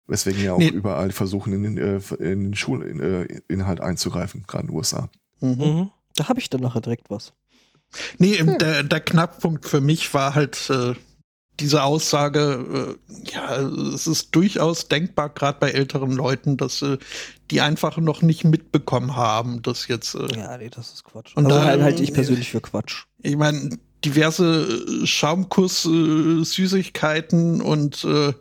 weswegen 0.10 0.44
ja 0.44 0.54
auch 0.54 0.58
Nee. 0.60 0.70
überall 0.70 1.12
versuchen, 1.12 1.54
in 1.54 1.64
den, 1.64 1.78
äh, 1.78 2.00
in 2.20 2.52
den 2.52 2.56
Schulinhalt 2.56 3.82
einzugreifen, 3.82 4.44
gerade 4.48 4.64
in 4.64 4.68
den 4.72 4.78
USA. 4.78 5.10
Mhm. 5.40 5.50
Mhm. 5.58 5.90
Da 6.16 6.28
habe 6.28 6.40
ich 6.40 6.50
dann 6.50 6.62
nachher 6.62 6.82
direkt 6.82 7.10
was. 7.10 7.34
Nee, 8.18 8.38
der, 8.60 8.84
der 8.84 9.00
Knackpunkt 9.00 9.66
für 9.66 9.82
mich 9.82 10.14
war 10.14 10.36
halt 10.36 10.70
äh, 10.70 10.94
diese 11.60 11.84
Aussage, 11.84 12.96
äh, 13.10 13.32
ja, 13.34 13.58
es 13.94 14.08
ist 14.08 14.34
durchaus 14.36 14.88
denkbar, 14.88 15.30
gerade 15.30 15.60
bei 15.60 15.72
älteren 15.72 16.12
Leuten, 16.12 16.56
dass 16.56 16.82
äh, 16.82 16.98
die 17.52 17.60
einfach 17.62 17.98
noch 17.98 18.22
nicht 18.22 18.44
mitbekommen 18.46 19.16
haben, 19.16 19.62
dass 19.62 19.88
jetzt, 19.88 20.16
äh, 20.16 20.28
Ja, 20.38 20.58
nee, 20.58 20.70
das 20.70 20.94
ist 20.94 21.04
Quatsch. 21.04 21.36
Und 21.36 21.46
also 21.48 21.58
da- 21.58 21.66
halt, 21.66 21.82
halte 21.82 22.04
ich 22.04 22.14
persönlich 22.14 22.50
für 22.52 22.62
Quatsch. 22.62 23.06
ich 23.24 23.36
meine, 23.36 23.78
diverse 24.06 25.02
äh, 25.04 25.08
Schaumkuss-Süßigkeiten 25.08 27.62
und 27.62 28.04
äh, 28.06 28.34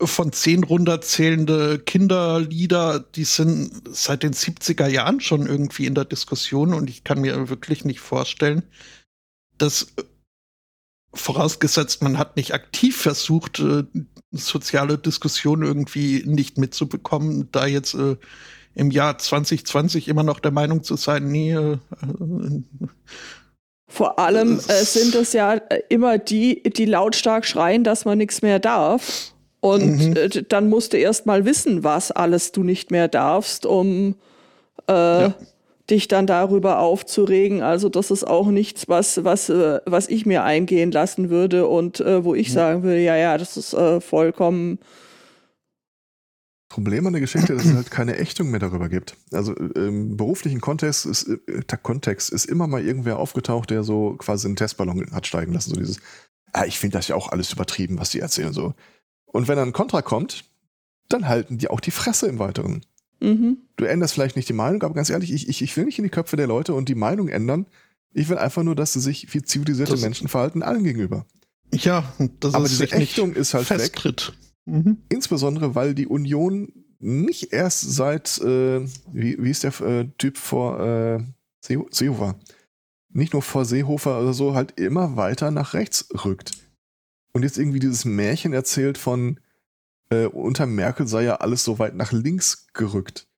von 0.00 0.32
zehn 0.32 0.62
runterzählende 0.62 1.78
Kinderlieder, 1.78 3.00
die 3.00 3.24
sind 3.24 3.82
seit 3.90 4.22
den 4.22 4.34
70er 4.34 4.86
Jahren 4.86 5.20
schon 5.20 5.46
irgendwie 5.46 5.86
in 5.86 5.94
der 5.94 6.04
Diskussion 6.04 6.74
und 6.74 6.90
ich 6.90 7.02
kann 7.04 7.20
mir 7.20 7.48
wirklich 7.48 7.84
nicht 7.84 8.00
vorstellen, 8.00 8.62
dass 9.56 9.94
äh, 9.96 10.04
vorausgesetzt, 11.14 12.02
man 12.02 12.18
hat 12.18 12.36
nicht 12.36 12.52
aktiv 12.52 12.96
versucht, 12.96 13.58
äh, 13.60 13.84
soziale 14.32 14.98
Diskussionen 14.98 15.62
irgendwie 15.62 16.22
nicht 16.26 16.58
mitzubekommen, 16.58 17.48
da 17.52 17.66
jetzt 17.66 17.94
äh, 17.94 18.16
im 18.74 18.90
Jahr 18.90 19.16
2020 19.16 20.08
immer 20.08 20.22
noch 20.22 20.40
der 20.40 20.50
Meinung 20.50 20.82
zu 20.82 20.96
sein, 20.96 21.30
nee, 21.30 21.54
äh, 21.54 21.72
äh, 21.72 22.62
Vor 23.88 24.18
allem 24.18 24.58
äh, 24.68 24.84
sind 24.84 25.14
es 25.14 25.32
ja 25.32 25.54
immer 25.88 26.18
die, 26.18 26.62
die 26.64 26.84
lautstark 26.84 27.46
schreien, 27.46 27.82
dass 27.82 28.04
man 28.04 28.18
nichts 28.18 28.42
mehr 28.42 28.58
darf. 28.58 29.32
Und 29.66 29.98
Mhm. 29.98 30.16
äh, 30.16 30.28
dann 30.48 30.68
musst 30.68 30.92
du 30.92 30.96
erst 30.96 31.26
mal 31.26 31.44
wissen, 31.44 31.82
was 31.82 32.12
alles 32.12 32.52
du 32.52 32.62
nicht 32.62 32.92
mehr 32.92 33.08
darfst, 33.08 33.66
um 33.66 34.14
äh, 34.86 35.30
dich 35.90 36.06
dann 36.06 36.28
darüber 36.28 36.78
aufzuregen. 36.78 37.62
Also 37.62 37.88
das 37.88 38.12
ist 38.12 38.24
auch 38.24 38.46
nichts, 38.46 38.88
was, 38.88 39.24
was, 39.24 39.48
äh, 39.48 39.80
was 39.84 40.08
ich 40.08 40.24
mir 40.24 40.44
eingehen 40.44 40.92
lassen 40.92 41.30
würde 41.30 41.66
und 41.66 42.00
äh, 42.00 42.24
wo 42.24 42.34
ich 42.34 42.52
sagen 42.52 42.84
würde, 42.84 43.00
ja, 43.00 43.16
ja, 43.16 43.38
das 43.38 43.56
ist 43.56 43.76
vollkommen 44.00 44.78
Problem 46.68 47.06
an 47.06 47.12
der 47.12 47.20
Geschichte, 47.20 47.54
dass 47.54 47.64
es 47.64 47.74
halt 47.74 47.90
keine 47.90 48.18
Ächtung 48.18 48.50
mehr 48.50 48.60
darüber 48.60 48.88
gibt. 48.88 49.16
Also 49.32 49.54
im 49.54 50.16
beruflichen 50.16 50.60
Kontext 50.60 51.06
ist, 51.06 51.28
äh, 51.28 51.62
Kontext 51.82 52.30
ist 52.30 52.44
immer 52.44 52.66
mal 52.66 52.84
irgendwer 52.84 53.18
aufgetaucht, 53.18 53.70
der 53.70 53.82
so 53.82 54.14
quasi 54.18 54.46
einen 54.46 54.56
Testballon 54.56 55.06
hat 55.12 55.26
steigen 55.26 55.52
lassen. 55.52 55.70
So 55.70 55.76
dieses, 55.76 56.00
ah, 56.52 56.66
ich 56.66 56.78
finde 56.78 56.98
das 56.98 57.08
ja 57.08 57.16
auch 57.16 57.28
alles 57.30 57.52
übertrieben, 57.52 57.98
was 57.98 58.10
die 58.10 58.20
erzählen 58.20 58.52
so. 58.52 58.74
Und 59.36 59.48
wenn 59.48 59.56
dann 59.56 59.68
ein 59.68 59.72
Kontra 59.72 60.02
kommt, 60.02 60.44
dann 61.08 61.28
halten 61.28 61.58
die 61.58 61.68
auch 61.68 61.80
die 61.80 61.90
Fresse 61.90 62.26
im 62.26 62.38
Weiteren. 62.38 62.84
Mhm. 63.20 63.58
Du 63.76 63.84
änderst 63.84 64.14
vielleicht 64.14 64.36
nicht 64.36 64.48
die 64.48 64.52
Meinung, 64.54 64.82
aber 64.82 64.94
ganz 64.94 65.08
ehrlich, 65.10 65.32
ich, 65.32 65.48
ich, 65.48 65.62
ich 65.62 65.76
will 65.76 65.84
nicht 65.84 65.98
in 65.98 66.04
die 66.04 66.10
Köpfe 66.10 66.36
der 66.36 66.46
Leute 66.46 66.74
und 66.74 66.88
die 66.88 66.94
Meinung 66.94 67.28
ändern. 67.28 67.66
Ich 68.12 68.28
will 68.28 68.38
einfach 68.38 68.62
nur, 68.62 68.74
dass 68.74 68.92
sie 68.94 69.00
sich 69.00 69.32
wie 69.34 69.42
zivilisierte 69.42 69.92
Das- 69.92 70.00
Menschen 70.00 70.28
verhalten, 70.28 70.62
allen 70.62 70.84
gegenüber. 70.84 71.26
Ja, 71.72 72.04
das 72.40 72.54
Aber 72.54 72.64
ist 72.64 72.72
diese 72.72 72.84
sich 72.84 72.94
nicht 72.94 73.10
Ächtung 73.18 73.32
ist 73.34 73.52
halt 73.54 73.68
weg. 73.70 73.80
festtritt. 73.80 74.32
Mhm. 74.66 74.98
Insbesondere, 75.08 75.74
weil 75.74 75.94
die 75.94 76.06
Union 76.06 76.72
nicht 76.98 77.52
erst 77.52 77.82
seit, 77.92 78.38
äh, 78.38 78.86
wie, 79.12 79.36
wie 79.42 79.50
ist 79.50 79.64
der 79.64 79.80
äh, 79.80 80.06
Typ 80.18 80.38
vor 80.38 80.80
äh, 80.80 81.18
Seeho- 81.64 81.88
Seehofer? 81.94 82.36
Nicht 83.12 83.32
nur 83.32 83.42
vor 83.42 83.64
Seehofer 83.64 84.20
oder 84.20 84.32
so, 84.32 84.54
halt 84.54 84.78
immer 84.78 85.16
weiter 85.16 85.50
nach 85.50 85.74
rechts 85.74 86.08
rückt. 86.24 86.52
Und 87.36 87.42
jetzt 87.42 87.58
irgendwie 87.58 87.80
dieses 87.80 88.06
Märchen 88.06 88.54
erzählt 88.54 88.96
von, 88.96 89.38
äh, 90.08 90.24
unter 90.24 90.64
Merkel 90.64 91.06
sei 91.06 91.24
ja 91.24 91.36
alles 91.36 91.64
so 91.64 91.78
weit 91.78 91.94
nach 91.94 92.10
links 92.10 92.66
gerückt. 92.72 93.28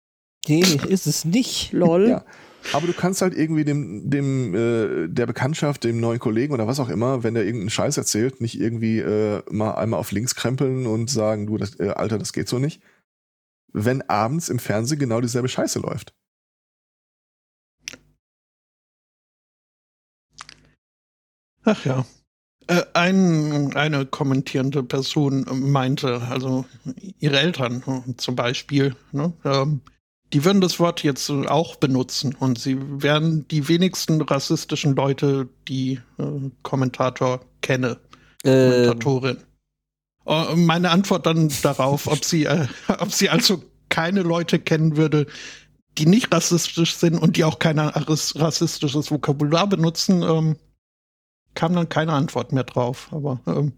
Nee, 0.46 0.62
ist 0.88 1.08
es 1.08 1.24
nicht. 1.24 1.72
Lol. 1.72 2.08
Ja. 2.08 2.24
Aber 2.72 2.86
du 2.86 2.92
kannst 2.92 3.22
halt 3.22 3.34
irgendwie 3.36 3.64
dem, 3.64 4.08
dem 4.08 4.54
äh, 4.54 5.08
der 5.08 5.26
Bekanntschaft, 5.26 5.82
dem 5.82 5.98
neuen 5.98 6.20
Kollegen 6.20 6.54
oder 6.54 6.68
was 6.68 6.78
auch 6.78 6.90
immer, 6.90 7.24
wenn 7.24 7.34
der 7.34 7.44
irgendeinen 7.44 7.70
Scheiß 7.70 7.96
erzählt, 7.96 8.40
nicht 8.40 8.60
irgendwie 8.60 9.00
äh, 9.00 9.42
mal 9.50 9.72
einmal 9.72 9.98
auf 9.98 10.12
links 10.12 10.36
krempeln 10.36 10.86
und 10.86 11.10
sagen, 11.10 11.48
du, 11.48 11.56
das, 11.56 11.80
äh, 11.80 11.88
Alter, 11.88 12.18
das 12.18 12.32
geht 12.32 12.46
so 12.46 12.60
nicht. 12.60 12.80
Wenn 13.72 14.02
abends 14.02 14.48
im 14.48 14.60
Fernsehen 14.60 15.00
genau 15.00 15.20
dieselbe 15.20 15.48
Scheiße 15.48 15.80
läuft. 15.80 16.14
Ach 21.64 21.84
ja. 21.84 22.06
Äh, 22.68 22.84
ein, 22.92 23.74
eine 23.76 24.04
kommentierende 24.04 24.82
Person 24.82 25.46
meinte, 25.50 26.20
also 26.28 26.66
ihre 27.18 27.40
Eltern 27.40 27.82
äh, 27.86 28.16
zum 28.18 28.36
Beispiel, 28.36 28.94
ne, 29.10 29.32
ähm, 29.44 29.80
die 30.34 30.44
würden 30.44 30.60
das 30.60 30.78
Wort 30.78 31.02
jetzt 31.02 31.30
äh, 31.30 31.46
auch 31.46 31.76
benutzen 31.76 32.34
und 32.38 32.58
sie 32.58 32.76
wären 33.02 33.48
die 33.48 33.68
wenigsten 33.68 34.20
rassistischen 34.20 34.94
Leute, 34.94 35.48
die 35.66 35.98
äh, 36.18 36.50
Kommentator 36.62 37.40
kenne, 37.62 37.96
Ähm, 38.44 38.70
Kommentatorin. 38.70 39.38
Äh, 40.26 40.56
meine 40.56 40.90
Antwort 40.90 41.24
dann 41.24 41.50
darauf, 41.62 42.06
ob 42.06 42.22
sie, 42.22 42.44
äh, 42.44 42.66
ob 42.98 43.12
sie 43.12 43.30
also 43.30 43.62
keine 43.88 44.20
Leute 44.20 44.58
kennen 44.58 44.98
würde, 44.98 45.26
die 45.96 46.04
nicht 46.04 46.30
rassistisch 46.34 46.96
sind 46.96 47.16
und 47.16 47.38
die 47.38 47.44
auch 47.44 47.58
kein 47.58 47.78
rassistisches 47.78 49.10
Vokabular 49.10 49.66
benutzen, 49.66 50.22
ähm, 50.22 50.56
kam 51.58 51.74
dann 51.74 51.88
keine 51.88 52.12
Antwort 52.12 52.52
mehr 52.52 52.62
drauf. 52.62 53.08
Aber 53.10 53.40
ähm, 53.46 53.72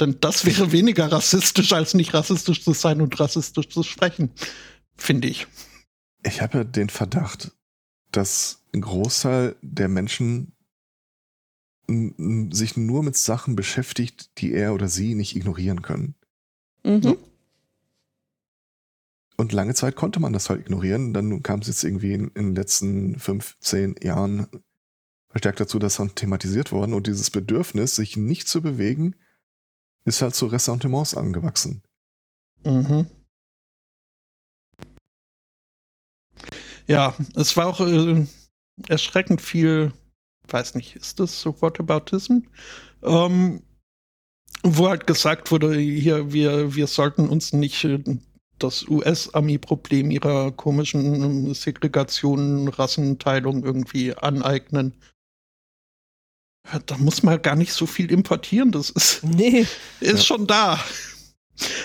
denn 0.00 0.16
das 0.20 0.44
wäre 0.44 0.72
weniger 0.72 1.10
rassistisch, 1.10 1.72
als 1.72 1.94
nicht 1.94 2.12
rassistisch 2.12 2.64
zu 2.64 2.72
sein 2.72 3.00
und 3.00 3.18
rassistisch 3.20 3.68
zu 3.68 3.84
sprechen, 3.84 4.32
finde 4.96 5.28
ich. 5.28 5.46
Ich 6.24 6.42
habe 6.42 6.58
ja 6.58 6.64
den 6.64 6.88
Verdacht, 6.88 7.52
dass 8.10 8.64
ein 8.74 8.80
Großteil 8.80 9.54
der 9.62 9.88
Menschen 9.88 10.52
sich 12.50 12.76
nur 12.76 13.02
mit 13.02 13.16
Sachen 13.16 13.54
beschäftigt, 13.56 14.36
die 14.38 14.52
er 14.52 14.74
oder 14.74 14.88
sie 14.88 15.14
nicht 15.14 15.36
ignorieren 15.36 15.80
können. 15.80 16.16
Mhm. 16.84 17.16
Und 19.36 19.52
lange 19.52 19.72
Zeit 19.74 19.94
konnte 19.94 20.18
man 20.20 20.32
das 20.32 20.50
halt 20.50 20.60
ignorieren. 20.60 21.14
Dann 21.14 21.42
kam 21.44 21.60
es 21.60 21.68
jetzt 21.68 21.84
irgendwie 21.84 22.12
in, 22.12 22.24
in 22.34 22.46
den 22.46 22.54
letzten 22.56 23.18
fünf, 23.20 23.56
zehn 23.60 23.94
Jahren 24.02 24.48
verstärkt 25.28 25.60
dazu, 25.60 25.78
dass 25.78 25.96
dann 25.96 26.14
thematisiert 26.14 26.72
worden 26.72 26.94
und 26.94 27.06
dieses 27.06 27.30
Bedürfnis, 27.30 27.96
sich 27.96 28.16
nicht 28.16 28.48
zu 28.48 28.62
bewegen, 28.62 29.14
ist 30.04 30.22
halt 30.22 30.34
zu 30.34 30.46
Ressentiments 30.46 31.14
angewachsen. 31.14 31.82
Mhm. 32.64 33.06
Ja, 36.86 37.14
es 37.34 37.56
war 37.56 37.66
auch 37.66 37.80
äh, 37.80 38.26
erschreckend 38.88 39.42
viel, 39.42 39.92
weiß 40.48 40.74
nicht, 40.74 40.96
ist 40.96 41.20
das 41.20 41.40
so 41.40 41.60
Whataboutism? 41.60 42.38
Ähm, 43.02 43.62
wo 44.62 44.88
halt 44.88 45.06
gesagt 45.06 45.50
wurde, 45.50 45.76
hier, 45.76 46.32
wir, 46.32 46.74
wir 46.74 46.86
sollten 46.86 47.28
uns 47.28 47.52
nicht 47.52 47.84
äh, 47.84 48.02
das 48.58 48.88
US-Ami-Problem 48.88 50.10
ihrer 50.10 50.50
komischen 50.52 51.50
äh, 51.50 51.54
Segregation, 51.54 52.68
Rassenteilung 52.68 53.64
irgendwie 53.64 54.14
aneignen. 54.14 54.94
Ja, 56.72 56.78
Da 56.86 56.96
muss 56.98 57.22
man 57.22 57.40
gar 57.42 57.56
nicht 57.56 57.72
so 57.72 57.86
viel 57.86 58.10
importieren, 58.10 58.70
das 58.72 58.90
ist 58.90 59.22
nee. 59.24 59.66
ist 60.00 60.10
Ja. 60.12 60.16
schon 60.18 60.46
da. 60.46 60.78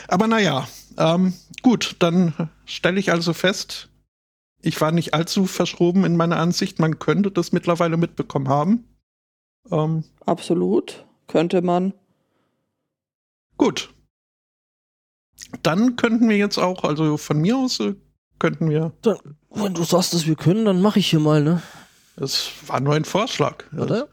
Aber 0.08 0.28
naja, 0.28 0.68
ähm, 0.98 1.34
gut, 1.62 1.96
dann 2.00 2.50
stelle 2.66 3.00
ich 3.00 3.12
also 3.12 3.34
fest, 3.34 3.90
ich 4.62 4.80
war 4.80 4.92
nicht 4.92 5.14
allzu 5.14 5.46
verschroben 5.46 6.06
in 6.06 6.16
meiner 6.16 6.38
Ansicht. 6.38 6.80
Man 6.80 7.00
könnte 7.00 7.32
das 7.32 7.52
mittlerweile 7.52 7.98
mitbekommen 7.98 8.48
haben. 8.48 8.88
Ähm, 9.72 10.04
Absolut. 10.26 11.06
Könnte 11.28 11.62
man. 11.62 11.94
gut. 13.58 13.90
Dann 15.62 15.96
könnten 15.98 16.30
wir 16.30 16.38
jetzt 16.38 16.58
auch, 16.58 16.84
also 16.84 17.18
von 17.18 17.40
mir 17.40 17.58
aus, 17.58 17.80
äh, 17.80 17.96
könnten 18.40 18.70
wir, 18.70 18.94
Dann, 19.02 19.18
wenn 19.50 19.74
du 19.74 19.84
sagst, 19.84 20.14
dass 20.14 20.26
wir 20.26 20.36
können, 20.36 20.66
dann 20.66 20.82
mache 20.82 21.00
ich 21.00 21.10
hier 21.10 21.20
mal, 21.20 21.44
ne? 21.44 21.62
das 22.16 22.50
war 22.68 22.80
nur 22.80 22.94
ein 22.94 23.06
Vorschlag. 23.06 23.66
Oder? 23.74 24.08